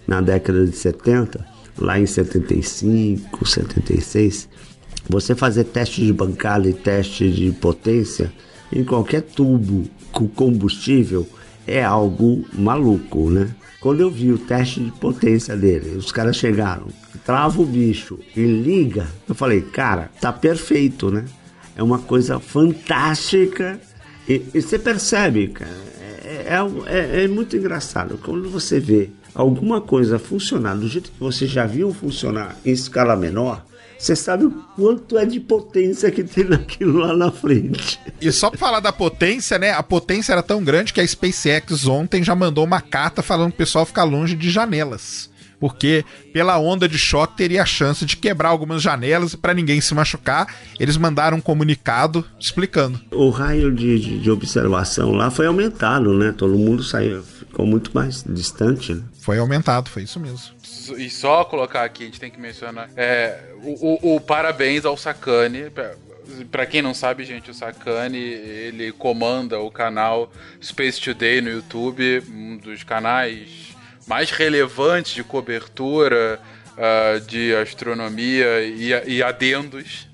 na 0.06 0.20
década 0.20 0.66
de 0.66 0.76
70, 0.76 1.46
lá 1.80 1.98
em 1.98 2.06
75, 2.06 3.46
76. 3.46 4.48
Você 5.08 5.34
fazer 5.34 5.64
teste 5.64 6.04
de 6.04 6.12
bancada 6.12 6.68
e 6.68 6.72
teste 6.74 7.30
de 7.30 7.50
potência 7.52 8.32
em 8.72 8.84
qualquer 8.84 9.22
tubo 9.22 9.88
com 10.12 10.28
combustível 10.28 11.26
é 11.66 11.82
algo 11.82 12.44
maluco, 12.52 13.30
né? 13.30 13.48
Quando 13.80 14.00
eu 14.00 14.10
vi 14.10 14.30
o 14.30 14.38
teste 14.38 14.80
de 14.80 14.90
potência 14.92 15.56
dele, 15.56 15.96
os 15.96 16.12
caras 16.12 16.36
chegaram, 16.36 16.88
trava 17.24 17.62
o 17.62 17.64
bicho 17.66 18.18
e 18.36 18.42
liga, 18.44 19.06
eu 19.28 19.34
falei, 19.34 19.62
cara, 19.62 20.10
tá 20.20 20.32
perfeito, 20.32 21.10
né? 21.10 21.24
É 21.74 21.82
uma 21.82 21.98
coisa 21.98 22.38
fantástica 22.38 23.80
e, 24.28 24.42
e 24.54 24.60
você 24.60 24.78
percebe, 24.78 25.48
cara, 25.48 25.70
é, 26.24 26.54
é, 26.54 27.20
é- 27.20 27.24
é 27.24 27.28
muito 27.28 27.56
engraçado. 27.56 28.18
Quando 28.22 28.50
você 28.50 28.78
vê 28.78 29.10
alguma 29.34 29.80
coisa 29.80 30.18
funcionar 30.18 30.74
do 30.74 30.88
jeito 30.88 31.10
que 31.10 31.20
você 31.20 31.46
já 31.46 31.66
viu 31.66 31.92
funcionar 31.92 32.56
em 32.64 32.70
escala 32.70 33.16
menor, 33.16 33.64
você 34.00 34.16
sabe 34.16 34.46
o 34.46 34.50
quanto 34.74 35.18
é 35.18 35.26
de 35.26 35.38
potência 35.38 36.10
que 36.10 36.24
tem 36.24 36.44
naquilo 36.44 37.00
lá 37.00 37.14
na 37.14 37.30
frente. 37.30 38.00
E 38.18 38.32
só 38.32 38.48
pra 38.48 38.58
falar 38.58 38.80
da 38.80 38.90
potência, 38.90 39.58
né? 39.58 39.72
A 39.72 39.82
potência 39.82 40.32
era 40.32 40.42
tão 40.42 40.64
grande 40.64 40.94
que 40.94 41.02
a 41.02 41.06
SpaceX 41.06 41.86
ontem 41.86 42.24
já 42.24 42.34
mandou 42.34 42.64
uma 42.64 42.80
carta 42.80 43.22
falando 43.22 43.50
pro 43.50 43.58
pessoal 43.58 43.84
ficar 43.84 44.04
longe 44.04 44.34
de 44.34 44.50
janelas. 44.50 45.28
Porque 45.60 46.02
pela 46.32 46.58
onda 46.58 46.88
de 46.88 46.98
choque 46.98 47.36
teria 47.36 47.60
a 47.60 47.66
chance 47.66 48.06
de 48.06 48.16
quebrar 48.16 48.48
algumas 48.48 48.80
janelas 48.80 49.34
e 49.34 49.36
pra 49.36 49.52
ninguém 49.52 49.78
se 49.82 49.94
machucar, 49.94 50.46
eles 50.78 50.96
mandaram 50.96 51.36
um 51.36 51.40
comunicado 51.40 52.24
explicando. 52.38 52.98
O 53.10 53.28
raio 53.28 53.70
de, 53.70 54.00
de, 54.00 54.18
de 54.20 54.30
observação 54.30 55.12
lá 55.12 55.30
foi 55.30 55.46
aumentado, 55.46 56.14
né? 56.14 56.32
Todo 56.32 56.54
mundo 56.54 56.82
saiu, 56.82 57.22
ficou 57.22 57.66
muito 57.66 57.90
mais 57.92 58.24
distante, 58.26 58.94
né? 58.94 59.02
Foi 59.20 59.38
aumentado, 59.38 59.90
foi 59.90 60.02
isso 60.04 60.18
mesmo. 60.18 60.38
E 60.96 61.10
só 61.10 61.44
colocar 61.44 61.84
aqui, 61.84 62.04
a 62.04 62.06
gente 62.06 62.18
tem 62.20 62.30
que 62.30 62.40
mencionar. 62.40 62.88
É, 62.96 63.38
o, 63.62 64.12
o- 64.12 64.16
o 64.16 64.20
parabéns 64.20 64.84
ao 64.84 64.96
Sakane. 64.96 65.70
Pra- 66.50 66.64
quem 66.66 66.80
não 66.80 66.94
sabe, 66.94 67.24
gente, 67.24 67.50
o 67.50 67.54
Sakane 67.54 68.16
ele 68.18 68.92
comanda 68.92 69.58
o 69.60 69.70
canal 69.70 70.32
Space 70.62 71.00
Today 71.00 71.40
no 71.40 71.50
YouTube, 71.50 72.22
um 72.32 72.56
dos 72.56 72.82
canais 72.82 73.74
mais 74.06 74.30
relevantes 74.30 75.12
de 75.12 75.22
cobertura 75.24 76.40
ah, 76.78 77.20
de 77.26 77.54
astronomia 77.56 78.62
e, 78.62 78.90
e 79.06 79.22
adendos. 79.22 80.08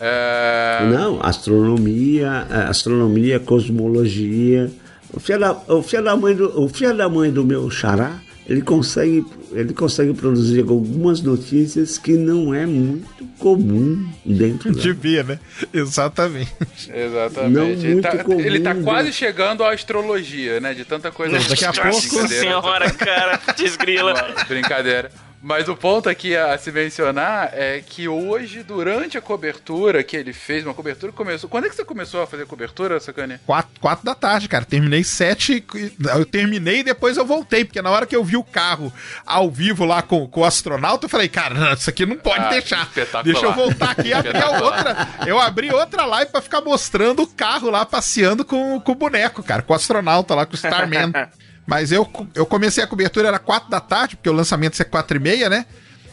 É, 0.00 0.86
Não, 0.90 1.20
astronomia, 1.24 2.46
eh, 2.50 2.64
astronomia, 2.68 3.38
cosmologia. 3.38 4.70
O 5.12 5.20
filho 5.20 5.38
da, 5.40 5.52
o 5.52 5.82
filho 5.82 6.02
da 6.04 6.16
mãe 6.16 6.34
do, 6.34 6.60
o 6.60 6.68
filho 6.68 6.96
da 6.96 7.08
mãe 7.08 7.30
do 7.30 7.44
meu 7.44 7.70
xará, 7.70 8.20
ele 8.46 8.62
consegue, 8.62 9.24
ele 9.52 9.72
consegue 9.72 10.12
produzir 10.14 10.60
algumas 10.60 11.22
notícias 11.22 11.96
que 11.98 12.12
não 12.12 12.52
é 12.52 12.66
muito 12.66 13.24
comum 13.38 14.08
dentro 14.24 14.72
da, 14.72 14.80
Devia, 14.82 15.22
né? 15.22 15.38
Exatamente. 15.72 16.52
Exatamente. 16.92 17.52
Não 17.54 17.66
ele, 17.66 17.92
muito 17.94 18.02
tá, 18.02 18.24
comum, 18.24 18.40
ele 18.40 18.60
tá 18.60 18.74
né? 18.74 18.82
quase 18.82 19.12
chegando 19.12 19.62
à 19.64 19.72
astrologia, 19.72 20.60
né? 20.60 20.74
De 20.74 20.84
tanta 20.84 21.10
coisa. 21.10 21.38
Daqui 21.48 21.64
a 21.64 21.72
pouco- 21.72 21.86
Nossa 21.92 22.28
senhora, 22.28 22.90
cara, 22.90 23.40
desgrila. 23.56 24.14
Brincadeira. 24.48 25.10
Mas 25.42 25.68
o 25.68 25.74
ponto 25.76 26.08
aqui 26.08 26.36
a 26.36 26.56
se 26.56 26.70
mencionar 26.70 27.50
é 27.52 27.82
que 27.84 28.06
hoje, 28.06 28.62
durante 28.62 29.18
a 29.18 29.20
cobertura 29.20 30.04
que 30.04 30.16
ele 30.16 30.32
fez, 30.32 30.64
uma 30.64 30.72
cobertura 30.72 31.10
que 31.10 31.18
começou. 31.18 31.50
Quando 31.50 31.66
é 31.66 31.68
que 31.68 31.74
você 31.74 31.84
começou 31.84 32.22
a 32.22 32.28
fazer 32.28 32.46
cobertura, 32.46 33.00
Sacane? 33.00 33.40
Quatro, 33.44 33.80
quatro 33.80 34.04
da 34.04 34.14
tarde, 34.14 34.48
cara. 34.48 34.64
Terminei 34.64 35.02
sete. 35.02 35.64
Eu 36.16 36.24
terminei 36.24 36.78
e 36.78 36.82
depois 36.84 37.16
eu 37.16 37.26
voltei, 37.26 37.64
porque 37.64 37.82
na 37.82 37.90
hora 37.90 38.06
que 38.06 38.14
eu 38.14 38.22
vi 38.22 38.36
o 38.36 38.44
carro 38.44 38.92
ao 39.26 39.50
vivo 39.50 39.84
lá 39.84 40.00
com, 40.00 40.28
com 40.28 40.42
o 40.42 40.44
astronauta, 40.44 41.06
eu 41.06 41.10
falei, 41.10 41.28
cara, 41.28 41.72
isso 41.72 41.90
aqui 41.90 42.06
não 42.06 42.16
pode 42.16 42.44
Ah, 42.44 42.48
deixar. 42.50 42.88
Deixa 43.24 43.44
eu 43.44 43.52
voltar 43.52 43.90
aqui 43.90 44.08
e 44.10 44.14
abrir 44.14 44.44
outra. 44.44 45.08
Eu 45.26 45.40
abri 45.40 45.72
outra 45.72 46.04
live 46.04 46.30
pra 46.30 46.40
ficar 46.40 46.60
mostrando 46.60 47.22
o 47.22 47.26
carro 47.26 47.68
lá 47.68 47.84
passeando 47.84 48.44
com, 48.44 48.78
com 48.80 48.92
o 48.92 48.94
boneco, 48.94 49.42
cara, 49.42 49.62
com 49.62 49.72
o 49.72 49.76
astronauta 49.76 50.36
lá, 50.36 50.46
com 50.46 50.52
o 50.52 50.56
Starman. 50.56 51.12
Mas 51.66 51.92
eu, 51.92 52.08
eu 52.34 52.44
comecei 52.44 52.82
a 52.82 52.86
cobertura, 52.86 53.28
era 53.28 53.38
quatro 53.38 53.70
da 53.70 53.80
tarde, 53.80 54.16
porque 54.16 54.28
o 54.28 54.32
lançamento 54.32 54.76
ser 54.76 54.84
quatro 54.86 55.16
e 55.16 55.20
meia, 55.20 55.48
né? 55.48 55.64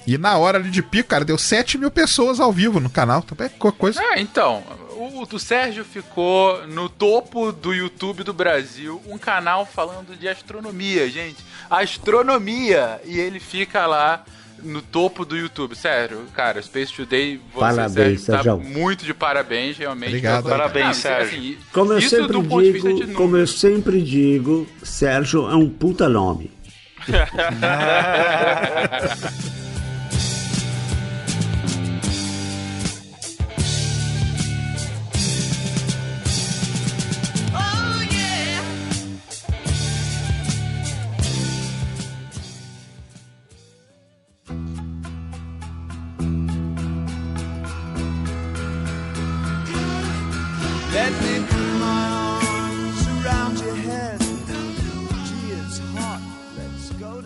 E 0.07 0.17
na 0.17 0.37
hora 0.37 0.57
ali 0.57 0.69
de 0.69 0.81
pico, 0.81 1.09
cara, 1.09 1.25
deu 1.25 1.37
7 1.37 1.77
mil 1.77 1.91
pessoas 1.91 2.39
ao 2.39 2.51
vivo 2.51 2.79
no 2.79 2.89
canal. 2.89 3.23
Então, 3.25 3.45
é 3.45 3.49
co- 3.49 3.71
coisa. 3.71 4.01
Ah, 4.01 4.19
então. 4.19 4.63
O, 4.91 5.23
o 5.23 5.39
Sérgio 5.39 5.85
ficou 5.85 6.65
no 6.67 6.89
topo 6.89 7.51
do 7.51 7.73
YouTube 7.73 8.23
do 8.23 8.33
Brasil, 8.33 9.01
um 9.07 9.17
canal 9.17 9.65
falando 9.65 10.17
de 10.17 10.27
astronomia, 10.27 11.09
gente. 11.09 11.43
Astronomia! 11.69 12.99
E 13.05 13.19
ele 13.19 13.39
fica 13.39 13.85
lá 13.85 14.23
no 14.63 14.81
topo 14.81 15.23
do 15.25 15.35
YouTube. 15.37 15.75
Sério, 15.75 16.19
cara, 16.33 16.61
Space 16.61 16.93
Today, 16.93 17.39
você, 17.53 17.59
Parabéns, 17.59 18.21
Sérgio, 18.21 18.25
tá 18.25 18.33
Sérgio. 18.43 18.57
muito 18.59 19.05
de 19.05 19.13
parabéns, 19.13 19.77
realmente. 19.77 20.09
Obrigado. 20.09 20.49
Parabéns, 20.49 20.87
Ah, 20.87 20.93
Sérgio. 20.93 21.37
assim, 21.39 21.57
Como 21.73 21.93
eu 21.93 22.01
sempre 22.01 22.41
digo, 22.41 23.05
de 23.05 23.13
como 23.13 23.37
eu 23.37 23.47
sempre 23.47 24.01
digo, 24.01 24.67
Sérgio 24.83 25.49
é 25.49 25.55
um 25.55 25.69
puta 25.69 26.07
nome. 26.09 26.51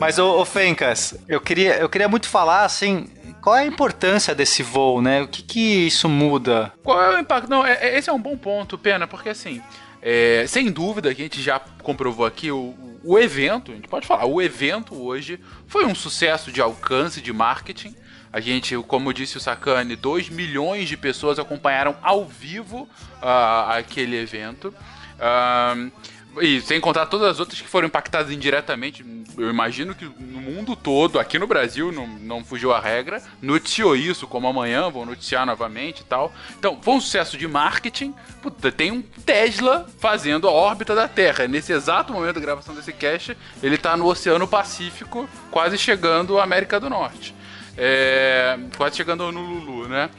Mas, 0.04 0.20
ô, 0.20 0.42
ô 0.42 0.44
Fencas, 0.44 1.16
eu 1.30 1.40
queria, 1.40 1.78
eu 1.78 1.88
queria 1.88 2.10
muito 2.10 2.28
falar, 2.28 2.66
assim, 2.66 3.08
qual 3.42 3.56
é 3.56 3.62
a 3.62 3.66
importância 3.66 4.36
desse 4.36 4.62
voo, 4.62 5.02
né? 5.02 5.22
O 5.22 5.28
que 5.30 5.42
que 5.42 5.88
isso 5.88 6.10
muda? 6.10 6.74
Qual 6.84 7.02
é 7.02 7.16
o 7.16 7.20
impacto? 7.20 7.50
Não, 7.50 7.66
é- 7.66 7.78
é- 7.82 7.98
esse 7.98 8.10
é 8.10 8.14
um 8.14 8.20
bom 8.20 8.36
ponto, 8.36 8.78
Pena, 8.78 9.08
porque 9.08 9.30
assim, 9.30 9.62
É, 10.06 10.44
sem 10.50 10.70
dúvida, 10.70 11.16
que 11.16 11.22
a 11.22 11.24
gente 11.24 11.42
já 11.42 11.58
comprovou 11.82 12.26
aqui, 12.26 12.52
o, 12.52 12.76
o 13.06 13.18
evento, 13.18 13.72
a 13.72 13.76
gente 13.76 13.88
pode 13.88 14.06
falar, 14.06 14.26
o 14.26 14.42
evento 14.42 14.94
hoje 15.02 15.40
foi 15.66 15.86
um 15.86 15.96
sucesso 15.96 16.52
de 16.52 16.60
alcance, 16.60 17.22
de 17.22 17.32
marketing. 17.32 17.96
A 18.34 18.42
gente, 18.42 18.76
como 18.86 19.14
disse 19.14 19.38
o 19.38 19.40
Sakane, 19.40 19.96
2 19.96 20.28
milhões 20.28 20.90
de 20.90 20.98
pessoas 20.98 21.40
acompanharam 21.40 21.96
ao 22.04 22.26
vivo 22.26 22.82
uh, 23.22 23.70
aquele 23.70 24.18
evento. 24.18 24.76
Uh, 25.16 25.90
e 26.42 26.62
sem 26.62 26.80
contar 26.80 27.06
todas 27.06 27.28
as 27.28 27.40
outras 27.40 27.62
que 27.62 27.68
foram 27.68 27.88
impactadas 27.88 28.32
indiretamente, 28.32 29.06
eu 29.38 29.50
imagino 29.50 29.94
que 29.94 30.06
no 30.06 30.42
mundo 30.42 30.76
todo, 30.76 31.20
aqui 31.20 31.38
no 31.40 31.48
Brasil, 31.48 31.92
não, 31.92 32.08
não 32.08 32.44
fugiu 32.44 32.74
a 32.74 32.80
regra, 32.80 33.22
noticiou 33.42 33.96
isso, 33.96 34.28
como 34.28 34.48
amanhã 34.48 34.90
vão 34.90 35.06
noticiar 35.06 35.46
novamente 35.46 36.02
e 36.02 36.04
tal. 36.04 36.34
Então, 36.58 36.80
foi 36.82 36.94
um 36.96 37.02
sucesso 37.02 37.38
de 37.38 37.48
marketing. 37.48 38.14
Puta, 38.42 38.72
tem 38.72 38.92
um 38.92 39.02
Tesla 39.02 39.88
fazendo 40.00 40.48
a 40.48 40.52
órbita 40.52 40.96
da 40.96 41.08
Terra. 41.08 41.48
Nesse 41.48 41.72
exato 41.72 42.14
momento 42.14 42.36
da 42.36 42.42
gravação 42.42 42.76
desse 42.76 42.94
cast, 42.94 43.38
ele 43.62 43.76
está 43.76 43.96
no 43.96 44.06
Oceano 44.06 44.48
Pacífico, 44.48 45.28
quase 45.50 45.78
chegando 45.78 46.40
à 46.40 46.44
América 46.44 46.80
do 46.80 46.90
Norte. 46.90 47.36
É, 47.78 48.58
quase 48.78 48.98
chegando 48.98 49.32
no 49.32 49.42
Lulu, 49.42 49.88
né? 49.88 50.10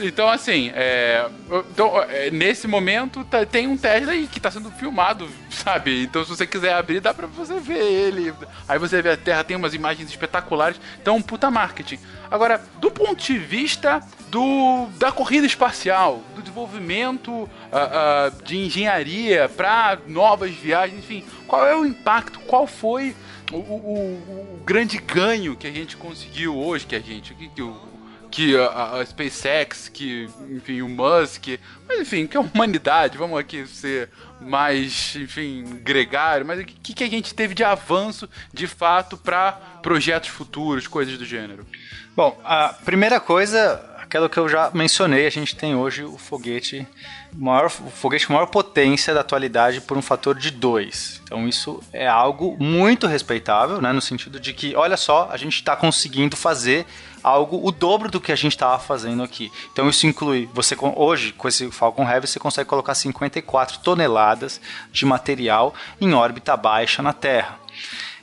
Então, 0.00 0.28
assim, 0.28 0.72
é, 0.74 1.28
então, 1.70 2.02
é, 2.02 2.30
nesse 2.30 2.66
momento 2.66 3.24
tá, 3.24 3.46
tem 3.46 3.68
um 3.68 3.76
Tesla 3.76 4.12
aí 4.12 4.26
que 4.26 4.38
está 4.38 4.50
sendo 4.50 4.70
filmado, 4.72 5.28
sabe? 5.64 6.04
Então, 6.04 6.24
se 6.24 6.30
você 6.30 6.46
quiser 6.46 6.74
abrir, 6.74 7.00
dá 7.00 7.12
para 7.12 7.26
você 7.26 7.58
ver 7.58 7.82
ele. 7.82 8.32
Aí 8.68 8.78
você 8.78 9.02
vê 9.02 9.10
a 9.10 9.16
Terra, 9.16 9.44
tem 9.44 9.56
umas 9.56 9.74
imagens 9.74 10.08
espetaculares. 10.08 10.80
Então, 11.00 11.16
um 11.16 11.22
puta 11.22 11.50
marketing. 11.50 11.98
Agora, 12.30 12.60
do 12.80 12.90
ponto 12.90 13.22
de 13.22 13.38
vista 13.38 14.00
do, 14.30 14.86
da 14.98 15.10
corrida 15.10 15.46
espacial, 15.46 16.22
do 16.34 16.42
desenvolvimento 16.42 17.30
uh, 17.32 17.48
uh, 17.48 18.44
de 18.44 18.58
engenharia 18.58 19.48
para 19.48 19.98
novas 20.06 20.52
viagens, 20.52 20.98
enfim, 20.98 21.24
qual 21.46 21.66
é 21.66 21.74
o 21.76 21.86
impacto? 21.86 22.38
Qual 22.40 22.66
foi 22.66 23.16
o, 23.52 23.56
o, 23.56 24.58
o, 24.58 24.62
grande 24.64 24.98
ganho 24.98 25.56
que 25.56 25.66
a 25.66 25.72
gente 25.72 25.96
conseguiu 25.96 26.56
hoje, 26.56 26.86
que 26.86 26.94
a 26.94 27.00
gente, 27.00 27.32
que, 27.34 27.48
que 27.48 27.62
o, 27.62 27.87
que 28.30 28.56
a, 28.56 28.98
a, 28.98 29.06
SpaceX, 29.06 29.88
que, 29.88 30.28
enfim, 30.50 30.82
o 30.82 30.88
Musk, 30.88 31.58
mas 31.86 32.00
enfim, 32.00 32.26
que 32.26 32.36
a 32.36 32.40
humanidade, 32.40 33.16
vamos 33.16 33.38
aqui 33.38 33.66
ser 33.66 34.10
mais, 34.40 35.16
enfim, 35.16 35.64
gregário, 35.82 36.46
mas 36.46 36.60
o 36.60 36.64
que, 36.64 36.94
que 36.94 37.04
a 37.04 37.08
gente 37.08 37.34
teve 37.34 37.54
de 37.54 37.64
avanço, 37.64 38.28
de 38.52 38.66
fato, 38.66 39.16
para 39.16 39.52
projetos 39.82 40.28
futuros, 40.28 40.86
coisas 40.86 41.16
do 41.18 41.24
gênero? 41.24 41.66
Bom, 42.14 42.40
a 42.44 42.68
primeira 42.84 43.20
coisa, 43.20 43.80
aquela 43.98 44.28
que 44.28 44.38
eu 44.38 44.48
já 44.48 44.70
mencionei, 44.72 45.26
a 45.26 45.30
gente 45.30 45.56
tem 45.56 45.74
hoje 45.74 46.04
o 46.04 46.18
foguete 46.18 46.86
maior, 47.32 47.70
foguete 47.70 48.26
com 48.26 48.32
maior 48.32 48.46
potência 48.46 49.14
da 49.14 49.20
atualidade 49.20 49.80
por 49.80 49.96
um 49.96 50.02
fator 50.02 50.34
de 50.36 50.50
2. 50.50 51.22
Então 51.24 51.48
isso 51.48 51.82
é 51.92 52.06
algo 52.06 52.56
muito 52.58 53.06
respeitável, 53.06 53.80
né, 53.80 53.92
no 53.92 54.00
sentido 54.00 54.40
de 54.40 54.52
que, 54.52 54.74
olha 54.74 54.96
só, 54.96 55.28
a 55.30 55.36
gente 55.36 55.54
está 55.54 55.76
conseguindo 55.76 56.36
fazer 56.36 56.86
algo 57.22 57.60
o 57.66 57.70
dobro 57.70 58.10
do 58.10 58.20
que 58.20 58.32
a 58.32 58.36
gente 58.36 58.52
estava 58.52 58.78
fazendo 58.78 59.22
aqui. 59.22 59.52
Então 59.72 59.88
isso 59.88 60.06
inclui, 60.06 60.48
você 60.52 60.76
hoje 60.96 61.32
com 61.32 61.48
esse 61.48 61.70
Falcon 61.70 62.08
Heavy 62.08 62.26
você 62.26 62.38
consegue 62.38 62.68
colocar 62.68 62.94
54 62.94 63.78
toneladas 63.78 64.60
de 64.92 65.04
material 65.04 65.74
em 66.00 66.14
órbita 66.14 66.56
baixa 66.56 67.02
na 67.02 67.12
Terra. 67.12 67.58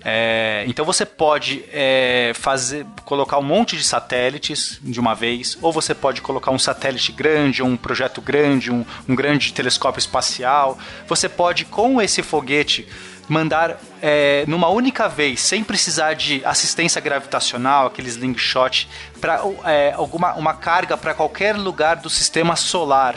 É, 0.07 0.63
então 0.67 0.85
você 0.85 1.03
pode 1.03 1.65
é, 1.73 2.31
fazer, 2.35 2.85
colocar 3.05 3.39
um 3.39 3.43
monte 3.43 3.75
de 3.75 3.83
satélites 3.83 4.79
de 4.83 4.99
uma 4.99 5.15
vez, 5.15 5.57
ou 5.63 5.73
você 5.73 5.95
pode 5.95 6.21
colocar 6.21 6.51
um 6.51 6.59
satélite 6.59 7.11
grande, 7.11 7.63
um 7.63 7.75
projeto 7.75 8.21
grande, 8.21 8.71
um, 8.71 8.85
um 9.09 9.15
grande 9.15 9.51
telescópio 9.51 9.97
espacial. 9.97 10.77
Você 11.07 11.27
pode 11.27 11.65
com 11.65 11.99
esse 11.99 12.21
foguete 12.21 12.87
mandar 13.27 13.79
é, 13.99 14.45
numa 14.47 14.69
única 14.69 15.09
vez, 15.09 15.41
sem 15.41 15.63
precisar 15.63 16.13
de 16.13 16.45
assistência 16.45 17.01
gravitacional, 17.01 17.87
aqueles 17.87 18.13
slingshot, 18.13 18.87
para 19.19 19.41
é, 19.63 19.91
alguma 19.93 20.35
uma 20.35 20.53
carga 20.53 20.95
para 20.95 21.15
qualquer 21.15 21.55
lugar 21.55 21.95
do 21.95 22.11
sistema 22.11 22.55
solar. 22.55 23.15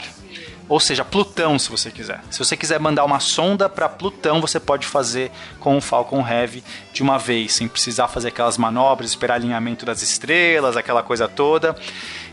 Ou 0.69 0.79
seja, 0.79 1.03
Plutão, 1.03 1.57
se 1.57 1.67
você 1.67 1.89
quiser. 1.89 2.21
Se 2.29 2.37
você 2.37 2.55
quiser 2.55 2.79
mandar 2.79 3.03
uma 3.03 3.19
sonda 3.19 3.67
para 3.67 3.89
Plutão, 3.89 4.39
você 4.39 4.59
pode 4.59 4.85
fazer 4.85 5.31
com 5.59 5.75
o 5.75 5.81
Falcon 5.81 6.25
Heavy 6.25 6.63
de 6.93 7.01
uma 7.01 7.17
vez, 7.17 7.53
sem 7.53 7.67
precisar 7.67 8.07
fazer 8.07 8.27
aquelas 8.27 8.55
manobras, 8.55 9.09
esperar 9.09 9.33
alinhamento 9.33 9.83
das 9.83 10.03
estrelas, 10.03 10.77
aquela 10.77 11.01
coisa 11.01 11.27
toda. 11.27 11.75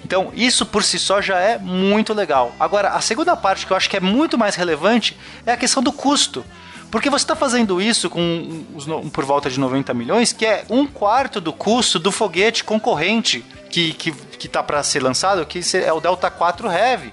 Então, 0.04 0.30
isso 0.34 0.66
por 0.66 0.84
si 0.84 0.98
só 0.98 1.22
já 1.22 1.38
é 1.38 1.56
muito 1.56 2.12
legal. 2.12 2.54
Agora, 2.60 2.90
a 2.90 3.00
segunda 3.00 3.34
parte 3.34 3.66
que 3.66 3.72
eu 3.72 3.76
acho 3.76 3.88
que 3.88 3.96
é 3.96 4.00
muito 4.00 4.36
mais 4.36 4.54
relevante 4.54 5.16
é 5.46 5.52
a 5.52 5.56
questão 5.56 5.82
do 5.82 5.90
custo. 5.90 6.44
Porque 6.90 7.08
você 7.08 7.24
está 7.24 7.34
fazendo 7.34 7.80
isso 7.80 8.08
com 8.10 8.64
por 9.12 9.24
volta 9.24 9.48
de 9.48 9.58
90 9.58 9.92
milhões, 9.94 10.32
que 10.32 10.44
é 10.44 10.64
um 10.68 10.86
quarto 10.86 11.40
do 11.40 11.52
custo 11.52 11.98
do 11.98 12.12
foguete 12.12 12.62
concorrente 12.62 13.44
que 13.70 13.88
está 13.88 13.98
que, 13.98 14.12
que 14.38 14.48
tá 14.48 14.62
para 14.62 14.82
ser 14.82 15.02
lançado, 15.02 15.44
que 15.46 15.60
é 15.76 15.92
o 15.92 16.00
Delta 16.00 16.30
4 16.30 16.70
Heavy. 16.70 17.12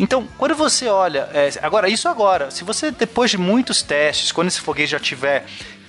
Então, 0.00 0.26
quando 0.38 0.54
você 0.54 0.88
olha, 0.88 1.28
é, 1.34 1.50
agora 1.60 1.86
isso 1.86 2.08
agora, 2.08 2.50
se 2.50 2.64
você 2.64 2.90
depois 2.90 3.30
de 3.30 3.36
muitos 3.36 3.82
testes, 3.82 4.32
quando 4.32 4.48
esse 4.48 4.58
foguete 4.58 4.92
já 4.92 4.98
tiver 4.98 5.44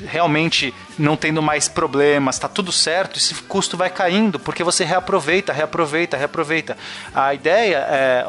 realmente 0.06 0.74
não 1.00 1.16
tendo 1.16 1.42
mais 1.42 1.70
problemas, 1.70 2.36
está 2.36 2.50
tudo 2.50 2.74
certo, 2.74 3.18
esse 3.18 3.34
custo 3.34 3.78
vai 3.78 3.90
caindo, 3.90 4.38
porque 4.38 4.66
você 4.66 4.84
reaproveita, 4.84 5.54
reaproveita, 5.54 6.18
reaproveita. 6.18 6.78
A 7.16 7.34
ideia 7.34 7.78
é. 7.78 8.26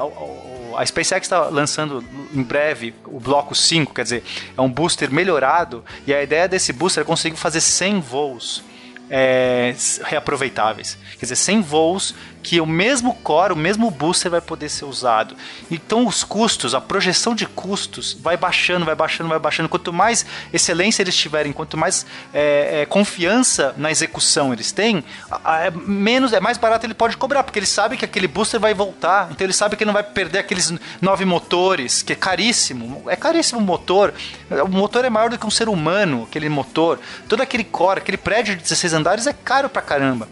A 0.75 0.87
SpaceX 0.87 1.27
está 1.27 1.41
lançando 1.49 2.03
em 2.33 2.43
breve 2.43 2.95
o 3.05 3.21
Bloco 3.21 3.55
5, 3.55 3.93
quer 3.93 4.05
dizer, 4.05 4.25
é 4.57 4.61
um 4.63 4.71
booster 4.71 5.13
melhorado, 5.13 5.85
e 6.07 6.15
a 6.15 6.23
ideia 6.23 6.49
desse 6.49 6.73
booster 6.73 7.03
é 7.03 7.05
conseguir 7.05 7.37
fazer 7.37 7.61
100 7.61 8.01
voos 8.01 8.65
é, 9.11 9.75
reaproveitáveis. 10.05 10.97
Quer 11.19 11.27
dizer, 11.27 11.37
100 11.37 11.61
voos 11.61 12.15
que 12.43 12.61
o 12.61 12.67
mesmo 12.67 13.15
core, 13.15 13.53
o 13.53 13.57
mesmo 13.57 13.91
booster 13.91 14.31
vai 14.31 14.41
poder 14.41 14.69
ser 14.69 14.85
usado. 14.85 15.37
Então 15.71 16.07
os 16.07 16.25
custos, 16.25 16.75
a 16.75 16.81
projeção 16.81 17.35
de 17.35 17.47
custos 17.47 18.17
vai 18.21 18.37
baixando, 18.37 18.85
vai 18.85 18.95
baixando, 18.95 19.29
vai 19.29 19.39
baixando. 19.39 19.69
Quanto 19.69 19.93
mais 19.93 20.27
excelência 20.53 21.03
eles 21.03 21.17
tiverem, 21.17 21.53
quanto 21.53 21.77
mais 21.77 22.05
é, 22.35 22.83
é, 22.83 22.87
confiança 22.87 23.75
na 23.77 23.91
execução 23.91 24.53
eles 24.53 24.73
têm, 24.73 25.05
é, 25.45 25.71
menos 25.71 26.33
é 26.33 26.41
mais 26.41 26.59
barato 26.59 26.85
ele 26.85 26.95
pode 26.95 27.17
cobrar, 27.17 27.45
porque 27.45 27.59
ele 27.59 27.67
sabe 27.67 27.97
que 27.97 28.05
aquele 28.05 28.27
booster 28.27 28.59
vai 28.59 28.75
voltar. 28.75 29.29
Então 29.31 29.47
ele 29.47 29.53
sabe 29.53 29.77
que 29.77 29.85
ele 29.85 29.89
não 29.89 29.95
vai 29.95 30.03
perder 30.03 30.41
aqueles 30.41 30.73
nove 31.01 31.25
motores, 31.25 32.03
que 32.03 32.13
é 32.13 32.17
caríssimo. 32.17 33.05
É 33.07 33.17
caríssimo 33.17 33.61
o 33.61 33.63
motor. 33.63 34.13
O 34.51 34.69
motor 34.69 35.05
é 35.05 35.11
maior 35.11 35.31
do 35.31 35.39
que 35.39 35.47
um 35.47 35.51
ser 35.51 35.69
humano, 35.69 36.27
aquele 36.29 36.49
motor. 36.49 36.99
Todo 37.29 37.41
aquele 37.41 37.65
core, 37.65 37.99
aquele 37.99 38.17
prédio 38.17 38.57
de 38.57 38.63
16 38.63 38.95
andares 38.95 39.27
é 39.27 39.33
caro 39.33 39.69
pra 39.69 39.81
caramba. 39.81 40.29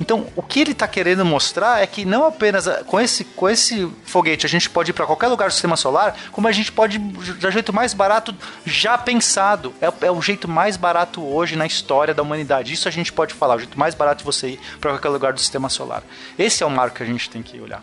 Então, 0.00 0.26
o 0.34 0.42
que 0.42 0.60
ele 0.60 0.72
está 0.72 0.88
querendo 0.88 1.24
mostrar 1.24 1.51
é 1.60 1.86
que 1.86 2.04
não 2.04 2.24
apenas 2.26 2.66
ah, 2.66 2.82
com 2.84 3.00
esse, 3.00 3.24
com 3.24 3.48
esse 3.48 3.90
foguete 4.04 4.46
a 4.46 4.48
gente 4.48 4.68
pode 4.70 4.90
ir 4.90 4.94
para 4.94 5.06
qualquer 5.06 5.28
lugar 5.28 5.48
do 5.48 5.52
sistema 5.52 5.76
solar, 5.76 6.16
como 6.30 6.48
a 6.48 6.52
gente 6.52 6.72
pode 6.72 6.98
de 6.98 7.50
jeito 7.50 7.72
mais 7.72 7.94
barato 7.94 8.34
já 8.64 8.96
pensado. 8.96 9.74
É, 9.80 10.06
é, 10.06 10.10
o 10.10 10.20
jeito 10.22 10.48
mais 10.48 10.76
barato 10.76 11.22
hoje 11.22 11.56
na 11.56 11.66
história 11.66 12.14
da 12.14 12.22
humanidade. 12.22 12.72
Isso 12.72 12.88
a 12.88 12.90
gente 12.90 13.12
pode 13.12 13.34
falar, 13.34 13.56
o 13.56 13.58
jeito 13.58 13.78
mais 13.78 13.94
barato 13.94 14.18
de 14.18 14.24
você 14.24 14.50
ir 14.50 14.60
para 14.80 14.92
qualquer 14.92 15.08
lugar 15.08 15.32
do 15.32 15.40
sistema 15.40 15.68
solar. 15.68 16.02
Esse 16.38 16.62
é 16.62 16.66
o 16.66 16.70
marco 16.70 16.96
que 16.96 17.02
a 17.02 17.06
gente 17.06 17.28
tem 17.28 17.42
que 17.42 17.60
olhar. 17.60 17.82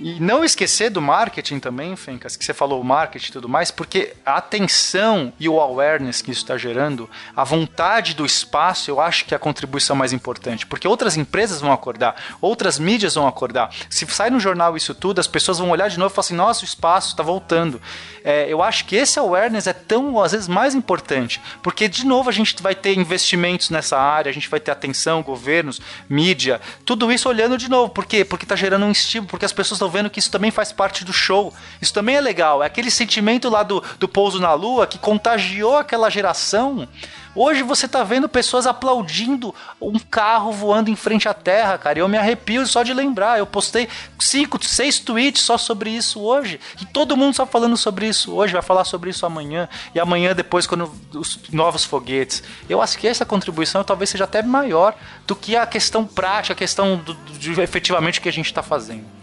E 0.00 0.18
não 0.18 0.44
esquecer 0.44 0.90
do 0.90 1.00
marketing 1.00 1.58
também, 1.60 1.94
Fencas, 1.94 2.36
que 2.36 2.44
você 2.44 2.52
falou 2.52 2.80
o 2.80 2.84
marketing 2.84 3.28
e 3.28 3.32
tudo 3.32 3.48
mais, 3.48 3.70
porque 3.70 4.14
a 4.24 4.36
atenção 4.36 5.32
e 5.38 5.48
o 5.48 5.60
awareness 5.60 6.20
que 6.20 6.30
isso 6.30 6.42
está 6.42 6.56
gerando, 6.56 7.08
a 7.36 7.44
vontade 7.44 8.14
do 8.14 8.26
espaço, 8.26 8.90
eu 8.90 9.00
acho 9.00 9.24
que 9.24 9.34
é 9.34 9.36
a 9.36 9.40
contribuição 9.40 9.94
mais 9.94 10.12
importante. 10.12 10.66
Porque 10.66 10.88
outras 10.88 11.16
empresas 11.16 11.60
vão 11.60 11.72
acordar, 11.72 12.16
outras 12.40 12.78
mídias 12.78 13.14
vão 13.14 13.26
acordar. 13.26 13.70
Se 13.88 14.06
sai 14.06 14.30
no 14.30 14.40
jornal 14.40 14.76
isso 14.76 14.94
tudo, 14.94 15.20
as 15.20 15.26
pessoas 15.26 15.58
vão 15.58 15.70
olhar 15.70 15.88
de 15.88 15.98
novo 15.98 16.12
e 16.12 16.14
falar 16.14 16.24
assim: 16.24 16.34
nossa, 16.34 16.62
o 16.62 16.64
espaço 16.64 17.10
está 17.10 17.22
voltando. 17.22 17.80
É, 18.24 18.46
eu 18.48 18.62
acho 18.62 18.84
que 18.84 18.96
esse 18.96 19.18
awareness 19.18 19.66
é 19.66 19.72
tão, 19.72 20.20
às 20.20 20.32
vezes, 20.32 20.48
mais 20.48 20.74
importante. 20.74 21.40
Porque, 21.62 21.88
de 21.88 22.06
novo, 22.06 22.28
a 22.28 22.32
gente 22.32 22.60
vai 22.62 22.74
ter 22.74 22.96
investimentos 22.96 23.70
nessa 23.70 23.98
área, 23.98 24.30
a 24.30 24.32
gente 24.32 24.48
vai 24.48 24.60
ter 24.60 24.70
atenção, 24.70 25.22
governos, 25.22 25.80
mídia, 26.08 26.60
tudo 26.84 27.10
isso 27.12 27.28
olhando 27.28 27.56
de 27.58 27.68
novo. 27.68 27.92
Por 27.92 28.06
quê? 28.06 28.24
Porque 28.24 28.44
está 28.44 28.56
gerando 28.56 28.84
um 28.84 28.90
estímulo, 28.90 29.28
porque 29.28 29.44
as 29.44 29.52
pessoas 29.52 29.78
estão 29.82 29.90
vendo 29.90 30.08
que 30.08 30.20
isso 30.20 30.30
também 30.30 30.50
faz 30.50 30.72
parte 30.72 31.04
do 31.04 31.12
show. 31.12 31.52
Isso 31.80 31.92
também 31.92 32.16
é 32.16 32.20
legal. 32.20 32.62
É 32.62 32.66
aquele 32.66 32.90
sentimento 32.90 33.48
lá 33.48 33.62
do, 33.62 33.82
do 33.98 34.06
pouso 34.06 34.38
na 34.38 34.52
lua 34.54 34.86
que 34.86 34.98
contagiou 34.98 35.76
aquela 35.76 36.08
geração. 36.08 36.88
Hoje 37.34 37.62
você 37.62 37.88
tá 37.88 38.04
vendo 38.04 38.28
pessoas 38.28 38.66
aplaudindo 38.66 39.54
um 39.80 39.98
carro 39.98 40.52
voando 40.52 40.90
em 40.90 40.96
frente 40.96 41.28
à 41.28 41.34
Terra, 41.34 41.78
cara. 41.78 41.98
Eu 41.98 42.08
me 42.08 42.18
arrepio 42.18 42.66
só 42.66 42.82
de 42.82 42.92
lembrar. 42.92 43.38
Eu 43.38 43.46
postei 43.46 43.88
cinco, 44.20 44.62
seis 44.62 44.98
tweets 45.00 45.42
só 45.42 45.56
sobre 45.56 45.90
isso 45.90 46.20
hoje. 46.20 46.60
E 46.80 46.84
todo 46.84 47.16
mundo 47.16 47.30
está 47.30 47.46
falando 47.46 47.76
sobre 47.76 48.06
isso 48.06 48.32
hoje, 48.32 48.52
vai 48.52 48.62
falar 48.62 48.84
sobre 48.84 49.10
isso 49.10 49.24
amanhã. 49.24 49.68
E 49.94 49.98
amanhã, 49.98 50.34
depois, 50.34 50.66
quando 50.66 50.92
os 51.14 51.40
novos 51.50 51.84
foguetes. 51.84 52.42
Eu 52.68 52.82
acho 52.82 52.98
que 52.98 53.08
essa 53.08 53.24
contribuição 53.24 53.82
talvez 53.82 54.10
seja 54.10 54.24
até 54.24 54.42
maior 54.42 54.94
do 55.26 55.34
que 55.34 55.56
a 55.56 55.66
questão 55.66 56.04
prática, 56.04 56.52
a 56.52 56.56
questão 56.56 56.98
do, 56.98 57.14
de 57.14 57.58
efetivamente 57.60 58.18
o 58.18 58.22
que 58.22 58.28
a 58.28 58.32
gente 58.32 58.46
está 58.46 58.62
fazendo. 58.62 59.21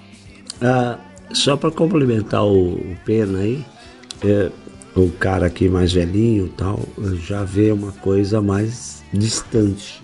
Ah, 0.61 0.97
só 1.33 1.55
para 1.55 1.71
complementar 1.71 2.43
o, 2.43 2.73
o 2.73 2.97
Pena 3.05 3.39
aí, 3.39 3.63
é, 4.23 4.49
o 4.95 5.09
cara 5.11 5.45
aqui 5.45 5.69
mais 5.69 5.93
velhinho 5.93 6.49
tal, 6.57 6.79
já 7.25 7.43
vê 7.43 7.71
uma 7.71 7.91
coisa 7.91 8.41
mais 8.41 9.03
distante. 9.13 10.01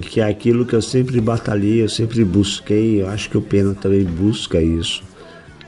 Que 0.00 0.20
é 0.20 0.24
aquilo 0.24 0.64
que 0.64 0.74
eu 0.74 0.82
sempre 0.82 1.20
batalhei, 1.20 1.82
eu 1.82 1.88
sempre 1.88 2.24
busquei, 2.24 3.02
eu 3.02 3.08
acho 3.08 3.28
que 3.28 3.36
o 3.36 3.42
Pena 3.42 3.74
também 3.74 4.04
busca 4.04 4.60
isso. 4.60 5.02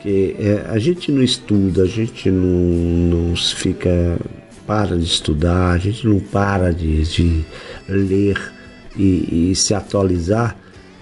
Que 0.03 0.37
é, 0.39 0.67
a 0.69 0.79
gente 0.79 1.11
não 1.13 1.23
estuda, 1.23 1.83
a 1.83 1.87
gente 1.87 2.31
não, 2.31 3.29
não 3.29 3.37
fica. 3.37 4.19
para 4.67 4.97
de 4.97 5.05
estudar, 5.05 5.73
a 5.73 5.79
gente 5.79 6.07
não 6.07 6.21
para 6.21 6.73
de, 6.73 7.03
de 7.03 7.45
ler 7.89 8.41
e, 8.97 9.51
e 9.51 9.57
se 9.57 9.75
atualizar 9.75 10.57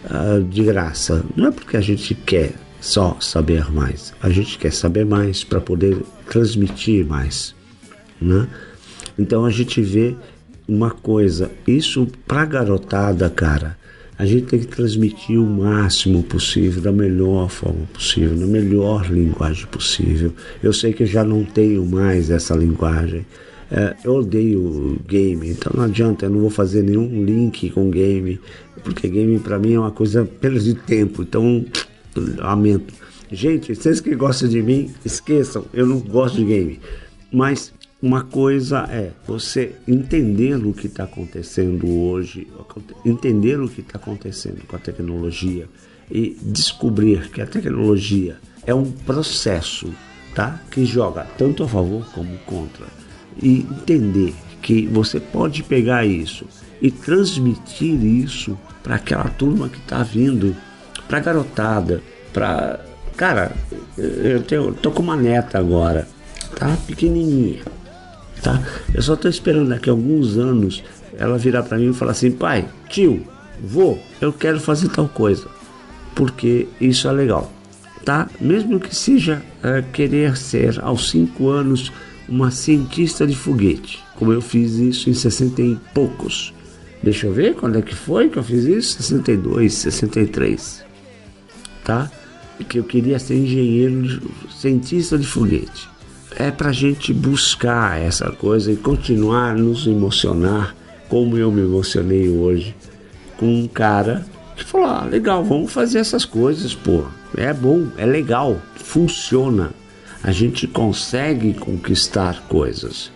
uh, 0.07 0.43
de 0.43 0.65
graça. 0.65 1.25
Não 1.37 1.49
é 1.49 1.51
porque 1.51 1.77
a 1.77 1.81
gente 1.83 2.15
quer 2.15 2.55
só 2.81 3.17
saber 3.21 3.71
mais, 3.73 4.13
a 4.23 4.31
gente 4.31 4.59
quer 4.59 4.73
saber 4.73 5.05
mais 5.05 5.45
para 5.45 5.61
poder 5.61 5.99
transmitir 6.29 7.05
mais. 7.07 7.55
Né? 8.21 8.49
Então 9.19 9.45
a 9.45 9.51
gente 9.51 9.81
vê 9.81 10.15
uma 10.67 10.91
coisa, 10.91 11.51
isso 11.67 12.07
pra 12.27 12.45
garotada, 12.45 13.29
cara, 13.31 13.77
a 14.19 14.27
gente 14.27 14.47
tem 14.47 14.59
que 14.59 14.67
transmitir 14.67 15.41
o 15.41 15.47
máximo 15.47 16.25
possível, 16.25 16.83
da 16.83 16.91
melhor 16.91 17.49
forma 17.49 17.87
possível, 17.93 18.37
na 18.37 18.47
melhor 18.47 19.09
linguagem 19.09 19.67
possível. 19.67 20.33
Eu 20.61 20.73
sei 20.73 20.93
que 20.93 21.05
eu 21.05 21.07
já 21.07 21.23
não 21.23 21.45
tenho 21.45 21.87
mais 21.87 22.29
essa 22.29 22.55
linguagem. 22.57 23.25
É, 23.71 23.95
eu 24.03 24.17
odeio 24.17 24.99
game, 25.07 25.51
então 25.51 25.73
não 25.77 25.85
adianta, 25.85 26.27
eu 26.27 26.31
não 26.31 26.41
vou 26.41 26.51
fazer 26.51 26.83
nenhum 26.83 27.25
link 27.25 27.71
com 27.71 27.91
game, 27.91 28.41
porque 28.83 29.09
game 29.09 29.39
para 29.39 29.59
mim 29.59 29.75
é 29.75 29.79
uma 29.79 29.91
coisa 29.91 30.25
perda 30.25 30.59
de 30.59 30.75
tempo, 30.75 31.23
então 31.23 31.65
lamento. 32.19 32.95
Gente, 33.31 33.75
vocês 33.75 34.01
que 34.01 34.15
gostam 34.15 34.49
de 34.49 34.63
mim, 34.63 34.93
esqueçam, 35.05 35.65
eu 35.73 35.87
não 35.87 36.01
gosto 36.01 36.37
de 36.37 36.45
game. 36.45 36.81
Mas 37.33 37.73
uma 38.01 38.23
coisa 38.23 38.87
é 38.91 39.11
você 39.27 39.75
entender 39.87 40.55
o 40.55 40.73
que 40.73 40.87
está 40.87 41.05
acontecendo 41.05 41.89
hoje, 41.89 42.47
entender 43.05 43.61
o 43.61 43.69
que 43.69 43.81
está 43.81 43.99
acontecendo 43.99 44.67
com 44.67 44.77
a 44.77 44.79
tecnologia 44.79 45.69
e 46.11 46.37
descobrir 46.41 47.29
que 47.31 47.41
a 47.41 47.47
tecnologia 47.47 48.39
é 48.67 48.73
um 48.73 48.91
processo, 48.91 49.93
tá? 50.35 50.63
Que 50.71 50.85
joga 50.85 51.25
tanto 51.37 51.65
a 51.65 51.69
favor 51.69 52.07
como 52.13 52.39
contra. 52.47 52.87
E 53.43 53.59
entender 53.59 54.33
que 54.63 54.87
você 54.87 55.21
pode 55.21 55.63
pegar 55.63 56.07
isso 56.07 56.47
e 56.81 56.91
transmitir 56.91 58.03
isso 58.05 58.59
para 58.83 58.95
aquela 58.95 59.29
turma 59.29 59.69
que 59.69 59.79
está 59.79 60.03
vindo, 60.03 60.55
para 61.09 61.19
a 61.19 61.21
garotada, 61.21 62.03
para 62.33 62.81
Cara, 63.19 63.51
eu 63.97 64.41
tenho, 64.45 64.73
tô 64.73 64.93
com 64.93 65.03
uma 65.03 65.17
neta 65.17 65.59
agora, 65.59 66.07
tá? 66.55 66.79
Pequenininha, 66.87 67.65
tá? 68.41 68.63
Eu 68.95 69.03
só 69.03 69.17
tô 69.17 69.29
esperando 69.29 69.71
daqui 69.71 69.91
a 69.91 69.93
alguns 69.93 70.39
anos 70.39 70.85
ela 71.19 71.37
virar 71.37 71.65
para 71.65 71.79
mim 71.79 71.91
e 71.91 71.93
falar 71.93 72.13
assim: 72.13 72.31
pai, 72.31 72.69
tio, 72.89 73.27
vô, 73.61 73.99
eu 74.21 74.33
quero 74.33 74.61
fazer 74.61 74.89
tal 74.91 75.09
coisa, 75.09 75.49
porque 76.15 76.69
isso 76.81 77.09
é 77.09 77.13
legal, 77.13 77.53
tá? 78.05 78.29
Mesmo 78.41 78.79
que 78.79 78.95
seja 78.95 79.43
é, 79.65 79.83
querer 79.93 80.37
ser 80.37 80.79
aos 80.81 81.11
5 81.11 81.49
anos 81.49 81.91
uma 82.29 82.53
cientista 82.53 83.27
de 83.27 83.35
foguete, 83.35 83.99
como 84.15 84.33
eu 84.33 84.41
fiz 84.41 84.75
isso 84.75 85.11
em 85.11 85.15
60 85.15 85.61
e 85.61 85.77
poucos. 85.93 86.55
Deixa 87.03 87.27
eu 87.27 87.33
ver 87.33 87.57
quando 87.57 87.79
é 87.79 87.83
que 87.83 87.97
foi 87.97 88.29
que 88.29 88.39
eu 88.39 88.45
fiz 88.45 88.63
isso? 88.63 89.03
62, 89.03 89.75
63, 89.75 90.87
tá? 91.89 92.11
que 92.69 92.79
eu 92.79 92.85
queria 92.85 93.19
ser 93.19 93.37
engenheiro, 93.37 94.21
cientista 94.51 95.17
de 95.17 95.27
foguete. 95.27 95.89
É 96.37 96.51
para 96.51 96.71
gente 96.71 97.15
buscar 97.15 97.99
essa 97.99 98.31
coisa 98.31 98.71
e 98.71 98.77
continuar 98.77 99.55
nos 99.57 99.87
emocionar, 99.87 100.75
como 101.09 101.39
eu 101.39 101.51
me 101.51 101.63
emocionei 101.63 102.29
hoje, 102.29 102.75
com 103.39 103.47
um 103.47 103.67
cara 103.67 104.27
que 104.55 104.65
falou: 104.65 104.87
ah, 104.87 105.05
legal, 105.05 105.43
vamos 105.43 105.73
fazer 105.73 105.99
essas 105.99 106.25
coisas, 106.25 106.75
pô. 106.75 107.05
É 107.37 107.53
bom, 107.55 107.89
é 107.97 108.05
legal, 108.05 108.61
funciona. 108.75 109.71
A 110.23 110.31
gente 110.31 110.67
consegue 110.67 111.55
conquistar 111.55 112.43
coisas. 112.49 113.11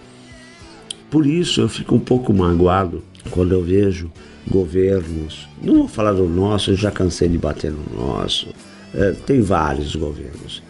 Por 1.10 1.26
isso 1.26 1.60
eu 1.60 1.68
fico 1.68 1.96
um 1.96 2.00
pouco 2.00 2.32
magoado 2.32 3.02
quando 3.30 3.52
eu 3.52 3.62
vejo 3.62 4.10
governos, 4.48 5.48
não 5.62 5.74
vou 5.78 5.88
falar 5.88 6.12
do 6.12 6.28
nosso, 6.28 6.70
eu 6.70 6.76
já 6.76 6.90
cansei 6.90 7.28
de 7.28 7.38
bater 7.38 7.70
no 7.70 7.84
nosso, 7.94 8.48
é, 8.94 9.12
tem 9.12 9.40
vários 9.40 9.94
governos 9.96 10.62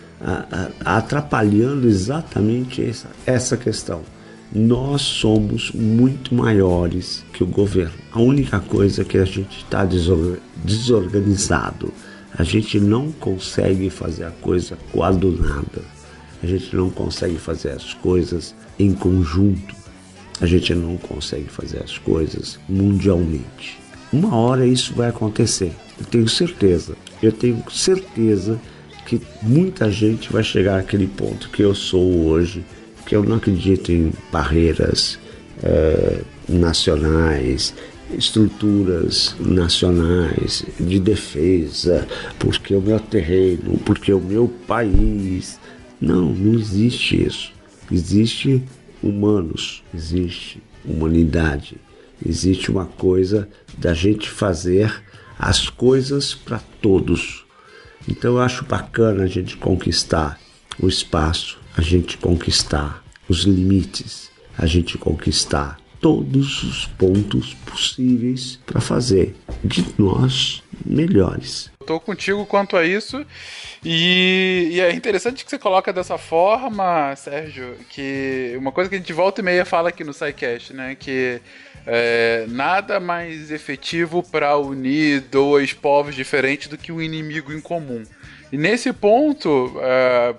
atrapalhando 0.84 1.88
exatamente 1.88 2.82
essa, 2.82 3.08
essa 3.26 3.56
questão. 3.56 4.02
Nós 4.54 5.02
somos 5.02 5.72
muito 5.72 6.34
maiores 6.34 7.24
que 7.32 7.42
o 7.42 7.46
governo. 7.46 7.94
A 8.12 8.20
única 8.20 8.60
coisa 8.60 9.02
é 9.02 9.04
que 9.04 9.16
a 9.18 9.24
gente 9.24 9.58
está 9.58 9.84
desorganizado. 10.64 11.92
A 12.34 12.44
gente 12.44 12.78
não 12.78 13.10
consegue 13.12 13.90
fazer 13.90 14.24
a 14.24 14.30
coisa 14.30 14.78
coadunada. 14.92 15.82
A 16.42 16.46
gente 16.46 16.76
não 16.76 16.90
consegue 16.90 17.38
fazer 17.38 17.70
as 17.70 17.94
coisas 17.94 18.54
em 18.78 18.92
conjunto. 18.92 19.74
A 20.42 20.46
gente 20.46 20.74
não 20.74 20.98
consegue 20.98 21.48
fazer 21.48 21.82
as 21.82 21.96
coisas 21.96 22.58
mundialmente. 22.68 23.78
Uma 24.12 24.36
hora 24.36 24.66
isso 24.66 24.92
vai 24.92 25.08
acontecer, 25.08 25.72
eu 25.98 26.04
tenho 26.04 26.28
certeza 26.28 26.94
eu 27.22 27.30
tenho 27.30 27.62
certeza 27.70 28.60
que 29.06 29.20
muita 29.42 29.90
gente 29.90 30.32
vai 30.32 30.42
chegar 30.42 30.80
àquele 30.80 31.06
ponto 31.06 31.48
que 31.50 31.62
eu 31.62 31.74
sou 31.74 32.26
hoje, 32.26 32.64
que 33.06 33.14
eu 33.14 33.22
não 33.22 33.36
acredito 33.36 33.92
em 33.92 34.12
barreiras 34.32 35.18
é, 35.62 36.20
nacionais, 36.48 37.74
estruturas 38.12 39.36
nacionais 39.38 40.64
de 40.78 40.98
defesa, 40.98 42.06
porque 42.38 42.74
o 42.74 42.80
meu 42.80 42.98
terreno, 42.98 43.78
porque 43.84 44.12
o 44.12 44.20
meu 44.20 44.48
país. 44.66 45.60
Não, 46.00 46.24
não 46.24 46.58
existe 46.58 47.24
isso. 47.24 47.52
Existe 47.90 48.60
humanos, 49.02 49.82
existe 49.94 50.62
humanidade, 50.84 51.76
existe 52.24 52.70
uma 52.70 52.86
coisa 52.86 53.48
da 53.76 53.94
gente 53.94 54.28
fazer 54.28 55.02
as 55.38 55.68
coisas 55.68 56.34
para 56.34 56.60
todos. 56.80 57.44
Então 58.08 58.36
eu 58.36 58.40
acho 58.40 58.64
bacana 58.64 59.24
a 59.24 59.26
gente 59.26 59.56
conquistar 59.56 60.38
o 60.80 60.88
espaço, 60.88 61.58
a 61.76 61.80
gente 61.80 62.18
conquistar 62.18 63.02
os 63.28 63.42
limites, 63.42 64.30
a 64.56 64.66
gente 64.66 64.98
conquistar 64.98 65.78
todos 66.00 66.64
os 66.64 66.86
pontos 66.86 67.54
possíveis 67.64 68.58
para 68.66 68.80
fazer 68.80 69.36
de 69.64 69.86
nós 69.96 70.62
melhores. 70.84 71.70
Estou 71.80 72.00
contigo 72.00 72.44
quanto 72.44 72.76
a 72.76 72.84
isso. 72.84 73.24
E, 73.84 74.68
e, 74.72 74.80
é 74.80 74.92
interessante 74.92 75.44
que 75.44 75.50
você 75.50 75.58
coloca 75.58 75.92
dessa 75.92 76.16
forma, 76.16 77.16
Sérgio, 77.16 77.76
que 77.88 78.54
uma 78.56 78.70
coisa 78.70 78.88
que 78.88 78.94
a 78.94 78.98
gente 78.98 79.12
volta 79.12 79.40
e 79.40 79.44
meia 79.44 79.64
fala 79.64 79.88
aqui 79.88 80.04
no 80.04 80.12
SciCast, 80.12 80.72
né? 80.72 80.94
Que 80.94 81.40
é, 81.84 82.46
nada 82.48 83.00
mais 83.00 83.50
efetivo 83.50 84.22
para 84.22 84.56
unir 84.56 85.22
dois 85.22 85.72
povos 85.72 86.14
diferentes 86.14 86.68
do 86.68 86.78
que 86.78 86.92
um 86.92 87.02
inimigo 87.02 87.52
em 87.52 87.60
comum. 87.60 88.04
E 88.52 88.56
nesse 88.56 88.92
ponto, 88.92 89.74
é, 89.80 90.34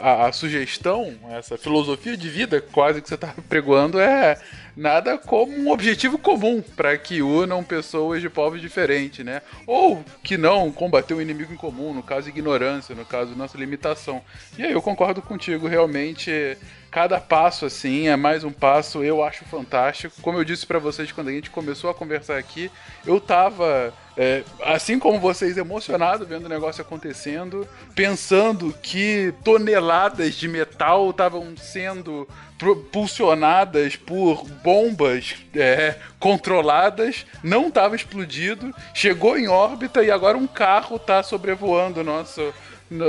a, 0.00 0.26
a, 0.26 0.32
sugestão, 0.32 1.14
essa 1.30 1.58
filosofia 1.58 2.16
de 2.16 2.30
vida 2.30 2.60
quase 2.60 3.02
que 3.02 3.08
você 3.08 3.16
está 3.16 3.34
pregoando 3.48 4.00
é 4.00 4.38
nada 4.76 5.16
como 5.16 5.56
um 5.56 5.70
objetivo 5.70 6.18
comum 6.18 6.60
para 6.60 6.96
que 6.98 7.22
unam 7.22 7.64
pessoas 7.64 8.20
de 8.20 8.28
povos 8.28 8.60
diferentes, 8.60 9.24
né? 9.24 9.40
Ou 9.66 10.04
que 10.22 10.36
não 10.36 10.70
combater 10.70 11.14
um 11.14 11.20
inimigo 11.20 11.52
em 11.52 11.56
comum, 11.56 11.94
no 11.94 12.02
caso 12.02 12.28
ignorância, 12.28 12.94
no 12.94 13.04
caso 13.04 13.34
nossa 13.34 13.56
limitação. 13.56 14.22
E 14.58 14.62
aí 14.62 14.72
eu 14.72 14.82
concordo 14.82 15.22
contigo, 15.22 15.66
realmente 15.66 16.56
cada 16.90 17.20
passo 17.20 17.66
assim 17.66 18.08
é 18.08 18.16
mais 18.16 18.44
um 18.44 18.52
passo, 18.52 19.02
eu 19.02 19.22
acho 19.22 19.44
fantástico. 19.44 20.14
Como 20.22 20.38
eu 20.38 20.44
disse 20.44 20.66
para 20.66 20.78
vocês 20.78 21.12
quando 21.12 21.28
a 21.28 21.32
gente 21.32 21.50
começou 21.50 21.90
a 21.90 21.94
conversar 21.94 22.38
aqui, 22.38 22.70
eu 23.06 23.20
tava 23.20 23.92
é, 24.16 24.42
assim 24.62 24.98
como 24.98 25.20
vocês 25.20 25.58
emocionado 25.58 26.24
vendo 26.24 26.46
o 26.46 26.48
negócio 26.48 26.80
acontecendo, 26.80 27.68
pensando 27.94 28.74
que 28.82 29.34
toneladas 29.44 30.34
de 30.34 30.48
metal 30.48 31.10
estavam 31.10 31.54
sendo 31.56 32.26
propulsionadas 32.58 33.96
por 33.96 34.44
bombas 34.64 35.36
é, 35.54 35.96
controladas, 36.18 37.26
não 37.42 37.68
estava 37.68 37.94
explodido, 37.94 38.74
chegou 38.94 39.38
em 39.38 39.48
órbita 39.48 40.02
e 40.02 40.10
agora 40.10 40.38
um 40.38 40.46
carro 40.46 40.96
está 40.96 41.22
sobrevoando 41.22 42.00
o 42.00 42.04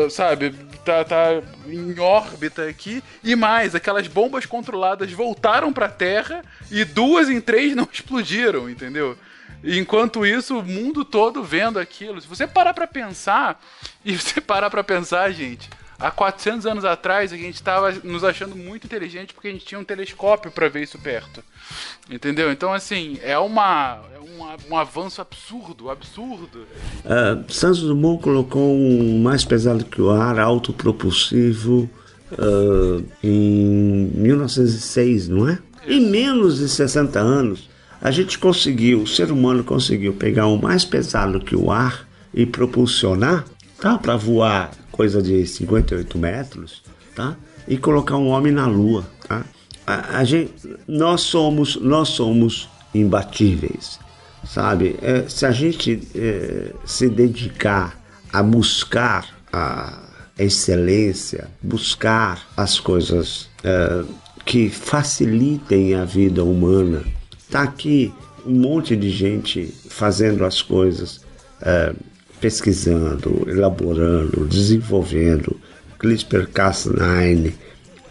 sabe, 0.10 0.52
tá, 0.84 1.04
tá 1.04 1.42
em 1.68 2.00
órbita 2.00 2.68
aqui. 2.68 3.04
E 3.24 3.36
mais, 3.36 3.76
aquelas 3.76 4.08
bombas 4.08 4.46
controladas 4.46 5.12
voltaram 5.12 5.72
pra 5.72 5.90
Terra 5.90 6.44
e 6.72 6.84
duas 6.84 7.30
em 7.30 7.40
três 7.40 7.76
não 7.76 7.88
explodiram, 7.92 8.70
entendeu? 8.70 9.18
Enquanto 9.64 10.26
isso, 10.26 10.60
o 10.60 10.64
mundo 10.64 11.04
todo 11.04 11.44
vendo 11.44 11.80
aquilo. 11.80 12.22
Se 12.22 12.28
você 12.28 12.46
parar 12.46 12.74
pra 12.74 12.88
pensar, 12.88 13.62
e 14.04 14.16
você 14.16 14.40
parar 14.40 14.70
pra 14.70 14.84
pensar, 14.84 15.32
gente, 15.32 15.70
há 16.00 16.12
400 16.12 16.66
anos 16.66 16.86
atrás 16.86 17.34
a 17.34 17.38
gente 17.38 17.56
estava 17.56 17.92
nos 18.04 18.24
achando 18.24 18.56
muito 18.56 18.86
inteligente 18.86 19.34
porque 19.34 19.48
a 19.48 19.52
gente 19.52 19.66
tinha 19.66 19.80
um 19.80 19.84
telescópio 19.84 20.52
para 20.52 20.70
ver 20.70 20.84
isso 20.84 20.98
perto. 21.00 21.44
Entendeu? 22.10 22.52
Então, 22.52 22.74
assim, 22.74 23.18
é, 23.22 23.38
uma, 23.38 24.00
é 24.16 24.20
um, 24.20 24.74
um 24.74 24.78
avanço 24.78 25.22
absurdo, 25.22 25.90
absurdo. 25.90 26.66
Uh, 27.04 27.52
Santos 27.52 27.82
Dumont 27.82 28.22
colocou 28.22 28.76
um 28.76 29.22
mais 29.22 29.44
pesado 29.44 29.86
que 29.86 30.02
o 30.02 30.10
ar, 30.10 30.40
autopropulsivo, 30.40 31.90
uh, 32.32 33.06
em 33.24 34.12
1906, 34.16 35.28
não 35.28 35.50
é? 35.50 35.60
Em 35.86 36.02
menos 36.02 36.58
de 36.58 36.68
60 36.68 37.20
anos, 37.20 37.70
a 38.02 38.12
gente 38.12 38.38
conseguiu, 38.38 39.02
o 39.02 39.08
ser 39.08 39.32
humano 39.32 39.64
conseguiu 39.64 40.14
pegar 40.14 40.48
um 40.48 40.58
mais 40.58 40.86
pesado 40.86 41.40
que 41.40 41.56
o 41.56 41.72
ar 41.72 42.08
e 42.34 42.46
propulsionar, 42.46 43.46
tá? 43.80 43.98
Para 43.98 44.16
voar 44.16 44.72
coisa 44.98 45.22
de 45.22 45.46
58 45.46 46.18
metros, 46.18 46.82
tá? 47.16 47.38
E 47.68 47.78
colocar 47.78 48.18
um 48.18 48.30
homem 48.30 48.52
na 48.52 48.66
lua, 48.66 49.06
tá? 49.28 49.46
A, 49.86 50.18
a 50.18 50.24
gente, 50.24 50.54
nós 50.88 51.22
somos, 51.22 51.76
nós 51.78 52.10
somos 52.10 52.68
imbatíveis, 52.94 54.00
sabe? 54.44 54.98
É, 55.02 55.30
se 55.30 55.46
a 55.46 55.52
gente 55.52 56.02
é, 56.16 56.74
se 56.84 57.08
dedicar 57.08 58.02
a 58.34 58.42
buscar 58.42 59.38
a 59.54 60.00
excelência, 60.40 61.48
buscar 61.62 62.46
as 62.58 62.80
coisas 62.80 63.50
é, 63.64 64.04
que 64.44 64.70
facilitem 64.70 65.94
a 65.94 66.06
vida 66.06 66.44
humana, 66.44 67.04
tá 67.50 67.62
aqui 67.62 68.12
um 68.46 68.60
monte 68.60 68.96
de 68.96 69.10
gente 69.10 69.74
fazendo 69.90 70.44
as 70.46 70.62
coisas, 70.62 71.22
é, 71.62 71.94
pesquisando, 72.40 73.46
elaborando, 73.48 74.46
desenvolvendo, 74.46 75.56
CRISPR-Cas9, 76.00 77.54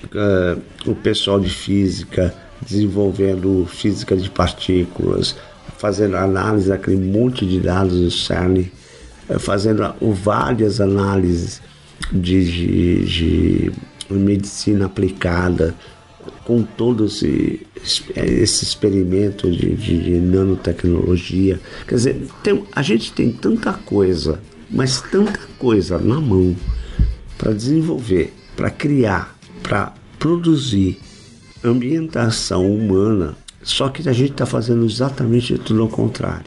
uh, 0.07 0.91
o 0.91 0.95
pessoal 0.95 1.41
de 1.41 1.51
física 1.51 2.35
desenvolvendo 2.61 3.67
física 3.67 4.17
de 4.17 4.31
partículas, 4.31 5.37
fazendo 5.77 6.17
análise 6.17 6.69
daquele 6.69 6.97
monte 6.97 7.47
de 7.47 7.61
dados 7.61 8.01
do 8.01 8.11
CERN, 8.11 8.71
uh, 9.29 9.39
fazendo 9.39 9.95
várias 10.01 10.81
análises 10.81 11.61
de, 12.13 12.45
de, 12.45 13.05
de 13.05 13.73
medicina 14.11 14.87
aplicada, 14.87 15.75
com 16.45 16.63
todo 16.63 17.07
esse, 17.07 17.67
esse 18.15 18.65
experimento 18.65 19.51
de, 19.51 19.75
de, 19.75 20.03
de, 20.03 20.19
nanotecnologia. 20.19 21.61
Quer 21.87 21.95
dizer, 21.95 22.29
tem, 22.43 22.65
a 22.73 22.83
gente 22.83 23.13
tem 23.13 23.33
tanta 23.33 23.73
coisa, 23.73 24.41
mas 24.71 25.01
tanta 25.01 25.41
coisa 25.59 25.99
na 25.99 26.21
mão 26.21 26.57
para 27.37 27.53
desenvolver, 27.53 28.33
para 28.57 28.71
criar, 28.71 29.37
para 29.63 29.95
produzir 30.19 30.99
ambientação 31.63 32.71
humana, 32.71 33.37
só 33.63 33.89
que 33.89 34.09
a 34.09 34.13
gente 34.13 34.33
está 34.33 34.47
fazendo 34.47 34.85
exatamente 34.85 35.59
tudo 35.59 35.83
ao 35.83 35.89
contrário. 35.89 36.47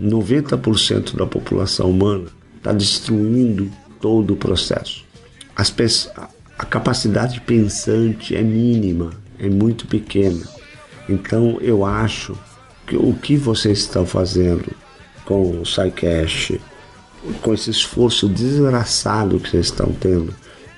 90% 0.00 1.16
da 1.16 1.26
população 1.26 1.90
humana 1.90 2.26
está 2.56 2.72
destruindo 2.72 3.70
todo 4.00 4.34
o 4.34 4.36
processo. 4.36 5.04
As 5.56 5.70
a 6.58 6.64
capacidade 6.64 7.40
pensante 7.40 8.34
é 8.34 8.42
mínima, 8.42 9.12
é 9.38 9.48
muito 9.48 9.86
pequena. 9.86 10.42
Então 11.08 11.58
eu 11.60 11.84
acho 11.84 12.36
que 12.86 12.96
o 12.96 13.12
que 13.14 13.36
vocês 13.36 13.78
estão 13.78 14.06
fazendo 14.06 14.72
com 15.24 15.60
o 15.60 15.64
SciCash, 15.64 16.58
com 17.40 17.54
esse 17.54 17.70
esforço 17.70 18.28
desgraçado 18.28 19.40
que 19.40 19.50
vocês 19.50 19.66
estão 19.66 19.92
tendo 19.92 20.34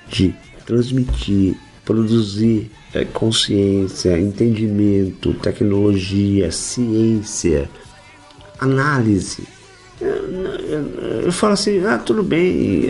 de 0.09 0.33
transmitir 0.65 1.57
produzir 1.87 2.69
é, 2.93 3.05
consciência, 3.05 4.19
entendimento, 4.19 5.33
tecnologia, 5.35 6.51
ciência, 6.51 7.69
análise. 8.59 9.47
Eu, 9.99 11.23
eu, 11.23 11.31
falo 11.31 11.53
assim, 11.53 11.83
ah, 11.85 11.97
tudo 11.97 12.21
bem, 12.21 12.81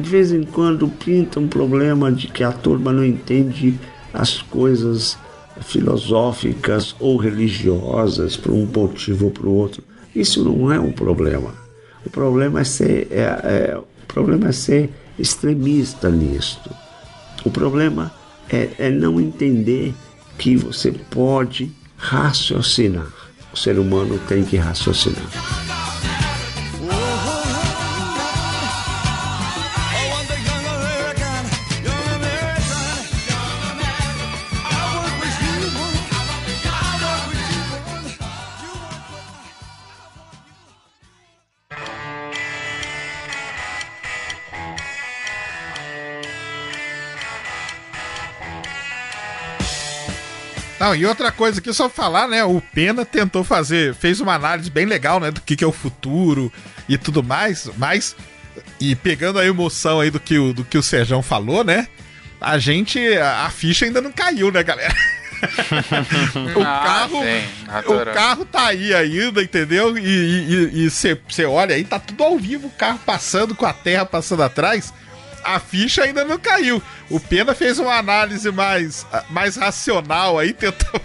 de 0.00 0.08
vez 0.08 0.32
em 0.32 0.42
quando 0.42 0.88
pinta 0.88 1.38
um 1.38 1.46
problema 1.46 2.10
de 2.10 2.28
que 2.28 2.42
a 2.42 2.50
turma 2.50 2.92
não 2.92 3.04
entende 3.04 3.78
as 4.12 4.40
coisas 4.40 5.18
filosóficas 5.60 6.94
ou 6.98 7.16
religiosas 7.16 8.36
por 8.36 8.52
um 8.52 8.66
motivo 8.66 9.32
ou 9.42 9.50
o 9.50 9.54
outro. 9.54 9.82
Isso 10.14 10.42
não 10.44 10.72
é 10.72 10.80
um 10.80 10.92
problema. 10.92 11.54
O 12.04 12.10
problema 12.10 12.60
é 12.60 12.64
ser, 12.64 13.08
é, 13.10 13.22
é, 13.22 13.76
o 13.78 14.06
problema 14.06 14.48
é 14.48 14.52
ser 14.52 14.90
extremista 15.18 16.08
nisto. 16.08 16.70
O 17.44 17.50
problema 17.50 18.12
é, 18.48 18.70
é 18.78 18.90
não 18.90 19.20
entender 19.20 19.94
que 20.38 20.56
você 20.56 20.92
pode 21.10 21.70
raciocinar. 21.96 23.12
O 23.52 23.56
ser 23.56 23.78
humano 23.78 24.18
tem 24.28 24.44
que 24.44 24.56
raciocinar. 24.56 25.85
E 50.94 51.06
outra 51.06 51.32
coisa 51.32 51.58
aqui, 51.58 51.72
só 51.72 51.88
falar, 51.88 52.28
né? 52.28 52.44
O 52.44 52.60
Pena 52.60 53.04
tentou 53.04 53.42
fazer, 53.42 53.94
fez 53.94 54.20
uma 54.20 54.34
análise 54.34 54.70
bem 54.70 54.86
legal, 54.86 55.18
né? 55.18 55.30
Do 55.30 55.40
que, 55.40 55.56
que 55.56 55.64
é 55.64 55.66
o 55.66 55.72
futuro 55.72 56.52
e 56.88 56.98
tudo 56.98 57.22
mais, 57.22 57.70
mas. 57.76 58.14
E 58.80 58.94
pegando 58.94 59.38
a 59.38 59.46
emoção 59.46 60.00
aí 60.00 60.10
do 60.10 60.20
que 60.20 60.38
o, 60.38 60.52
do 60.52 60.64
que 60.64 60.78
o 60.78 60.82
Serjão 60.82 61.22
falou, 61.22 61.64
né? 61.64 61.88
A 62.40 62.58
gente. 62.58 62.98
A, 63.16 63.46
a 63.46 63.50
ficha 63.50 63.84
ainda 63.84 64.00
não 64.00 64.12
caiu, 64.12 64.50
né, 64.50 64.62
galera? 64.62 64.94
o, 66.56 66.62
ah, 66.62 66.82
carro, 66.84 67.20
o 67.20 68.14
carro 68.14 68.44
tá 68.44 68.66
aí 68.68 68.94
ainda, 68.94 69.42
entendeu? 69.42 69.96
E 69.98 70.88
você 70.88 71.44
olha 71.44 71.74
aí, 71.74 71.84
tá 71.84 71.98
tudo 71.98 72.22
ao 72.24 72.38
vivo, 72.38 72.68
o 72.68 72.70
carro 72.70 72.98
passando 73.04 73.54
com 73.54 73.66
a 73.66 73.72
terra 73.72 74.06
passando 74.06 74.42
atrás 74.42 74.92
a 75.54 75.60
ficha 75.60 76.02
ainda 76.02 76.24
não 76.24 76.38
caiu. 76.38 76.82
O 77.08 77.20
Pena 77.20 77.54
fez 77.54 77.78
uma 77.78 77.94
análise 77.94 78.50
mais, 78.50 79.06
mais 79.30 79.56
racional 79.56 80.38
aí, 80.38 80.52
tentou. 80.54 81.00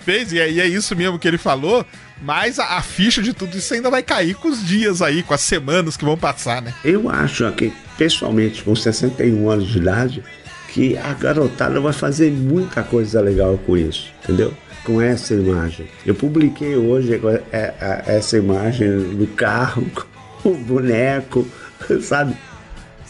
fez, 0.00 0.32
e 0.32 0.38
é, 0.38 0.48
é 0.48 0.66
isso 0.66 0.96
mesmo 0.96 1.18
que 1.18 1.28
ele 1.28 1.38
falou. 1.38 1.84
Mas 2.20 2.58
a, 2.58 2.76
a, 2.76 2.82
ficha 2.82 3.20
de 3.20 3.32
tudo 3.32 3.56
isso 3.58 3.74
ainda 3.74 3.90
vai 3.90 4.02
cair 4.02 4.34
com 4.36 4.48
os 4.48 4.64
dias 4.64 5.02
aí, 5.02 5.24
com 5.24 5.34
as 5.34 5.40
semanas 5.40 5.96
que 5.96 6.04
vão 6.04 6.16
passar, 6.16 6.62
né? 6.62 6.72
Eu 6.84 7.10
acho 7.10 7.50
que, 7.52 7.72
pessoalmente, 7.98 8.62
com 8.62 8.76
61 8.76 9.50
anos 9.50 9.68
de 9.68 9.78
idade, 9.78 10.22
que 10.68 10.96
a 10.96 11.12
garotada 11.14 11.80
vai 11.80 11.92
fazer 11.92 12.30
muita 12.30 12.82
coisa 12.84 13.20
legal 13.20 13.58
com 13.66 13.76
isso, 13.76 14.12
entendeu? 14.22 14.54
Com 14.84 15.02
essa 15.02 15.34
imagem. 15.34 15.86
Eu 16.06 16.14
publiquei 16.14 16.76
hoje 16.76 17.20
é, 17.52 17.74
é, 17.80 18.02
essa 18.06 18.38
imagem 18.38 18.88
do 19.16 19.26
carro, 19.26 19.84
o 20.44 20.54
boneco, 20.54 21.46
sabe? 22.00 22.36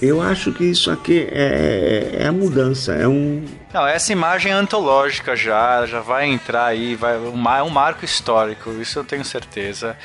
Eu 0.02 0.20
acho 0.20 0.50
que 0.52 0.64
isso 0.64 0.90
aqui 0.90 1.28
é, 1.30 2.10
é, 2.18 2.22
é 2.24 2.26
a 2.26 2.32
mudança, 2.32 2.92
é 2.92 3.06
um. 3.06 3.44
Não, 3.72 3.86
essa 3.86 4.12
imagem 4.12 4.50
é 4.50 4.54
antológica 4.54 5.36
já, 5.36 5.86
já 5.86 6.00
vai 6.00 6.26
entrar 6.28 6.66
aí, 6.66 6.96
vai, 6.96 7.14
é 7.14 7.62
um 7.62 7.70
marco 7.70 8.04
histórico, 8.04 8.72
isso 8.82 8.98
eu 8.98 9.04
tenho 9.04 9.24
certeza. 9.24 9.96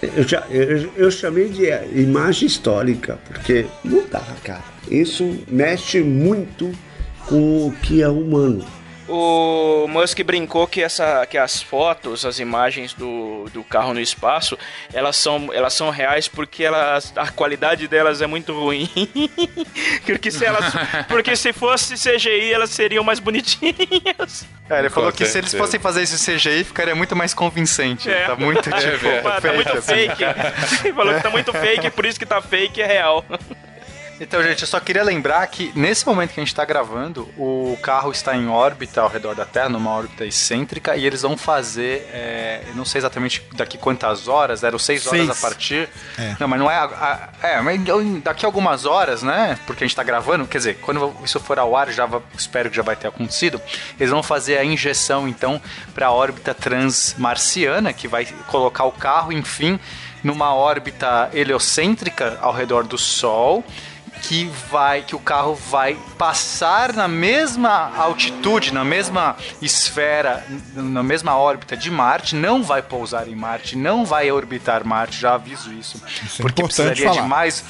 Eu, 0.00 0.26
já, 0.26 0.42
eu, 0.48 0.90
eu 0.96 1.10
chamei 1.10 1.50
de 1.50 1.66
imagem 2.00 2.46
histórica, 2.46 3.18
porque 3.26 3.66
não 3.84 4.02
dá, 4.10 4.22
cara. 4.42 4.64
Isso 4.90 5.38
mexe 5.46 6.00
muito 6.00 6.72
com 7.26 7.66
o 7.66 7.72
que 7.82 8.02
é 8.02 8.08
humano. 8.08 8.64
O 9.14 9.86
Musk 9.88 10.22
brincou 10.22 10.66
que, 10.66 10.82
essa, 10.82 11.26
que 11.26 11.36
as 11.36 11.62
fotos, 11.62 12.24
as 12.24 12.38
imagens 12.38 12.94
do, 12.94 13.44
do 13.52 13.62
carro 13.62 13.92
no 13.92 14.00
espaço, 14.00 14.58
elas 14.90 15.16
são, 15.16 15.52
elas 15.52 15.74
são 15.74 15.90
reais 15.90 16.28
porque 16.28 16.64
elas, 16.64 17.12
a 17.14 17.30
qualidade 17.30 17.86
delas 17.86 18.22
é 18.22 18.26
muito 18.26 18.58
ruim. 18.58 18.88
porque, 20.06 20.30
se 20.30 20.46
elas, 20.46 20.64
porque 21.08 21.36
se 21.36 21.52
fosse 21.52 21.92
CGI, 21.92 22.54
elas 22.54 22.70
seriam 22.70 23.04
mais 23.04 23.20
bonitinhas. 23.20 24.46
É, 24.70 24.78
ele 24.78 24.88
falou 24.88 25.12
que 25.12 25.26
se 25.26 25.36
eles 25.36 25.52
fossem 25.52 25.78
fazer 25.78 26.04
isso 26.04 26.16
CGI, 26.16 26.64
ficaria 26.64 26.94
muito 26.94 27.14
mais 27.14 27.34
convincente. 27.34 28.10
É. 28.10 28.24
Tá 28.24 28.34
muito, 28.34 28.62
tipo, 28.62 29.06
é, 29.06 29.20
tá 29.20 29.52
muito 29.52 29.76
assim. 29.76 29.92
fake. 29.92 30.24
ele 30.84 30.94
falou 30.94 31.14
que 31.14 31.22
tá 31.22 31.28
muito 31.28 31.52
fake, 31.52 31.90
por 31.90 32.06
isso 32.06 32.18
que 32.18 32.24
tá 32.24 32.40
fake 32.40 32.80
é 32.80 32.86
real. 32.86 33.22
Então, 34.20 34.40
gente, 34.40 34.62
eu 34.62 34.68
só 34.68 34.78
queria 34.78 35.02
lembrar 35.02 35.44
que 35.48 35.72
nesse 35.74 36.06
momento 36.06 36.32
que 36.32 36.38
a 36.38 36.42
gente 36.42 36.52
está 36.52 36.64
gravando, 36.64 37.28
o 37.36 37.76
carro 37.82 38.12
está 38.12 38.36
em 38.36 38.46
órbita 38.48 39.00
ao 39.00 39.08
redor 39.08 39.34
da 39.34 39.44
Terra, 39.44 39.68
numa 39.70 39.90
órbita 39.90 40.24
excêntrica, 40.24 40.94
e 40.96 41.04
eles 41.04 41.22
vão 41.22 41.36
fazer, 41.36 42.08
é, 42.12 42.62
não 42.76 42.84
sei 42.84 43.00
exatamente 43.00 43.42
daqui 43.54 43.76
quantas 43.76 44.28
horas, 44.28 44.62
eram 44.62 44.78
seis 44.78 45.04
horas 45.08 45.26
Seis. 45.26 45.30
a 45.30 45.34
partir. 45.34 45.88
É. 46.16 46.36
Não, 46.38 46.46
mas 46.46 46.60
não 46.60 46.70
é. 46.70 46.76
a- 46.76 47.30
a- 47.42 47.46
é, 47.48 47.60
mas 47.60 47.80
daqui 48.22 48.44
a 48.44 48.48
algumas 48.48 48.86
horas, 48.86 49.24
né? 49.24 49.58
Porque 49.66 49.82
a 49.82 49.86
gente 49.86 49.92
está 49.92 50.04
gravando, 50.04 50.46
quer 50.46 50.58
dizer, 50.58 50.78
quando 50.80 51.12
isso 51.24 51.40
for 51.40 51.58
ao 51.58 51.74
ar, 51.76 51.90
já 51.90 52.08
espero 52.38 52.70
que 52.70 52.76
já 52.76 52.82
vai 52.82 52.94
ter 52.94 53.08
acontecido. 53.08 53.60
Eles 53.98 54.10
vão 54.12 54.22
fazer 54.22 54.56
a 54.56 54.64
injeção, 54.64 55.26
então, 55.26 55.60
para 55.94 56.06
a 56.06 56.12
órbita 56.12 56.54
transmarciana, 56.54 57.92
que 57.92 58.06
vai 58.06 58.24
colocar 58.46 58.84
o 58.84 58.92
carro, 58.92 59.32
enfim, 59.32 59.80
numa 60.22 60.54
órbita 60.54 61.28
heliocêntrica 61.32 62.38
ao 62.40 62.52
redor 62.52 62.84
do 62.84 62.96
Sol 62.96 63.64
que 64.22 64.44
vai 64.70 65.02
que 65.02 65.16
o 65.16 65.18
carro 65.18 65.54
vai 65.54 65.98
passar 66.16 66.92
na 66.92 67.08
mesma 67.08 67.92
altitude, 67.96 68.72
na 68.72 68.84
mesma 68.84 69.36
esfera, 69.60 70.44
na 70.74 71.02
mesma 71.02 71.36
órbita 71.36 71.76
de 71.76 71.90
Marte, 71.90 72.36
não 72.36 72.62
vai 72.62 72.80
pousar 72.80 73.28
em 73.28 73.34
Marte, 73.34 73.76
não 73.76 74.04
vai 74.04 74.30
orbitar 74.30 74.86
Marte, 74.86 75.20
já 75.20 75.34
aviso 75.34 75.72
isso. 75.72 76.00
Isso 76.24 76.40
é 76.40 76.42
porque 76.42 76.62
precisaria 76.62 76.94
de 76.94 77.14
falar. 77.16 77.28
mais 77.28 77.64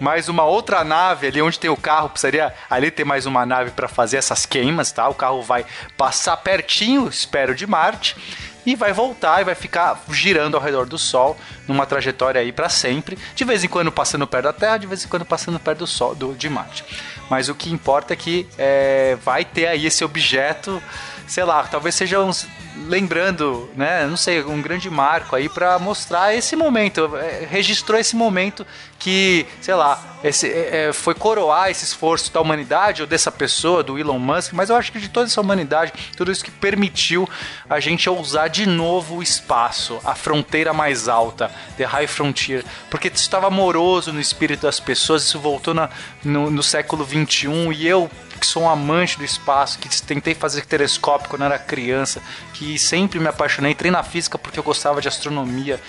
mais 0.00 0.28
uma 0.28 0.44
outra 0.44 0.82
nave 0.82 1.26
ali 1.26 1.42
onde 1.42 1.58
tem 1.58 1.70
o 1.70 1.76
carro, 1.76 2.08
precisaria 2.08 2.54
ali 2.70 2.90
ter 2.90 3.04
mais 3.04 3.26
uma 3.26 3.44
nave 3.44 3.70
para 3.72 3.86
fazer 3.86 4.16
essas 4.16 4.46
queimas, 4.46 4.90
tá? 4.90 5.08
O 5.08 5.14
carro 5.14 5.42
vai 5.42 5.66
passar 5.96 6.36
pertinho, 6.38 7.06
espero, 7.08 7.54
de 7.54 7.66
Marte 7.66 8.16
e 8.64 8.74
vai 8.74 8.92
voltar 8.92 9.40
e 9.40 9.44
vai 9.44 9.54
ficar 9.54 10.02
girando 10.10 10.56
ao 10.56 10.62
redor 10.62 10.86
do 10.86 10.98
Sol 10.98 11.36
numa 11.66 11.86
trajetória 11.86 12.40
aí 12.40 12.52
para 12.52 12.68
sempre, 12.68 13.18
de 13.34 13.44
vez 13.44 13.64
em 13.64 13.68
quando 13.68 13.90
passando 13.90 14.26
perto 14.26 14.44
da 14.44 14.52
Terra, 14.52 14.78
de 14.78 14.86
vez 14.86 15.04
em 15.04 15.08
quando 15.08 15.24
passando 15.24 15.58
perto 15.58 15.78
do 15.78 15.86
Sol, 15.86 16.14
do, 16.14 16.34
de 16.34 16.48
Marte. 16.48 16.84
Mas 17.30 17.48
o 17.48 17.54
que 17.54 17.70
importa 17.70 18.12
é 18.12 18.16
que 18.16 18.48
é, 18.56 19.16
vai 19.22 19.44
ter 19.44 19.66
aí 19.66 19.86
esse 19.86 20.04
objeto, 20.04 20.82
sei 21.26 21.44
lá, 21.44 21.62
talvez 21.64 21.94
seja 21.94 22.20
uns 22.20 22.46
lembrando, 22.86 23.68
né, 23.74 24.06
não 24.06 24.16
sei, 24.16 24.42
um 24.42 24.62
grande 24.62 24.88
marco 24.88 25.34
aí 25.34 25.48
para 25.48 25.78
mostrar 25.78 26.34
esse 26.34 26.54
momento, 26.54 27.16
é, 27.16 27.46
registrou 27.48 27.98
esse 27.98 28.14
momento 28.14 28.66
que, 28.98 29.46
sei 29.60 29.74
lá, 29.74 30.18
esse, 30.24 30.48
é, 30.48 30.88
é, 30.88 30.92
foi 30.92 31.14
coroar 31.14 31.70
esse 31.70 31.84
esforço 31.84 32.32
da 32.32 32.40
humanidade 32.40 33.02
ou 33.02 33.06
dessa 33.06 33.30
pessoa, 33.30 33.82
do 33.82 33.96
Elon 33.96 34.18
Musk, 34.18 34.52
mas 34.52 34.70
eu 34.70 34.76
acho 34.76 34.90
que 34.90 34.98
de 34.98 35.08
toda 35.08 35.26
essa 35.26 35.40
humanidade, 35.40 35.92
tudo 36.16 36.32
isso 36.32 36.44
que 36.44 36.50
permitiu 36.50 37.28
a 37.70 37.78
gente 37.78 38.10
ousar 38.10 38.48
de 38.48 38.66
novo 38.66 39.16
o 39.18 39.22
espaço, 39.22 40.00
a 40.04 40.16
fronteira 40.16 40.72
mais 40.72 41.08
alta, 41.08 41.50
The 41.76 41.84
High 41.84 42.08
Frontier, 42.08 42.64
porque 42.90 43.06
isso 43.06 43.16
estava 43.16 43.46
amoroso 43.46 44.12
no 44.12 44.20
espírito 44.20 44.62
das 44.62 44.80
pessoas, 44.80 45.22
isso 45.22 45.38
voltou 45.38 45.72
na- 45.72 45.90
no, 46.24 46.50
no 46.50 46.62
século 46.62 47.04
21 47.04 47.72
e 47.72 47.86
eu 47.86 48.10
que 48.40 48.46
sou 48.46 48.62
um 48.62 48.68
amante 48.70 49.18
do 49.18 49.24
espaço, 49.24 49.80
que 49.80 49.88
tentei 50.02 50.32
fazer 50.32 50.64
telescópio 50.64 51.28
quando 51.28 51.42
era 51.44 51.58
criança, 51.58 52.22
que 52.54 52.78
sempre 52.78 53.18
me 53.18 53.26
apaixonei, 53.26 53.72
entrei 53.72 53.90
na 53.90 54.02
física 54.04 54.38
porque 54.38 54.58
eu 54.60 54.62
gostava 54.62 55.00
de 55.00 55.08
astronomia. 55.08 55.80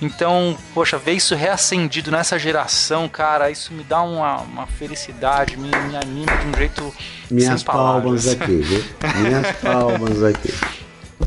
Então, 0.00 0.56
poxa, 0.74 0.98
ver 0.98 1.12
isso 1.12 1.34
reacendido 1.34 2.10
nessa 2.10 2.38
geração, 2.38 3.08
cara, 3.08 3.50
isso 3.50 3.72
me 3.72 3.82
dá 3.82 4.02
uma, 4.02 4.42
uma 4.42 4.66
felicidade, 4.66 5.56
me, 5.56 5.68
me 5.68 5.96
anima 5.96 6.36
de 6.36 6.46
um 6.48 6.54
jeito 6.56 6.94
Minhas 7.30 7.62
palmas 7.62 8.28
aqui, 8.28 8.56
viu? 8.56 8.84
Minhas 9.22 9.50
palmas 9.56 10.22
aqui. 10.22 10.52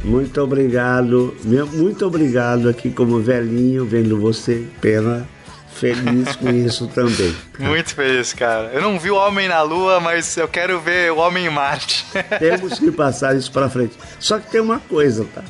Muito 0.03 0.39
obrigado, 0.41 1.36
meu- 1.43 1.65
muito 1.67 2.05
obrigado 2.05 2.70
aqui 2.70 2.91
como 2.91 3.20
velhinho 3.20 3.86
vendo 3.86 4.20
você, 4.22 4.65
pena, 4.80 5.28
feliz 5.74 6.36
com 6.36 6.49
isso 6.49 6.88
também. 6.88 7.36
Muito 7.57 7.95
feliz, 7.95 8.34
cara. 8.34 8.70
Eu 8.72 8.82
não 8.82 8.99
vi 8.99 9.09
o 9.09 9.15
Homem 9.15 9.47
na 9.47 9.61
Lua, 9.63 9.99
mas 9.99 10.38
eu 10.38 10.47
quero 10.47 10.80
ver 10.80 11.11
o 11.11 11.17
Homem 11.17 11.47
em 11.47 11.49
Marte. 11.49 12.05
Temos 12.38 12.78
que 12.78 12.91
passar 12.91 13.36
isso 13.36 13.51
pra 13.51 13.67
frente. 13.67 13.97
Só 14.20 14.38
que 14.39 14.49
tem 14.51 14.61
uma 14.61 14.80
coisa, 14.80 15.26
tá? 15.34 15.41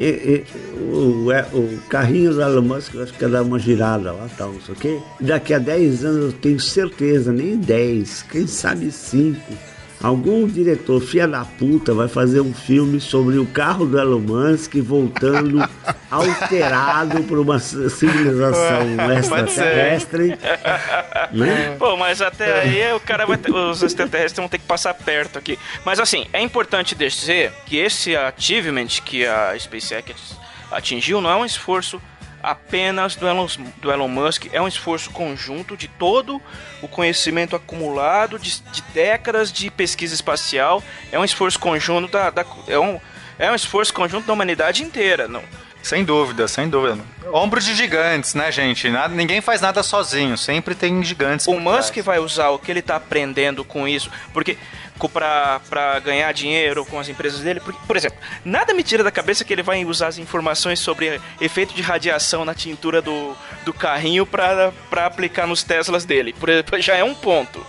E- 0.00 0.04
e- 0.04 0.44
o, 0.92 1.32
é- 1.32 1.46
o 1.52 1.78
carrinho 1.88 2.32
do 2.32 2.40
Elon 2.40 2.62
Musk, 2.62 2.92
que 3.16 3.24
ia 3.24 3.28
dar 3.28 3.42
uma 3.42 3.58
girada 3.58 4.12
lá, 4.12 4.28
tal, 4.38 4.52
não 4.52 4.60
sei 4.60 4.74
o 4.74 4.78
quê. 4.78 4.98
Daqui 5.20 5.52
a 5.52 5.58
10 5.58 6.04
anos 6.04 6.24
eu 6.26 6.32
tenho 6.32 6.60
certeza, 6.60 7.32
nem 7.32 7.56
10, 7.56 8.22
quem 8.30 8.46
sabe 8.46 8.92
5. 8.92 9.40
Algum 10.02 10.46
diretor 10.46 11.00
filha 11.00 11.26
da 11.26 11.44
puta 11.44 11.92
vai 11.92 12.06
fazer 12.06 12.40
um 12.40 12.54
filme 12.54 13.00
sobre 13.00 13.36
o 13.38 13.44
carro 13.46 13.84
do 13.84 13.98
Elon 13.98 14.20
Musk 14.20 14.74
voltando 14.76 15.58
alterado 16.08 17.22
por 17.24 17.38
uma 17.38 17.58
civilização 17.58 18.86
extraterrestre. 19.18 20.38
Né? 21.32 21.74
Pô, 21.78 21.96
mas 21.96 22.22
até 22.22 22.60
aí 22.60 22.92
o 22.94 23.00
cara 23.00 23.26
vai 23.26 23.36
ter- 23.36 23.52
os 23.52 23.82
extraterrestres 23.82 24.36
vão 24.36 24.48
ter 24.48 24.58
que 24.58 24.66
passar 24.66 24.94
perto 24.94 25.38
aqui. 25.38 25.58
Mas 25.84 25.98
assim, 25.98 26.26
é 26.32 26.40
importante 26.40 26.94
dizer 26.94 27.52
que 27.66 27.76
esse 27.76 28.14
achievement 28.16 28.86
que 29.04 29.26
a 29.26 29.54
SpaceX 29.58 30.36
atingiu 30.70 31.20
não 31.20 31.30
é 31.30 31.36
um 31.36 31.44
esforço 31.44 32.00
apenas 32.42 33.16
do 33.16 33.26
Elon, 33.28 33.46
do 33.78 33.90
Elon 33.90 34.08
Musk, 34.08 34.46
é 34.52 34.60
um 34.60 34.68
esforço 34.68 35.10
conjunto 35.10 35.76
de 35.76 35.88
todo 35.88 36.40
o 36.82 36.88
conhecimento 36.88 37.56
acumulado 37.56 38.38
de, 38.38 38.60
de 38.60 38.82
décadas 38.94 39.52
de 39.52 39.70
pesquisa 39.70 40.14
espacial, 40.14 40.82
é 41.12 41.18
um 41.18 41.24
esforço 41.24 41.58
conjunto 41.58 42.10
da, 42.10 42.30
da- 42.30 42.44
é, 42.66 42.78
um, 42.78 43.00
é 43.38 43.50
um 43.50 43.54
esforço 43.54 43.92
conjunto 43.92 44.26
da 44.26 44.32
humanidade 44.32 44.82
inteira, 44.82 45.26
não. 45.28 45.42
Sem 45.82 46.04
dúvida, 46.04 46.48
sem 46.48 46.68
dúvida. 46.68 46.98
Ombros 47.32 47.64
de 47.64 47.74
gigantes, 47.74 48.34
né, 48.34 48.50
gente? 48.50 48.90
Nada, 48.90 49.14
ninguém 49.14 49.40
faz 49.40 49.60
nada 49.60 49.82
sozinho, 49.82 50.36
sempre 50.36 50.74
tem 50.74 51.02
gigantes. 51.04 51.46
O 51.46 51.58
Musk 51.58 51.96
vai 51.98 52.18
usar 52.18 52.48
o 52.50 52.58
que 52.58 52.70
ele 52.70 52.82
tá 52.82 52.96
aprendendo 52.96 53.64
com 53.64 53.86
isso, 53.86 54.10
porque 54.34 54.58
pra, 55.06 55.60
pra 55.68 55.98
ganhar 55.98 56.32
dinheiro 56.32 56.86
com 56.86 56.98
as 56.98 57.10
empresas 57.10 57.40
dele, 57.40 57.60
porque, 57.60 57.78
por 57.86 57.94
exemplo, 57.94 58.18
nada 58.42 58.72
me 58.72 58.82
tira 58.82 59.04
da 59.04 59.10
cabeça 59.10 59.44
que 59.44 59.52
ele 59.52 59.62
vai 59.62 59.84
usar 59.84 60.06
as 60.06 60.16
informações 60.16 60.78
sobre 60.80 61.20
efeito 61.38 61.74
de 61.74 61.82
radiação 61.82 62.42
na 62.42 62.54
tintura 62.54 63.02
do, 63.02 63.36
do 63.66 63.74
carrinho 63.74 64.24
pra, 64.24 64.72
pra 64.88 65.04
aplicar 65.04 65.46
nos 65.46 65.62
Teslas 65.62 66.06
dele. 66.06 66.32
Por 66.32 66.48
exemplo, 66.48 66.80
já 66.80 66.96
é 66.96 67.04
um 67.04 67.14
ponto. 67.14 67.64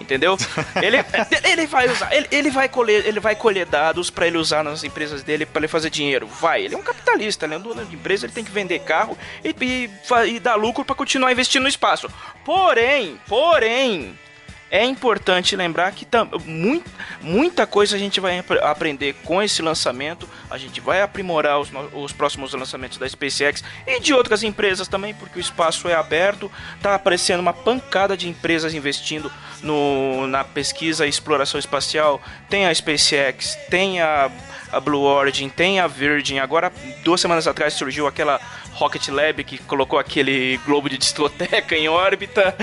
Entendeu? 0.00 0.36
Ele, 0.82 0.98
ele 1.48 1.66
vai 1.66 1.88
usar, 1.88 2.14
ele, 2.14 2.26
ele 2.30 2.50
vai 2.50 2.68
colher, 2.68 3.06
ele 3.06 3.20
vai 3.20 3.34
colher 3.34 3.64
dados 3.64 4.10
pra 4.10 4.26
ele 4.26 4.36
usar 4.36 4.62
nas 4.62 4.84
empresas 4.84 5.22
dele 5.22 5.46
pra 5.46 5.60
ele 5.60 5.68
fazer 5.68 5.88
dinheiro. 5.88 6.26
Vai, 6.26 6.64
ele 6.64 6.74
é 6.74 6.78
um 6.78 6.82
capitalista, 6.82 7.46
ele 7.46 7.54
é 7.54 7.58
um 7.58 7.60
dono 7.60 7.84
de 7.84 7.94
empresa, 7.94 8.26
ele 8.26 8.32
tem 8.32 8.44
que 8.44 8.50
vender 8.50 8.80
carro 8.80 9.16
e, 9.42 9.54
e, 9.60 9.90
e 10.34 10.40
dar 10.40 10.56
lucro 10.56 10.84
pra 10.84 10.94
continuar 10.94 11.32
investindo 11.32 11.62
no 11.62 11.68
espaço. 11.68 12.10
Porém, 12.44 13.18
porém, 13.26 14.18
é 14.70 14.84
importante 14.84 15.54
lembrar 15.54 15.92
que 15.92 16.04
tam, 16.04 16.28
muito, 16.44 16.90
muita 17.20 17.66
coisa 17.66 17.94
a 17.94 17.98
gente 17.98 18.18
vai 18.20 18.38
apre- 18.38 18.58
aprender 18.60 19.14
com 19.24 19.42
esse 19.42 19.62
lançamento. 19.62 20.28
A 20.50 20.58
gente 20.58 20.80
vai 20.80 21.00
aprimorar 21.00 21.60
os, 21.60 21.68
os 21.92 22.12
próximos 22.12 22.52
lançamentos 22.52 22.98
da 22.98 23.08
SpaceX 23.08 23.62
e 23.86 24.00
de 24.00 24.12
outras 24.12 24.42
empresas 24.42 24.88
também, 24.88 25.14
porque 25.14 25.38
o 25.38 25.40
espaço 25.40 25.88
é 25.88 25.94
aberto. 25.94 26.50
Tá 26.82 26.94
aparecendo 26.94 27.40
uma 27.40 27.52
pancada 27.52 28.16
de 28.16 28.28
empresas 28.28 28.74
investindo 28.74 29.30
no, 29.62 30.26
na 30.26 30.42
pesquisa 30.42 31.06
e 31.06 31.08
exploração 31.08 31.58
espacial. 31.58 32.20
Tem 32.48 32.66
a 32.66 32.74
SpaceX, 32.74 33.56
tem 33.70 34.00
a, 34.00 34.30
a 34.72 34.80
Blue 34.80 35.02
Origin, 35.02 35.48
tem 35.48 35.80
a 35.80 35.86
Virgin. 35.86 36.38
Agora, 36.38 36.72
duas 37.02 37.20
semanas 37.20 37.46
atrás 37.46 37.74
surgiu 37.74 38.06
aquela 38.06 38.40
Rocket 38.72 39.08
Lab 39.08 39.44
que 39.44 39.58
colocou 39.58 39.98
aquele 39.98 40.58
globo 40.64 40.88
de 40.88 40.98
discoteca 40.98 41.74
em 41.76 41.88
órbita. 41.88 42.54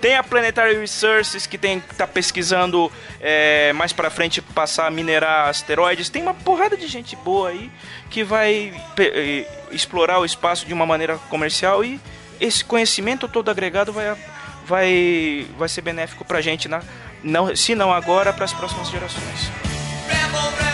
Tem 0.00 0.16
a 0.16 0.22
Planetary 0.22 0.78
Resources 0.78 1.46
que 1.46 1.58
tem 1.58 1.80
tá 1.96 2.06
pesquisando 2.06 2.90
é, 3.20 3.72
mais 3.72 3.92
pra 3.92 4.10
frente 4.10 4.40
passar 4.40 4.86
a 4.86 4.90
minerar 4.90 5.48
asteroides. 5.48 6.08
Tem 6.08 6.22
uma 6.22 6.34
porrada 6.34 6.76
de 6.76 6.86
gente 6.86 7.14
boa 7.16 7.50
aí 7.50 7.70
que 8.08 8.24
vai 8.24 8.72
explorar 9.70 10.18
o 10.18 10.24
espaço 10.24 10.66
de 10.66 10.74
uma 10.74 10.86
maneira 10.86 11.18
comercial 11.28 11.84
e 11.84 12.00
esse 12.40 12.64
conhecimento 12.64 13.28
todo 13.28 13.50
agregado 13.50 13.92
vai 13.92 14.16
vai 14.64 15.46
vai 15.58 15.68
ser 15.68 15.82
benéfico 15.82 16.24
pra 16.24 16.40
gente 16.40 16.68
na 16.68 16.82
não, 17.22 17.54
se 17.54 17.74
não 17.74 17.92
agora, 17.92 18.32
para 18.32 18.44
as 18.44 18.52
próximas 18.52 18.88
gerações. 18.88 19.50
Rebel, 20.08 20.40
rebel, 20.40 20.69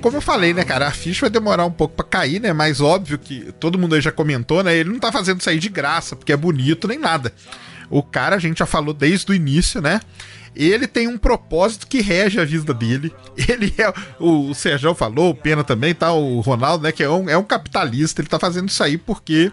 Como 0.00 0.16
eu 0.16 0.20
falei, 0.20 0.54
né, 0.54 0.64
cara, 0.64 0.86
a 0.86 0.90
ficha 0.90 1.22
vai 1.22 1.30
demorar 1.30 1.64
um 1.64 1.70
pouco 1.70 1.94
pra 1.94 2.04
cair, 2.04 2.40
né? 2.40 2.52
Mas 2.52 2.80
óbvio 2.80 3.18
que 3.18 3.52
todo 3.58 3.78
mundo 3.78 3.94
aí 3.94 4.00
já 4.00 4.12
comentou, 4.12 4.62
né? 4.62 4.74
Ele 4.74 4.90
não 4.90 4.98
tá 4.98 5.10
fazendo 5.10 5.42
aí 5.46 5.58
de 5.58 5.68
graça, 5.68 6.14
porque 6.14 6.32
é 6.32 6.36
bonito 6.36 6.86
nem 6.88 6.98
nada. 6.98 7.32
O 7.90 8.02
cara, 8.02 8.36
a 8.36 8.38
gente 8.38 8.58
já 8.58 8.66
falou 8.66 8.94
desde 8.94 9.30
o 9.30 9.34
início, 9.34 9.80
né? 9.80 10.00
Ele 10.54 10.86
tem 10.86 11.06
um 11.06 11.18
propósito 11.18 11.86
que 11.86 12.00
rege 12.00 12.40
a 12.40 12.44
vida 12.44 12.74
dele. 12.74 13.12
Ele 13.48 13.72
é. 13.78 13.92
O, 14.18 14.50
o 14.50 14.54
Sérgio 14.54 14.94
falou, 14.94 15.30
o 15.30 15.34
Pena 15.34 15.64
também, 15.64 15.94
tá? 15.94 16.12
O 16.12 16.40
Ronaldo, 16.40 16.84
né? 16.84 16.92
Que 16.92 17.02
é 17.02 17.10
um, 17.10 17.28
é 17.28 17.36
um 17.36 17.44
capitalista. 17.44 18.20
Ele 18.20 18.28
tá 18.28 18.38
fazendo 18.38 18.68
isso 18.68 18.82
aí 18.82 18.98
porque 18.98 19.52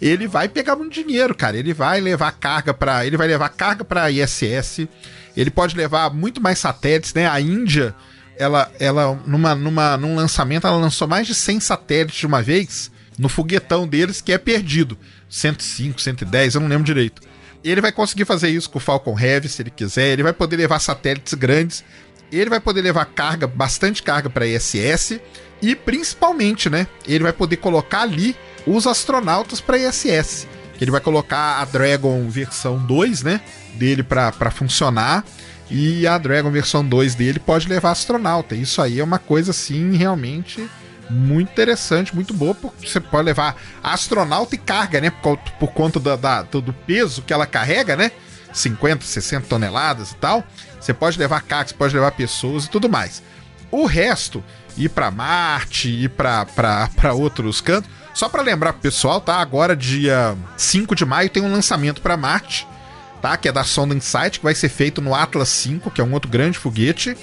ele 0.00 0.26
vai 0.28 0.48
pegar 0.48 0.76
muito 0.76 0.92
dinheiro, 0.92 1.34
cara. 1.34 1.56
Ele 1.56 1.72
vai 1.72 2.00
levar 2.00 2.32
carga 2.32 2.74
para, 2.74 3.06
ele 3.06 3.16
vai 3.16 3.26
levar 3.26 3.48
carga 3.48 3.84
para 3.84 4.10
ISS. 4.10 4.86
Ele 5.36 5.50
pode 5.50 5.76
levar 5.76 6.12
muito 6.12 6.40
mais 6.40 6.58
satélites, 6.58 7.12
né? 7.12 7.28
A 7.28 7.40
Índia, 7.40 7.94
ela, 8.38 8.70
ela 8.78 9.18
numa, 9.26 9.54
numa, 9.54 9.96
num 9.96 10.16
lançamento, 10.16 10.66
ela 10.66 10.76
lançou 10.76 11.06
mais 11.06 11.26
de 11.26 11.34
100 11.34 11.60
satélites 11.60 12.18
de 12.18 12.26
uma 12.26 12.42
vez 12.42 12.90
no 13.18 13.28
foguetão 13.28 13.86
deles 13.86 14.20
que 14.20 14.32
é 14.32 14.38
perdido. 14.38 14.96
105, 15.28 16.00
110, 16.00 16.54
eu 16.54 16.60
não 16.60 16.68
lembro 16.68 16.84
direito. 16.84 17.22
Ele 17.64 17.80
vai 17.80 17.90
conseguir 17.90 18.24
fazer 18.24 18.48
isso 18.48 18.70
com 18.70 18.78
o 18.78 18.80
Falcon 18.80 19.18
Heavy, 19.18 19.48
se 19.48 19.60
ele 19.60 19.70
quiser. 19.70 20.08
Ele 20.12 20.22
vai 20.22 20.32
poder 20.32 20.56
levar 20.56 20.78
satélites 20.78 21.34
grandes. 21.34 21.84
Ele 22.30 22.50
vai 22.50 22.60
poder 22.60 22.80
levar 22.82 23.04
carga, 23.06 23.46
bastante 23.46 24.02
carga 24.02 24.30
para 24.30 24.46
ISS. 24.46 25.20
E 25.60 25.74
principalmente, 25.74 26.70
né? 26.70 26.86
Ele 27.06 27.24
vai 27.24 27.32
poder 27.32 27.56
colocar 27.56 28.02
ali 28.02 28.36
os 28.66 28.86
astronautas 28.86 29.60
para 29.60 29.78
ISS. 29.78 30.46
Ele 30.80 30.90
vai 30.90 31.00
colocar 31.00 31.60
a 31.60 31.64
Dragon 31.64 32.28
versão 32.28 32.78
2, 32.78 33.22
né? 33.22 33.40
Dele 33.74 34.02
para 34.02 34.50
funcionar. 34.50 35.24
E 35.70 36.06
a 36.06 36.16
Dragon 36.16 36.50
versão 36.50 36.86
2 36.86 37.14
dele 37.14 37.38
pode 37.38 37.68
levar 37.68 37.90
astronauta. 37.90 38.54
Isso 38.54 38.80
aí 38.80 39.00
é 39.00 39.04
uma 39.04 39.18
coisa 39.18 39.50
assim, 39.50 39.96
realmente 39.96 40.68
muito 41.08 41.52
interessante, 41.52 42.14
muito 42.14 42.34
boa, 42.34 42.54
porque 42.54 42.86
você 42.86 43.00
pode 43.00 43.24
levar 43.24 43.56
astronauta 43.82 44.54
e 44.54 44.58
carga, 44.58 45.00
né? 45.00 45.10
Por, 45.10 45.38
por 45.58 45.72
conta 45.72 46.00
da, 46.00 46.16
da, 46.16 46.42
do 46.42 46.72
peso 46.72 47.22
que 47.22 47.32
ela 47.32 47.46
carrega, 47.46 47.96
né? 47.96 48.10
50, 48.52 49.04
60 49.04 49.46
toneladas 49.46 50.12
e 50.12 50.16
tal. 50.16 50.44
Você 50.80 50.92
pode 50.92 51.18
levar 51.18 51.42
carga, 51.42 51.68
você 51.68 51.74
pode 51.74 51.94
levar 51.94 52.12
pessoas 52.12 52.64
e 52.64 52.70
tudo 52.70 52.88
mais. 52.88 53.22
O 53.70 53.86
resto, 53.86 54.42
ir 54.76 54.88
para 54.88 55.10
Marte, 55.10 55.88
ir 55.88 56.10
para 56.10 57.14
outros 57.14 57.60
cantos. 57.60 57.90
Só 58.16 58.30
para 58.30 58.40
lembrar 58.40 58.72
pro 58.72 58.80
pessoal, 58.80 59.20
tá? 59.20 59.34
Agora, 59.34 59.76
dia 59.76 60.34
5 60.56 60.94
de 60.94 61.04
maio, 61.04 61.28
tem 61.28 61.42
um 61.42 61.52
lançamento 61.52 62.00
para 62.00 62.16
Marte, 62.16 62.66
tá? 63.20 63.36
Que 63.36 63.46
é 63.46 63.52
da 63.52 63.62
sonda 63.62 63.94
Insight, 63.94 64.38
que 64.38 64.44
vai 64.44 64.54
ser 64.54 64.70
feito 64.70 65.02
no 65.02 65.14
Atlas 65.14 65.50
5, 65.50 65.90
que 65.90 66.00
é 66.00 66.04
um 66.04 66.14
outro 66.14 66.30
grande 66.30 66.56
foguete. 66.56 67.14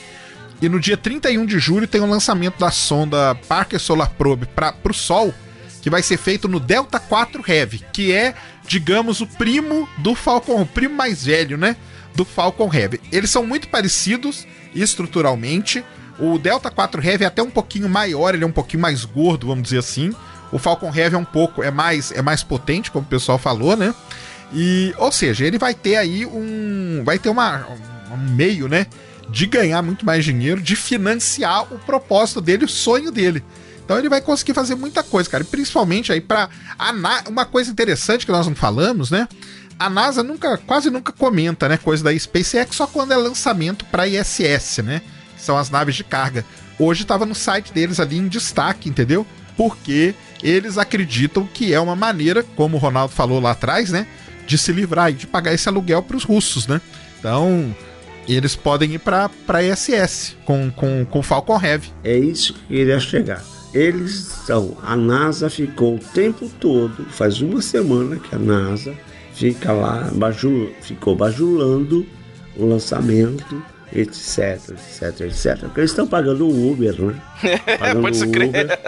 E 0.61 0.69
no 0.69 0.79
dia 0.79 0.95
31 0.95 1.47
de 1.47 1.57
julho 1.57 1.87
tem 1.87 1.99
o 1.99 2.05
lançamento 2.05 2.59
da 2.59 2.69
sonda 2.69 3.33
Parker 3.47 3.79
Solar 3.79 4.11
Probe 4.11 4.45
para 4.45 4.75
o 4.87 4.93
Sol, 4.93 5.33
que 5.81 5.89
vai 5.89 6.03
ser 6.03 6.17
feito 6.17 6.47
no 6.47 6.59
Delta 6.59 6.99
4 6.99 7.43
Heavy, 7.47 7.83
que 7.91 8.11
é, 8.11 8.35
digamos, 8.67 9.19
o 9.19 9.25
primo 9.25 9.89
do 9.97 10.13
Falcon, 10.13 10.61
o 10.61 10.65
primo 10.67 10.93
mais 10.93 11.25
velho, 11.25 11.57
né? 11.57 11.75
Do 12.13 12.23
Falcon 12.23 12.69
Heavy. 12.71 13.01
Eles 13.11 13.31
são 13.31 13.43
muito 13.43 13.67
parecidos 13.67 14.45
estruturalmente. 14.75 15.83
O 16.19 16.37
Delta 16.37 16.69
4 16.69 17.03
Heavy 17.03 17.23
é 17.23 17.27
até 17.27 17.41
um 17.41 17.49
pouquinho 17.49 17.89
maior, 17.89 18.35
ele 18.35 18.43
é 18.43 18.47
um 18.47 18.51
pouquinho 18.51 18.83
mais 18.83 19.05
gordo, 19.05 19.47
vamos 19.47 19.63
dizer 19.63 19.79
assim. 19.79 20.13
O 20.53 20.59
Falcon 20.59 20.93
Heavy 20.95 21.15
é 21.15 21.17
um 21.17 21.25
pouco, 21.25 21.61
é 21.61 21.71
mais, 21.71 22.11
é 22.11 22.21
mais 22.21 22.43
potente, 22.43 22.91
como 22.91 23.03
o 23.03 23.09
pessoal 23.09 23.37
falou, 23.37 23.75
né? 23.75 23.93
E, 24.53 24.93
ou 24.97 25.11
seja, 25.11 25.45
ele 25.45 25.57
vai 25.57 25.73
ter 25.73 25.95
aí 25.95 26.25
um, 26.25 27.01
vai 27.03 27.17
ter 27.19 27.29
uma, 27.29 27.65
um 28.11 28.17
meio, 28.17 28.69
né? 28.69 28.85
de 29.29 29.45
ganhar 29.45 29.81
muito 29.81 30.05
mais 30.05 30.23
dinheiro, 30.23 30.61
de 30.61 30.75
financiar 30.75 31.63
o 31.73 31.79
propósito 31.79 32.41
dele, 32.41 32.65
o 32.65 32.69
sonho 32.69 33.11
dele. 33.11 33.43
Então 33.83 33.97
ele 33.97 34.07
vai 34.07 34.21
conseguir 34.21 34.53
fazer 34.53 34.75
muita 34.75 35.03
coisa, 35.03 35.29
cara. 35.29 35.43
E 35.43 35.47
principalmente 35.47 36.11
aí 36.11 36.21
para 36.21 36.49
uma 37.27 37.45
coisa 37.45 37.71
interessante 37.71 38.25
que 38.25 38.31
nós 38.31 38.47
não 38.47 38.55
falamos, 38.55 39.11
né? 39.11 39.27
A 39.77 39.89
NASA 39.89 40.23
nunca, 40.23 40.57
quase 40.57 40.89
nunca 40.89 41.11
comenta, 41.11 41.67
né, 41.67 41.77
coisa 41.77 42.03
da 42.03 42.17
SpaceX 42.17 42.75
só 42.75 42.85
quando 42.85 43.11
é 43.11 43.17
lançamento 43.17 43.83
para 43.85 44.07
ISS, 44.07 44.77
né? 44.83 45.01
Que 45.35 45.41
são 45.41 45.57
as 45.57 45.69
naves 45.69 45.95
de 45.95 46.03
carga. 46.03 46.45
Hoje 46.79 47.01
estava 47.01 47.25
no 47.25 47.35
site 47.35 47.73
deles 47.73 47.99
ali 47.99 48.17
em 48.17 48.27
destaque, 48.27 48.87
entendeu? 48.87 49.25
Porque 49.57 50.15
eles 50.43 50.77
acreditam 50.77 51.47
que 51.51 51.73
é 51.73 51.79
uma 51.79 51.95
maneira, 51.95 52.43
como 52.55 52.77
o 52.77 52.79
Ronaldo 52.79 53.13
falou 53.13 53.39
lá 53.39 53.51
atrás, 53.51 53.89
né, 53.89 54.05
de 54.45 54.57
se 54.57 54.71
livrar 54.71 55.09
e 55.09 55.13
de 55.13 55.25
pagar 55.25 55.53
esse 55.53 55.69
aluguel 55.69 56.03
para 56.03 56.17
os 56.17 56.23
russos, 56.23 56.67
né? 56.67 56.81
Então, 57.19 57.73
eles 58.27 58.55
podem 58.55 58.93
ir 58.93 58.99
para 58.99 59.29
para 59.29 59.63
ISS 59.63 60.35
com, 60.45 60.69
com, 60.71 61.05
com 61.05 61.23
Falcon 61.23 61.59
Heavy. 61.61 61.91
É 62.03 62.17
isso 62.17 62.53
que 62.53 62.75
ele 62.75 62.91
ia 62.91 62.99
chegar. 62.99 63.43
Eles 63.73 64.13
são. 64.45 64.77
A 64.83 64.95
NASA 64.95 65.49
ficou 65.49 65.95
o 65.95 65.99
tempo 65.99 66.49
todo, 66.59 67.05
faz 67.09 67.41
uma 67.41 67.61
semana 67.61 68.17
que 68.17 68.35
a 68.35 68.39
NASA 68.39 68.93
fica 69.33 69.71
lá, 69.71 70.11
bajul, 70.13 70.71
ficou 70.81 71.15
bajulando 71.15 72.05
o 72.55 72.65
lançamento, 72.65 73.63
etc, 73.93 74.71
etc, 74.71 75.21
etc. 75.21 75.59
Porque 75.59 75.79
eles 75.81 75.91
estão 75.91 76.07
pagando 76.07 76.47
o 76.47 76.71
Uber, 76.71 76.99
né? 76.99 77.15
Pagando 77.79 78.01
Pode 78.01 78.17
se 78.17 78.27
crer. 78.27 78.49
Uber. 78.49 78.79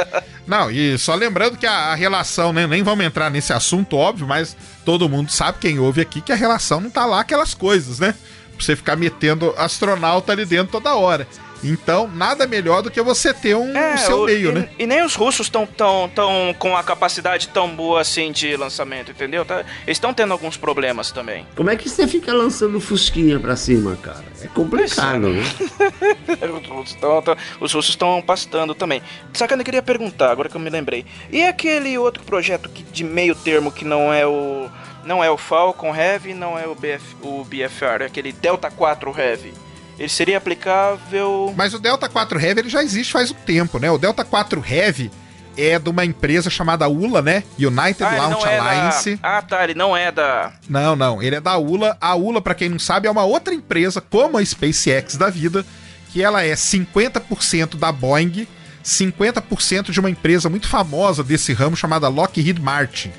Não, 0.48 0.72
e 0.72 0.98
só 0.98 1.16
lembrando 1.16 1.58
que 1.58 1.66
a, 1.66 1.92
a 1.92 1.96
relação, 1.96 2.52
né? 2.52 2.66
Nem 2.66 2.84
vamos 2.84 3.06
entrar 3.06 3.30
nesse 3.30 3.54
assunto, 3.54 3.96
óbvio, 3.96 4.28
mas 4.28 4.58
todo 4.84 5.10
mundo 5.10 5.32
sabe, 5.32 5.60
quem 5.60 5.80
ouve 5.80 6.02
aqui, 6.02 6.22
que 6.22 6.32
a 6.32 6.36
relação 6.36 6.82
não 6.82 6.90
tá 6.90 7.06
lá 7.06 7.22
aquelas 7.22 7.54
coisas, 7.54 8.00
né? 8.00 8.14
Pra 8.56 8.66
você 8.66 8.76
ficar 8.76 8.96
metendo 8.96 9.54
astronauta 9.58 10.32
ali 10.32 10.46
dentro 10.46 10.72
toda 10.72 10.96
hora. 10.96 11.28
Então, 11.72 12.08
nada 12.08 12.46
melhor 12.48 12.82
do 12.82 12.92
que 12.92 13.02
você 13.02 13.34
ter 13.34 13.56
um 13.56 13.76
É, 13.76 13.98
seu 13.98 14.22
o- 14.22 14.26
meio, 14.26 14.52
e, 14.52 14.54
né? 14.54 14.70
E 14.78 14.86
nem 14.86 15.04
os 15.04 15.16
russos 15.16 15.48
estão 15.48 15.66
tão, 15.66 16.10
tão 16.10 16.56
com 16.60 16.76
a 16.78 16.84
capacidade 16.84 17.48
tão 17.50 17.68
boa 17.76 18.02
assim 18.02 18.32
de 18.32 18.56
lançamento, 18.56 19.12
entendeu? 19.12 19.44
Tá- 19.44 19.60
eles 19.86 19.98
estão 19.98 20.14
tendo 20.14 20.32
alguns 20.32 20.58
problemas 20.58 21.12
também. 21.12 21.46
Como 21.56 21.70
é 21.70 21.76
que 21.76 21.90
você 21.90 22.08
fica 22.08 22.34
lançando 22.34 22.80
fusquinha 22.80 23.40
pra 23.40 23.56
cima, 23.56 23.96
cara? 24.02 24.24
É 24.42 24.48
complicado, 24.48 25.30
né? 25.30 25.44
Os 26.62 26.68
russos 26.68 26.96
tão- 26.96 27.22
tão- 27.22 27.38
os 27.60 27.74
russos 27.74 27.90
estão 27.90 28.22
pastando 28.22 28.76
também. 28.76 29.02
Só 29.34 29.48
que 29.48 29.54
eu 29.54 29.64
queria 29.64 29.82
perguntar, 29.82 30.32
agora 30.32 30.50
que 30.50 30.56
eu 30.56 30.62
me 30.62 30.70
lembrei. 30.70 31.06
E 31.32 31.44
aquele 31.44 31.98
outro 31.98 32.24
projeto 32.24 32.70
que, 32.70 32.84
de 32.84 33.04
meio 33.04 33.34
termo 33.36 33.72
que 33.72 33.84
não 33.86 34.14
é 34.14 34.26
o. 34.26 34.70
Não 35.04 35.24
é 35.24 35.30
o 35.30 35.38
Falcon 35.38 35.96
Heavy, 35.96 36.34
não 36.34 36.58
é 36.58 36.66
o, 36.68 36.74
BF, 36.74 37.16
o 37.22 37.44
BFR, 37.44 38.02
é 38.02 38.06
aquele 38.06 38.32
Delta 38.32 38.72
4 38.72 39.14
Heavy. 39.20 39.54
Ele 39.98 40.10
seria 40.10 40.38
aplicável. 40.38 41.54
Mas 41.56 41.74
o 41.74 41.80
Delta 41.80 42.10
4 42.10 42.40
Heavy 42.40 42.60
ele 42.62 42.70
já 42.70 42.84
existe 42.84 43.14
faz 43.14 43.32
um 43.32 43.36
tempo, 43.36 43.80
né? 43.80 43.90
O 43.90 43.98
Delta 43.98 44.24
4 44.26 44.64
Heavy 44.70 45.10
é 45.58 45.80
de 45.80 45.90
uma 45.90 46.04
empresa 46.04 46.50
chamada 46.50 46.86
ULA, 46.90 47.22
né? 47.22 47.44
United 47.58 48.04
Ah, 48.04 48.16
Launch 48.18 48.46
é 48.46 48.58
da- 48.58 48.64
Alliance. 48.70 49.20
Ah, 49.24 49.42
tá, 49.42 49.64
ele 49.64 49.74
não 49.74 49.96
é 49.96 50.12
da. 50.12 50.52
Não, 50.68 50.96
não, 50.98 51.24
ele 51.24 51.38
é 51.38 51.40
da 51.42 51.58
ULA. 51.58 51.98
A 52.02 52.14
ULA, 52.16 52.42
pra 52.42 52.54
quem 52.54 52.68
não 52.68 52.78
sabe, 52.80 53.08
é 53.08 53.12
uma 53.12 53.24
outra 53.24 53.54
empresa 53.54 54.02
como 54.02 54.38
a 54.38 54.44
SpaceX 54.46 55.16
da 55.16 55.30
vida, 55.30 55.66
que 56.12 56.22
ela 56.22 56.44
é 56.44 56.54
50% 56.56 57.78
da 57.78 57.90
Boeing, 57.92 58.46
50% 58.84 59.92
de 59.92 60.00
uma 60.00 60.10
empresa 60.10 60.50
muito 60.50 60.68
famosa 60.68 61.24
desse 61.24 61.54
ramo 61.54 61.76
chamada 61.76 62.08
Lockheed 62.10 62.60
Martin, 62.62 63.12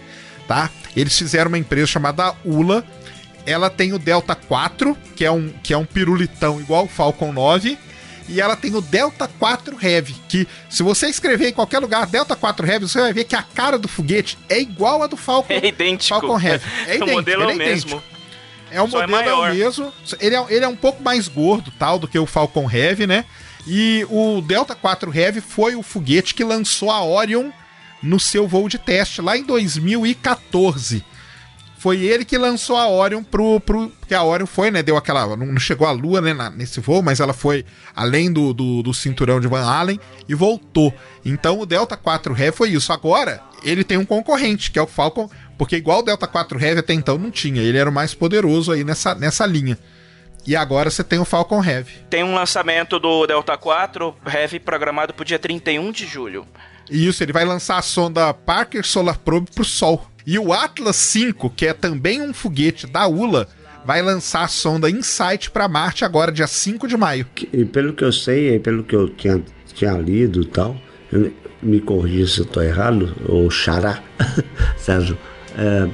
tá? 0.46 0.70
Eles 0.94 1.16
fizeram 1.16 1.48
uma 1.48 1.58
empresa 1.58 1.86
chamada 1.86 2.34
ULA. 2.44 2.84
Ela 3.46 3.70
tem 3.70 3.92
o 3.92 3.98
Delta 3.98 4.34
4, 4.34 4.96
que 5.14 5.24
é 5.24 5.30
um 5.30 5.48
que 5.62 5.72
é 5.72 5.78
um 5.78 5.84
pirulitão 5.86 6.60
igual 6.60 6.84
o 6.84 6.88
Falcon 6.88 7.32
9, 7.32 7.78
e 8.28 8.40
ela 8.40 8.56
tem 8.56 8.74
o 8.74 8.80
Delta 8.80 9.28
4 9.38 9.78
Heavy, 9.80 10.14
que 10.28 10.48
se 10.68 10.82
você 10.82 11.06
escrever 11.06 11.50
em 11.50 11.52
qualquer 11.52 11.78
lugar 11.78 12.06
Delta 12.06 12.34
4 12.34 12.66
Heavy, 12.66 12.88
você 12.88 13.00
vai 13.00 13.12
ver 13.12 13.22
que 13.24 13.36
a 13.36 13.42
cara 13.42 13.78
do 13.78 13.86
foguete 13.86 14.36
é 14.48 14.60
igual 14.60 15.02
a 15.02 15.06
do 15.06 15.16
Falcon, 15.16 15.52
É 15.54 15.66
idêntico. 15.68 16.20
Falcon 16.20 16.40
Heavy. 16.40 16.64
É 16.88 16.92
o 16.92 16.96
idêntico, 16.96 17.12
modelo 17.12 17.42
é 17.42 17.46
o 17.46 17.50
ele 17.50 17.62
é 17.62 17.66
idêntico. 17.66 17.94
mesmo. 17.94 18.02
É 18.68 18.82
o 18.82 18.88
Só 18.88 19.02
é 19.02 19.06
modelo 19.06 19.28
é, 19.30 19.34
o 19.34 19.38
maior. 19.38 19.54
mesmo. 19.54 19.92
Ele 20.18 20.34
é, 20.34 20.44
ele 20.48 20.64
é 20.64 20.68
um 20.68 20.74
pouco 20.74 21.00
mais 21.00 21.28
gordo, 21.28 21.72
tal, 21.78 22.00
do 22.00 22.08
que 22.08 22.18
o 22.18 22.26
Falcon 22.26 22.68
Heavy, 22.68 23.06
né? 23.06 23.24
E 23.64 24.04
o 24.10 24.40
Delta 24.40 24.74
4 24.74 25.16
Heavy 25.16 25.40
foi 25.40 25.76
o 25.76 25.82
foguete 25.82 26.34
que 26.34 26.42
lançou 26.42 26.90
a 26.90 27.04
Orion 27.04 27.50
no 28.02 28.18
seu 28.18 28.46
voo 28.48 28.68
de 28.68 28.76
teste 28.78 29.20
lá 29.22 29.36
em 29.36 29.44
2014. 29.44 31.04
Foi 31.78 32.00
ele 32.00 32.24
que 32.24 32.38
lançou 32.38 32.76
a 32.76 32.88
Orion 32.88 33.22
pro. 33.22 33.60
pro 33.60 33.88
porque 34.00 34.14
a 34.14 34.22
Orion 34.24 34.46
foi, 34.46 34.70
né? 34.70 34.82
Deu 34.82 34.96
aquela. 34.96 35.36
Não 35.36 35.58
chegou 35.58 35.86
à 35.86 35.92
Lua, 35.92 36.20
né? 36.20 36.32
na- 36.32 36.50
nesse 36.50 36.80
voo, 36.80 37.02
mas 37.02 37.20
ela 37.20 37.32
foi 37.32 37.64
além 37.94 38.32
do, 38.32 38.52
do, 38.54 38.82
do 38.82 38.94
cinturão 38.94 39.40
de 39.40 39.46
Van 39.46 39.62
Allen 39.64 40.00
e 40.28 40.34
voltou. 40.34 40.92
Então 41.24 41.60
o 41.60 41.66
Delta 41.66 41.96
4 41.96 42.34
Heavy 42.36 42.56
foi 42.56 42.70
isso. 42.70 42.92
Agora, 42.92 43.40
ele 43.62 43.84
tem 43.84 43.98
um 43.98 44.04
concorrente, 44.06 44.70
que 44.70 44.78
é 44.78 44.82
o 44.82 44.86
Falcon. 44.86 45.28
Porque 45.58 45.76
igual 45.76 46.00
o 46.00 46.02
Delta 46.02 46.26
4 46.26 46.58
Heavy 46.62 46.80
até 46.80 46.92
então 46.94 47.18
não 47.18 47.30
tinha. 47.30 47.62
Ele 47.62 47.78
era 47.78 47.88
o 47.88 47.92
mais 47.92 48.14
poderoso 48.14 48.72
aí 48.72 48.82
nessa, 48.84 49.14
nessa 49.14 49.44
linha. 49.46 49.78
E 50.46 50.54
agora 50.54 50.90
você 50.90 51.02
tem 51.02 51.18
o 51.18 51.24
Falcon 51.24 51.62
Heavy. 51.64 51.92
Tem 52.08 52.22
um 52.22 52.34
lançamento 52.34 52.98
do 52.98 53.26
Delta 53.26 53.56
4 53.56 54.14
Heavy 54.32 54.60
programado 54.60 55.12
pro 55.12 55.24
dia 55.24 55.38
31 55.38 55.90
de 55.92 56.06
julho. 56.06 56.46
Isso, 56.90 57.22
ele 57.22 57.32
vai 57.32 57.44
lançar 57.44 57.78
a 57.78 57.82
sonda 57.82 58.32
Parker 58.32 58.84
Solar 58.86 59.18
Probe 59.18 59.50
pro 59.54 59.64
Sol. 59.64 60.06
E 60.26 60.38
o 60.38 60.52
Atlas 60.52 60.96
5, 60.96 61.50
que 61.50 61.66
é 61.66 61.72
também 61.72 62.20
um 62.20 62.34
foguete 62.34 62.86
da 62.86 63.06
ULA, 63.06 63.48
vai 63.84 64.02
lançar 64.02 64.42
a 64.44 64.48
sonda 64.48 64.90
Insight 64.90 65.50
para 65.50 65.68
Marte 65.68 66.04
agora, 66.04 66.32
dia 66.32 66.46
5 66.48 66.88
de 66.88 66.96
maio. 66.96 67.26
E 67.52 67.64
pelo 67.64 67.92
que 67.92 68.02
eu 68.04 68.12
sei, 68.12 68.56
e 68.56 68.58
pelo 68.58 68.82
que 68.82 68.94
eu 68.96 69.08
tinha, 69.08 69.40
tinha 69.72 69.92
lido 69.92 70.42
e 70.42 70.46
tal, 70.46 70.76
eu- 71.12 71.32
me 71.62 71.80
corrija 71.80 72.26
se 72.34 72.40
eu 72.40 72.44
estou 72.44 72.62
errado, 72.62 73.14
ou 73.28 73.48
Xará, 73.50 74.00
Sérgio, 74.76 75.16
é, 75.56 75.88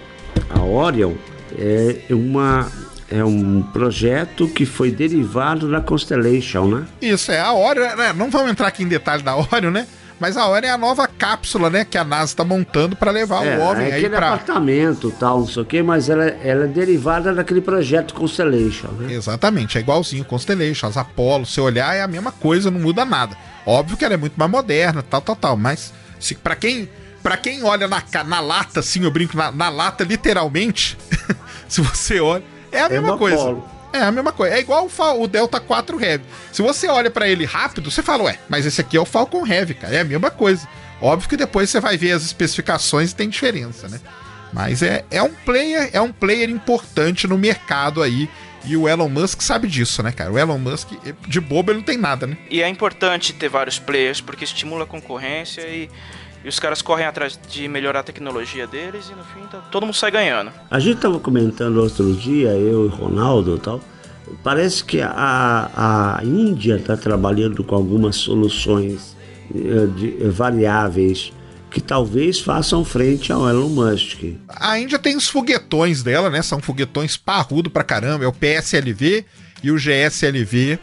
a 0.51 0.63
Orion 0.63 1.13
é 1.59 1.97
uma 2.11 2.71
é 3.11 3.23
um 3.23 3.61
projeto 3.63 4.49
que 4.49 4.65
foi 4.65 4.91
derivado 4.91 5.71
da 5.71 5.83
Constellation, 5.83 6.67
né? 6.67 6.87
Isso, 7.01 7.31
é 7.31 7.39
a 7.39 7.53
Orion, 7.53 7.95
né? 7.95 8.13
Não 8.15 8.31
vamos 8.31 8.51
entrar 8.51 8.67
aqui 8.69 8.83
em 8.83 8.89
detalhe 8.89 9.23
da 9.23 9.37
Orion, 9.37 9.71
né? 9.71 9.87
Mas 10.23 10.37
a 10.37 10.49
Orion 10.49 10.69
é 10.69 10.71
a 10.71 10.79
nova 10.79 11.09
cápsula, 11.09 11.69
né? 11.69 11.85
Que 11.85 11.99
a 11.99 12.05
NASA 12.05 12.37
tá 12.37 12.45
montando 12.45 12.95
para 12.95 13.11
levar 13.11 13.45
é, 13.45 13.59
o 13.59 13.61
homem 13.63 13.89
é 13.89 13.95
aí 13.95 13.99
aquele 13.99 14.15
pra... 14.15 14.29
apartamento 14.35 15.11
tal, 15.19 15.41
não 15.41 15.49
sei 15.49 15.63
o 15.63 15.67
quê, 15.67 15.83
mas 15.83 16.09
ela, 16.09 16.25
ela 16.25 16.67
é 16.67 16.69
derivada 16.69 17.35
daquele 17.35 17.61
projeto 17.61 18.15
Constellation, 18.15 18.87
né? 19.01 19.13
Exatamente, 19.13 19.79
é 19.79 19.81
igualzinho 19.81 20.25
Constellation, 20.25 20.87
as 20.87 20.97
Apollo, 20.97 21.45
se 21.45 21.61
olhar 21.61 21.97
é 21.97 22.03
a 22.03 22.07
mesma 22.07 22.31
coisa, 22.31 22.71
não 22.71 22.79
muda 22.79 23.05
nada. 23.05 23.37
Óbvio 23.67 23.97
que 23.97 24.05
ela 24.05 24.15
é 24.15 24.17
muito 24.17 24.35
mais 24.37 24.49
moderna, 24.49 25.03
tal, 25.03 25.21
tal, 25.21 25.35
tal, 25.35 25.57
mas 25.57 25.93
se 26.21 26.37
para 26.37 26.55
quem 26.55 26.89
para 27.21 27.37
quem 27.37 27.65
olha 27.65 27.89
na, 27.89 28.01
na 28.25 28.39
lata, 28.39 28.79
assim, 28.79 29.03
eu 29.03 29.11
brinco 29.11 29.37
na, 29.37 29.51
na 29.51 29.69
lata 29.71 30.05
literalmente, 30.05 30.97
se 31.67 31.81
você 31.81 32.21
olha, 32.21 32.45
é 32.71 32.81
a 32.81 32.89
mesma 32.89 33.09
uma 33.09 33.19
coisa. 33.19 33.43
Apollo. 33.43 33.72
É 33.93 34.01
a 34.03 34.11
mesma 34.11 34.33
coisa. 34.33 34.55
É 34.55 34.61
igual 34.61 34.89
o, 35.19 35.27
Delta 35.27 35.61
4 35.61 36.03
Heavy. 36.03 36.25
Se 36.53 36.63
você 36.63 36.89
olha 36.89 37.11
pra 37.11 37.29
ele 37.29 37.45
rápido, 37.45 37.91
você 37.91 38.03
fala, 38.03 38.25
ué, 38.25 38.39
mas 38.49 38.65
esse 38.67 38.81
aqui 38.81 38.97
é 38.97 39.01
o 39.01 39.05
Falcon 39.05 39.47
Heavy, 39.47 39.75
cara. 39.75 39.95
É 39.95 40.01
a 40.01 40.05
mesma 40.05 40.31
coisa. 40.31 40.67
Óbvio 41.01 41.29
que 41.29 41.37
depois 41.37 41.69
você 41.69 41.81
vai 41.81 41.97
ver 41.97 42.13
as 42.13 42.23
especificações 42.23 43.11
e 43.11 43.15
tem 43.15 43.29
diferença, 43.29 43.89
né? 43.89 44.01
Mas 44.53 44.83
é, 44.83 45.05
é 45.11 45.23
um 45.23 45.33
player, 45.33 45.91
é 45.93 46.01
um 46.01 46.13
player 46.13 46.49
importante 46.51 47.27
no 47.27 47.37
mercado 47.39 48.03
aí. 48.03 48.29
E 48.65 48.77
o 48.77 48.89
Elon 48.89 49.09
Musk 49.09 49.41
sabe 49.43 49.67
disso, 49.67 50.03
né, 50.03 50.13
cara? 50.13 50.31
O 50.31 50.39
Elon 50.39 50.59
Musk, 50.59 50.91
de 51.27 51.41
bobo, 51.41 51.73
ele 51.73 51.79
não 51.79 51.85
tem 51.85 51.99
nada, 51.99 52.29
né? 52.29 52.37
E 52.49 52.63
é 52.63 52.69
importante 52.69 53.33
ter 53.33 53.49
vários 53.49 53.79
players 53.79 54.21
porque 54.21 54.45
estimula 54.45 54.85
a 54.85 54.87
concorrência 54.87 55.63
e, 55.63 55.91
e 56.45 56.49
os 56.49 56.59
caras 56.59 56.83
correm 56.83 57.07
atrás 57.07 57.39
de 57.49 57.69
melhorar 57.69 58.01
a 58.01 58.03
tecnologia 58.03 58.67
deles 58.67 59.07
e 59.11 59.15
no 59.15 59.25
fim 59.25 59.47
tá- 59.51 59.59
todo 59.71 59.85
mundo 59.87 59.95
sai 59.95 60.11
ganhando. 60.11 60.51
A 60.71 60.79
gente 60.79 60.97
estava 60.97 61.19
comentando 61.21 61.77
outro 61.79 62.13
dia, 62.15 62.51
eu 62.51 62.87
e 62.87 62.89
Ronaldo 62.89 63.57
e 63.57 63.61
tal. 63.61 63.81
Parece 64.43 64.83
que 64.85 65.01
a, 65.01 65.71
a 66.19 66.25
Índia 66.25 66.77
está 66.77 66.97
trabalhando 66.97 67.63
com 67.63 67.75
algumas 67.75 68.17
soluções 68.17 69.17
eh, 69.55 69.87
de- 69.97 70.17
eh, 70.25 70.29
variáveis 70.29 71.33
que 71.71 71.81
talvez 71.81 72.39
façam 72.41 72.85
frente 72.85 73.33
ao 73.33 73.49
Elon 73.49 73.69
Musk. 73.69 74.23
A 74.49 74.79
Índia 74.79 74.99
tem 74.99 75.17
os 75.17 75.29
foguetões 75.29 76.03
dela, 76.03 76.29
né? 76.31 76.43
São 76.43 76.61
foguetões 76.61 77.17
parrudo 77.17 77.71
pra 77.71 77.83
caramba. 77.83 78.25
É 78.25 78.29
o 78.29 78.33
PSLV 78.33 79.25
e 79.63 79.71
o 79.71 79.77
GSLV. 79.79 80.79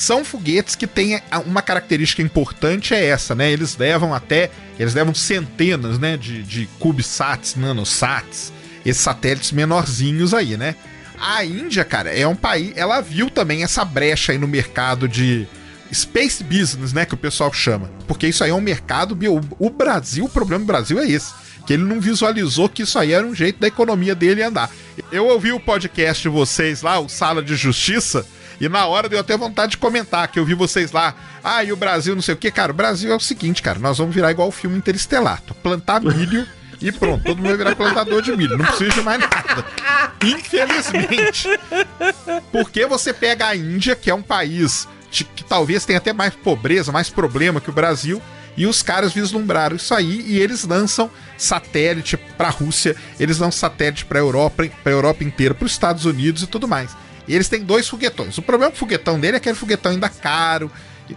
São 0.00 0.24
foguetes 0.24 0.74
que 0.74 0.86
têm 0.86 1.20
uma 1.44 1.60
característica 1.60 2.22
importante, 2.22 2.94
é 2.94 3.04
essa, 3.04 3.34
né? 3.34 3.52
Eles 3.52 3.76
levam 3.76 4.14
até. 4.14 4.50
Eles 4.78 4.94
levam 4.94 5.14
centenas, 5.14 5.98
né? 5.98 6.16
De, 6.16 6.42
de 6.42 6.66
CubeSats, 6.78 7.54
nanosats, 7.54 8.50
esses 8.82 9.02
satélites 9.02 9.52
menorzinhos 9.52 10.32
aí, 10.32 10.56
né? 10.56 10.74
A 11.20 11.44
Índia, 11.44 11.84
cara, 11.84 12.08
é 12.08 12.26
um 12.26 12.34
país. 12.34 12.72
Ela 12.76 13.02
viu 13.02 13.28
também 13.28 13.62
essa 13.62 13.84
brecha 13.84 14.32
aí 14.32 14.38
no 14.38 14.48
mercado 14.48 15.06
de 15.06 15.46
space 15.92 16.42
business, 16.42 16.94
né? 16.94 17.04
Que 17.04 17.12
o 17.12 17.18
pessoal 17.18 17.52
chama. 17.52 17.90
Porque 18.08 18.26
isso 18.26 18.42
aí 18.42 18.48
é 18.48 18.54
um 18.54 18.60
mercado. 18.62 19.18
O 19.58 19.68
Brasil, 19.68 20.24
o 20.24 20.30
problema 20.30 20.64
do 20.64 20.66
Brasil 20.66 20.98
é 20.98 21.06
esse. 21.06 21.30
Que 21.66 21.74
ele 21.74 21.84
não 21.84 22.00
visualizou 22.00 22.70
que 22.70 22.84
isso 22.84 22.98
aí 22.98 23.12
era 23.12 23.26
um 23.26 23.34
jeito 23.34 23.60
da 23.60 23.68
economia 23.68 24.14
dele 24.14 24.42
andar. 24.42 24.70
Eu 25.12 25.26
ouvi 25.26 25.52
o 25.52 25.60
podcast 25.60 26.22
de 26.22 26.30
vocês 26.30 26.80
lá, 26.80 26.98
o 26.98 27.06
Sala 27.06 27.42
de 27.42 27.54
Justiça. 27.54 28.24
E 28.60 28.68
na 28.68 28.86
hora 28.86 29.08
deu 29.08 29.18
até 29.18 29.36
vontade 29.36 29.72
de 29.72 29.78
comentar, 29.78 30.28
que 30.28 30.38
eu 30.38 30.44
vi 30.44 30.52
vocês 30.54 30.92
lá. 30.92 31.14
Ah, 31.42 31.64
e 31.64 31.72
o 31.72 31.76
Brasil 31.76 32.14
não 32.14 32.20
sei 32.22 32.34
o 32.34 32.36
que. 32.36 32.50
Cara, 32.50 32.72
o 32.72 32.74
Brasil 32.74 33.10
é 33.12 33.16
o 33.16 33.20
seguinte, 33.20 33.62
cara. 33.62 33.78
Nós 33.78 33.96
vamos 33.98 34.14
virar 34.14 34.30
igual 34.30 34.48
o 34.48 34.52
filme 34.52 34.76
Interestelar. 34.76 35.42
Plantar 35.62 36.00
milho 36.02 36.46
e 36.80 36.92
pronto. 36.92 37.24
Todo 37.24 37.38
mundo 37.38 37.48
vai 37.48 37.56
virar 37.56 37.74
plantador 37.74 38.20
de 38.20 38.36
milho. 38.36 38.58
Não 38.58 38.66
precisa 38.66 38.90
de 38.90 39.00
mais 39.02 39.18
nada. 39.20 39.64
Infelizmente. 40.22 41.48
Porque 42.52 42.86
você 42.86 43.12
pega 43.12 43.46
a 43.48 43.56
Índia, 43.56 43.96
que 43.96 44.10
é 44.10 44.14
um 44.14 44.22
país 44.22 44.86
de- 45.10 45.24
que 45.24 45.42
talvez 45.44 45.84
tenha 45.84 45.98
até 45.98 46.12
mais 46.12 46.34
pobreza, 46.34 46.92
mais 46.92 47.08
problema 47.08 47.60
que 47.60 47.70
o 47.70 47.72
Brasil, 47.72 48.20
e 48.56 48.66
os 48.66 48.82
caras 48.82 49.12
vislumbraram 49.12 49.76
isso 49.76 49.94
aí 49.94 50.22
e 50.26 50.38
eles 50.38 50.64
lançam 50.64 51.10
satélite 51.38 52.16
para 52.16 52.48
a 52.48 52.50
Rússia, 52.50 52.94
eles 53.18 53.38
lançam 53.38 53.58
satélite 53.60 54.04
para 54.04 54.18
Europa, 54.18 54.68
para 54.82 54.92
Europa 54.92 55.24
inteira, 55.24 55.54
para 55.54 55.64
os 55.66 55.72
Estados 55.72 56.04
Unidos 56.04 56.42
e 56.42 56.46
tudo 56.46 56.68
mais. 56.68 56.90
E 57.30 57.34
eles 57.36 57.48
têm 57.48 57.62
dois 57.62 57.86
foguetões. 57.86 58.36
O 58.38 58.42
problema 58.42 58.72
com 58.72 58.76
o 58.76 58.80
foguetão 58.80 59.20
dele 59.20 59.34
é 59.34 59.36
aquele 59.36 59.54
foguetão 59.54 59.92
ainda 59.92 60.08
caro, 60.08 60.68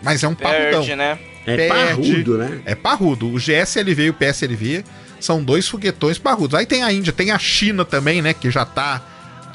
mas 0.03 0.23
é 0.23 0.27
um 0.27 0.35
parrudão. 0.35 0.85
Perde, 0.85 0.95
né? 0.95 1.17
É 1.43 1.67
parrudo, 1.67 2.37
né? 2.37 2.61
É 2.65 2.75
parrudo. 2.75 3.33
O 3.33 3.39
GSLV 3.39 4.03
e 4.03 4.09
o 4.11 4.13
PSLV 4.13 4.85
são 5.19 5.43
dois 5.43 5.67
foguetões 5.67 6.19
parrudos. 6.19 6.53
Aí 6.53 6.67
tem 6.67 6.83
a 6.83 6.93
Índia, 6.93 7.11
tem 7.11 7.31
a 7.31 7.39
China 7.39 7.83
também, 7.83 8.21
né? 8.21 8.31
Que 8.31 8.51
já 8.51 8.63
tá, 8.63 9.01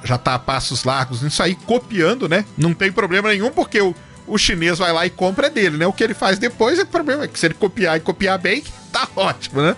já 0.02 0.18
tá 0.18 0.34
a 0.34 0.38
passos 0.40 0.82
largos 0.82 1.22
nisso 1.22 1.40
aí, 1.44 1.54
copiando, 1.54 2.28
né? 2.28 2.44
Não 2.56 2.74
tem 2.74 2.90
problema 2.90 3.28
nenhum, 3.28 3.52
porque 3.52 3.80
o, 3.80 3.94
o 4.26 4.36
chinês 4.36 4.78
vai 4.78 4.92
lá 4.92 5.06
e 5.06 5.10
compra 5.10 5.46
é 5.46 5.50
dele, 5.50 5.76
né? 5.76 5.86
O 5.86 5.92
que 5.92 6.02
ele 6.02 6.14
faz 6.14 6.40
depois 6.40 6.76
é 6.80 6.84
problema. 6.84 7.22
É 7.22 7.28
que 7.28 7.38
se 7.38 7.46
ele 7.46 7.54
copiar 7.54 7.96
e 7.96 8.00
copiar 8.00 8.36
bem, 8.36 8.64
tá 8.90 9.06
ótimo, 9.14 9.62
né? 9.62 9.76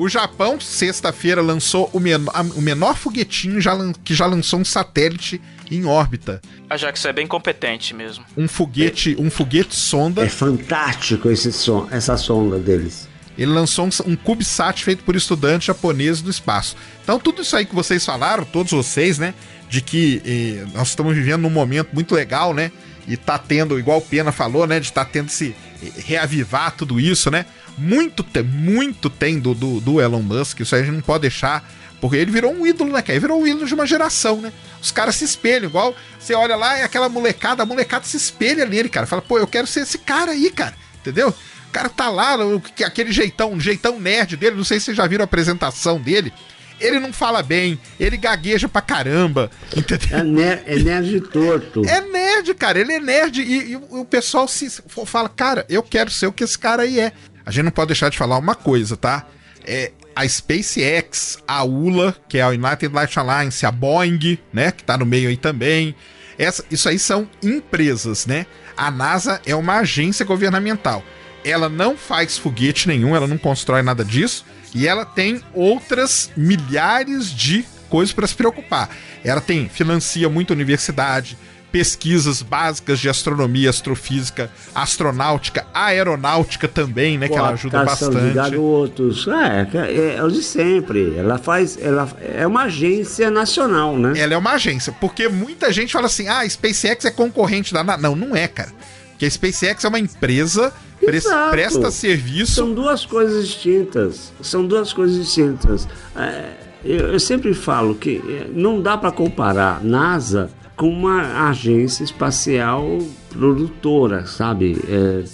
O 0.00 0.08
Japão, 0.08 0.58
sexta-feira, 0.58 1.42
lançou 1.42 1.90
o 1.92 2.00
menor, 2.00 2.32
a- 2.34 2.40
o 2.40 2.62
menor 2.62 2.96
foguetinho 2.96 3.60
já 3.60 3.76
que 4.02 4.14
já 4.14 4.24
lançou 4.24 4.58
um 4.58 4.64
satélite 4.64 5.38
em 5.70 5.84
órbita. 5.84 6.40
A 6.70 6.76
Jax 6.78 7.04
é 7.04 7.12
bem 7.12 7.26
competente 7.26 7.92
mesmo. 7.94 8.24
Um 8.34 8.48
foguete, 8.48 9.14
um 9.18 9.30
foguete 9.30 9.76
sonda. 9.76 10.22
É 10.24 10.28
fantástico 10.30 11.30
esse 11.30 11.52
som, 11.52 11.86
essa 11.90 12.16
sonda 12.16 12.58
deles. 12.58 13.06
Ele 13.36 13.52
lançou 13.52 13.84
um, 13.84 14.10
um 14.10 14.16
CubeSat 14.16 14.82
feito 14.82 15.04
por 15.04 15.14
estudantes 15.16 15.66
japoneses 15.66 16.22
do 16.22 16.30
espaço. 16.30 16.76
Então, 17.04 17.18
tudo 17.20 17.42
isso 17.42 17.54
aí 17.54 17.66
que 17.66 17.74
vocês 17.74 18.02
falaram, 18.02 18.42
todos 18.42 18.72
vocês, 18.72 19.18
né? 19.18 19.34
De 19.68 19.82
que 19.82 20.22
eh, 20.24 20.66
nós 20.72 20.88
estamos 20.88 21.14
vivendo 21.14 21.42
num 21.42 21.50
momento 21.50 21.90
muito 21.92 22.14
legal, 22.14 22.54
né? 22.54 22.72
E 23.06 23.18
tá 23.18 23.36
tendo, 23.36 23.78
igual 23.78 23.98
o 23.98 24.02
Pena 24.02 24.32
falou, 24.32 24.66
né? 24.66 24.80
De 24.80 24.90
tá 24.90 25.04
tendo 25.04 25.28
se 25.28 25.54
eh, 25.82 25.88
reavivar 26.06 26.74
tudo 26.74 26.98
isso, 26.98 27.30
né? 27.30 27.44
Muito 27.78 28.22
tem, 28.22 28.42
muito 28.42 29.08
tem 29.10 29.38
do, 29.38 29.54
do, 29.54 29.80
do 29.80 30.00
Elon 30.00 30.22
Musk. 30.22 30.60
Isso 30.60 30.74
aí 30.74 30.82
a 30.82 30.84
gente 30.84 30.94
não 30.94 31.02
pode 31.02 31.22
deixar. 31.22 31.68
Porque 32.00 32.16
ele 32.16 32.30
virou 32.30 32.52
um 32.52 32.66
ídolo, 32.66 32.92
né? 32.92 33.02
cara? 33.02 33.12
Ele 33.12 33.20
virou 33.20 33.40
um 33.40 33.46
ídolo 33.46 33.66
de 33.66 33.74
uma 33.74 33.86
geração, 33.86 34.40
né? 34.40 34.52
Os 34.80 34.90
caras 34.90 35.16
se 35.16 35.24
espelham, 35.24 35.68
igual 35.68 35.94
você 36.18 36.34
olha 36.34 36.56
lá 36.56 36.78
e 36.78 36.82
aquela 36.82 37.08
molecada, 37.08 37.62
a 37.62 37.66
molecada 37.66 38.06
se 38.06 38.16
espelha 38.16 38.64
nele, 38.64 38.88
cara. 38.88 39.06
Fala, 39.06 39.20
pô, 39.20 39.38
eu 39.38 39.46
quero 39.46 39.66
ser 39.66 39.80
esse 39.80 39.98
cara 39.98 40.32
aí, 40.32 40.50
cara. 40.50 40.74
Entendeu? 41.00 41.28
O 41.28 41.72
cara 41.72 41.88
tá 41.88 42.08
lá, 42.08 42.36
aquele 42.84 43.12
jeitão, 43.12 43.52
um 43.52 43.60
jeitão 43.60 44.00
nerd 44.00 44.36
dele, 44.36 44.56
não 44.56 44.64
sei 44.64 44.80
se 44.80 44.86
vocês 44.86 44.96
já 44.96 45.06
viram 45.06 45.22
a 45.22 45.24
apresentação 45.24 46.00
dele. 46.00 46.32
Ele 46.80 46.98
não 46.98 47.12
fala 47.12 47.42
bem, 47.42 47.78
ele 47.98 48.16
gagueja 48.16 48.66
pra 48.66 48.80
caramba, 48.80 49.50
entendeu? 49.76 50.18
É, 50.18 50.22
ner 50.24 50.62
é 50.66 50.78
nerd 50.78 51.20
torto. 51.20 51.84
É 51.86 52.00
nerd, 52.00 52.54
cara, 52.54 52.80
ele 52.80 52.94
é 52.94 52.98
nerd 52.98 53.42
e, 53.42 53.72
e 53.72 53.76
o 53.76 54.04
pessoal 54.04 54.48
se 54.48 54.68
fala, 55.04 55.28
cara, 55.28 55.66
eu 55.68 55.82
quero 55.82 56.10
ser 56.10 56.26
o 56.26 56.32
que 56.32 56.42
esse 56.42 56.58
cara 56.58 56.84
aí 56.84 56.98
é. 56.98 57.12
A 57.44 57.50
gente 57.50 57.64
não 57.64 57.70
pode 57.70 57.88
deixar 57.88 58.08
de 58.08 58.18
falar 58.18 58.38
uma 58.38 58.54
coisa, 58.54 58.96
tá? 58.96 59.26
É 59.64 59.92
a 60.14 60.28
SpaceX, 60.28 61.38
a 61.46 61.64
ULA, 61.64 62.14
que 62.28 62.38
é 62.38 62.42
a 62.42 62.48
United 62.48 62.88
Launch 62.92 63.18
Alliance, 63.18 63.64
a 63.64 63.70
Boeing, 63.70 64.38
né, 64.52 64.70
que 64.70 64.84
tá 64.84 64.98
no 64.98 65.06
meio 65.06 65.28
aí 65.28 65.36
também. 65.36 65.94
Essa, 66.38 66.64
isso 66.70 66.88
aí 66.88 66.98
são 66.98 67.28
empresas, 67.42 68.26
né? 68.26 68.46
A 68.76 68.90
NASA 68.90 69.40
é 69.44 69.54
uma 69.54 69.78
agência 69.78 70.24
governamental. 70.24 71.04
Ela 71.44 71.68
não 71.68 71.96
faz 71.96 72.36
foguete 72.38 72.88
nenhum, 72.88 73.14
ela 73.14 73.26
não 73.26 73.38
constrói 73.38 73.82
nada 73.82 74.04
disso, 74.04 74.44
e 74.74 74.86
ela 74.86 75.04
tem 75.04 75.42
outras 75.54 76.30
milhares 76.36 77.30
de 77.30 77.64
coisas 77.88 78.14
para 78.14 78.26
se 78.26 78.34
preocupar. 78.34 78.88
Ela 79.24 79.40
tem 79.40 79.68
financia 79.68 80.28
muita 80.28 80.52
universidade, 80.52 81.36
pesquisas 81.70 82.42
básicas 82.42 82.98
de 82.98 83.08
astronomia, 83.08 83.70
astrofísica, 83.70 84.50
astronáutica, 84.74 85.66
aeronáutica 85.72 86.66
também, 86.68 87.16
né, 87.18 87.28
que 87.28 87.34
ela 87.36 87.50
ajuda 87.50 87.78
Cooptação 87.78 88.10
de 88.10 88.14
bastante. 88.16 88.34
garotos. 88.34 89.26
É, 89.28 89.68
é, 89.78 90.16
é 90.18 90.24
o 90.24 90.28
de 90.30 90.42
sempre. 90.42 91.14
Ela 91.16 91.38
faz. 91.38 91.78
Ela 91.80 92.08
é 92.20 92.46
uma 92.46 92.64
agência 92.64 93.30
nacional, 93.30 93.96
né? 93.96 94.12
Ela 94.16 94.34
é 94.34 94.36
uma 94.36 94.52
agência, 94.52 94.92
porque 95.00 95.28
muita 95.28 95.72
gente 95.72 95.92
fala 95.92 96.06
assim: 96.06 96.28
"Ah, 96.28 96.40
a 96.40 96.48
SpaceX 96.48 97.04
é 97.04 97.10
concorrente 97.10 97.72
da 97.72 97.82
NASA". 97.84 98.00
Não, 98.02 98.16
não 98.16 98.34
é, 98.34 98.48
cara. 98.48 98.72
Porque 99.10 99.26
a 99.26 99.30
SpaceX 99.30 99.84
é 99.84 99.88
uma 99.88 99.98
empresa 99.98 100.72
pres- 100.98 101.24
Exato. 101.26 101.50
presta 101.50 101.90
serviço 101.90 102.52
São 102.54 102.72
duas 102.74 103.04
coisas 103.06 103.46
distintas. 103.46 104.32
São 104.40 104.66
duas 104.66 104.92
coisas 104.92 105.16
distintas. 105.16 105.86
É, 106.16 106.44
eu, 106.84 107.12
eu 107.12 107.20
sempre 107.20 107.52
falo 107.52 107.94
que 107.94 108.22
é, 108.26 108.46
não 108.52 108.80
dá 108.80 108.96
para 108.96 109.12
comparar 109.12 109.84
NASA 109.84 110.50
com 110.80 110.88
uma 110.88 111.50
agência 111.50 112.02
espacial 112.02 112.98
produtora, 113.30 114.24
sabe? 114.24 114.78
É, 114.88 115.24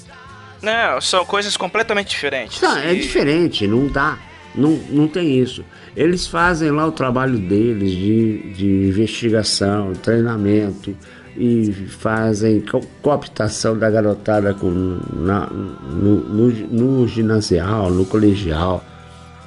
Não, 0.60 1.00
são 1.00 1.24
coisas 1.24 1.56
completamente 1.56 2.08
diferentes. 2.08 2.58
tá, 2.58 2.80
é 2.80 2.92
diferente, 2.94 3.64
não 3.64 3.86
dá. 3.86 4.18
Não, 4.56 4.70
não 4.90 5.06
tem 5.06 5.38
isso. 5.38 5.64
Eles 5.94 6.26
fazem 6.26 6.72
lá 6.72 6.84
o 6.84 6.90
trabalho 6.90 7.38
deles 7.38 7.92
de, 7.92 8.38
de 8.54 8.66
investigação, 8.88 9.92
treinamento 9.92 10.96
e 11.36 11.72
fazem 12.00 12.60
co- 12.62 12.80
cooptação 13.00 13.78
da 13.78 13.88
garotada 13.88 14.52
com, 14.52 14.98
na- 15.12 15.46
no, 15.46 16.16
no, 16.24 16.48
no 16.50 17.06
ginasial, 17.08 17.88
no 17.90 18.04
colegial. 18.04 18.82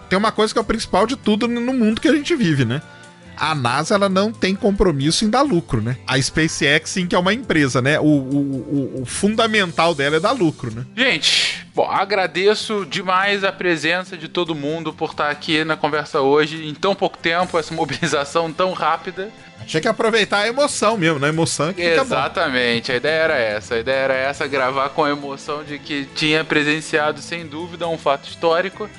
Tem 0.07 0.17
uma 0.17 0.31
coisa 0.31 0.53
que 0.53 0.59
é 0.59 0.61
o 0.61 0.65
principal 0.65 1.05
de 1.05 1.17
tudo 1.17 1.45
no 1.47 1.73
mundo 1.73 1.99
que 1.99 2.07
a 2.07 2.13
gente 2.15 2.33
vive, 2.35 2.63
né? 2.63 2.81
A 3.39 3.55
NASA 3.55 3.95
ela 3.95 4.09
não 4.09 4.31
tem 4.33 4.53
compromisso 4.55 5.23
em 5.25 5.29
dar 5.29 5.41
lucro, 5.41 5.81
né? 5.81 5.97
A 6.05 6.21
SpaceX 6.21 6.89
sim 6.89 7.07
que 7.07 7.15
é 7.15 7.19
uma 7.19 7.33
empresa, 7.33 7.81
né? 7.81 7.99
O, 7.99 8.03
o, 8.03 8.97
o- 8.97 9.01
o 9.01 9.05
fundamental 9.05 9.95
dela 9.95 10.17
é 10.17 10.19
dar 10.19 10.31
lucro, 10.31 10.71
né? 10.73 10.85
Gente, 10.95 11.65
bom, 11.73 11.89
agradeço 11.89 12.85
demais 12.85 13.43
a 13.43 13.51
presença 13.51 14.17
de 14.17 14.27
todo 14.27 14.53
mundo 14.53 14.91
por 14.93 15.11
estar 15.11 15.29
aqui 15.29 15.63
na 15.63 15.77
conversa 15.77 16.19
hoje 16.21 16.67
em 16.67 16.73
tão 16.73 16.93
pouco 16.93 17.17
tempo, 17.17 17.57
essa 17.57 17.73
mobilização 17.73 18.51
tão 18.51 18.73
rápida. 18.73 19.29
Tinha 19.65 19.81
que 19.81 19.87
aproveitar 19.87 20.39
a 20.39 20.47
emoção 20.47 20.97
mesmo, 20.97 21.19
né? 21.19 21.27
A 21.27 21.29
emoção 21.29 21.69
é 21.69 21.73
que 21.73 21.81
fica 21.81 22.03
bom. 22.03 22.15
Exatamente, 22.15 22.91
a 22.91 22.95
ideia 22.95 23.21
era 23.23 23.37
essa. 23.37 23.75
A 23.75 23.79
ideia 23.79 23.97
era 23.97 24.13
essa, 24.15 24.47
gravar 24.47 24.89
com 24.89 25.03
a 25.03 25.09
emoção 25.11 25.63
de 25.63 25.77
que 25.77 26.07
tinha 26.15 26.43
presenciado, 26.43 27.21
sem 27.21 27.45
dúvida, 27.45 27.87
um 27.87 27.97
fato 27.97 28.27
histórico. 28.27 28.89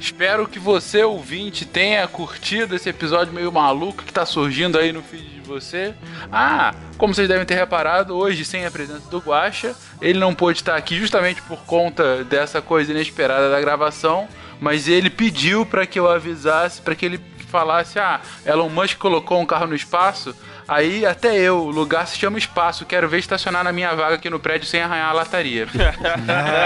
Espero 0.00 0.46
que 0.46 0.58
você, 0.58 1.02
ouvinte, 1.02 1.64
tenha 1.64 2.06
curtido 2.06 2.76
esse 2.76 2.88
episódio 2.88 3.32
meio 3.32 3.50
maluco 3.50 4.02
que 4.02 4.12
tá 4.12 4.26
surgindo 4.26 4.78
aí 4.78 4.92
no 4.92 5.02
feed 5.02 5.26
de 5.26 5.40
você. 5.40 5.94
Ah, 6.30 6.74
como 6.98 7.14
vocês 7.14 7.28
devem 7.28 7.46
ter 7.46 7.54
reparado, 7.54 8.14
hoje, 8.14 8.44
sem 8.44 8.66
a 8.66 8.70
presença 8.70 9.08
do 9.10 9.18
Guaxa, 9.18 9.74
ele 10.00 10.18
não 10.18 10.34
pôde 10.34 10.58
estar 10.58 10.76
aqui 10.76 10.96
justamente 10.98 11.40
por 11.42 11.58
conta 11.64 12.24
dessa 12.24 12.60
coisa 12.60 12.92
inesperada 12.92 13.50
da 13.50 13.60
gravação, 13.60 14.28
mas 14.60 14.88
ele 14.88 15.10
pediu 15.10 15.64
para 15.64 15.86
que 15.86 15.98
eu 15.98 16.10
avisasse, 16.10 16.80
para 16.80 16.94
que 16.94 17.06
ele 17.06 17.20
falasse: 17.46 17.98
ah, 17.98 18.20
Elon 18.44 18.68
Musk 18.68 18.98
colocou 18.98 19.40
um 19.40 19.46
carro 19.46 19.66
no 19.66 19.74
espaço. 19.74 20.34
Aí 20.68 21.06
até 21.06 21.36
eu, 21.36 21.58
o 21.58 21.70
lugar 21.70 22.06
se 22.06 22.18
chama 22.18 22.38
espaço, 22.38 22.84
quero 22.84 23.08
ver 23.08 23.18
estacionar 23.18 23.62
na 23.62 23.72
minha 23.72 23.94
vaga 23.94 24.16
aqui 24.16 24.28
no 24.28 24.40
prédio 24.40 24.66
sem 24.66 24.82
arranhar 24.82 25.10
a 25.10 25.12
lataria. 25.12 25.68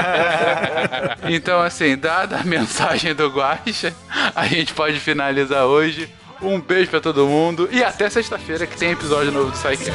então, 1.29 1.61
assim, 1.61 1.97
dada 1.97 2.39
a 2.39 2.45
mensagem 2.45 3.15
do 3.15 3.29
Guaxa, 3.29 3.95
a 4.35 4.47
gente 4.47 4.73
pode 4.73 4.99
finalizar 4.99 5.67
hoje. 5.67 6.09
Um 6.43 6.59
beijo 6.59 6.91
pra 6.91 7.01
todo 7.01 7.27
mundo 7.27 7.69
e 7.71 7.85
até 7.85 8.09
sexta-feira 8.09 8.67
que 8.67 8.75
tem 8.75 8.93
episódio 8.93 9.31
novo 9.31 9.51
do 9.51 9.57
SciCast. 9.59 9.93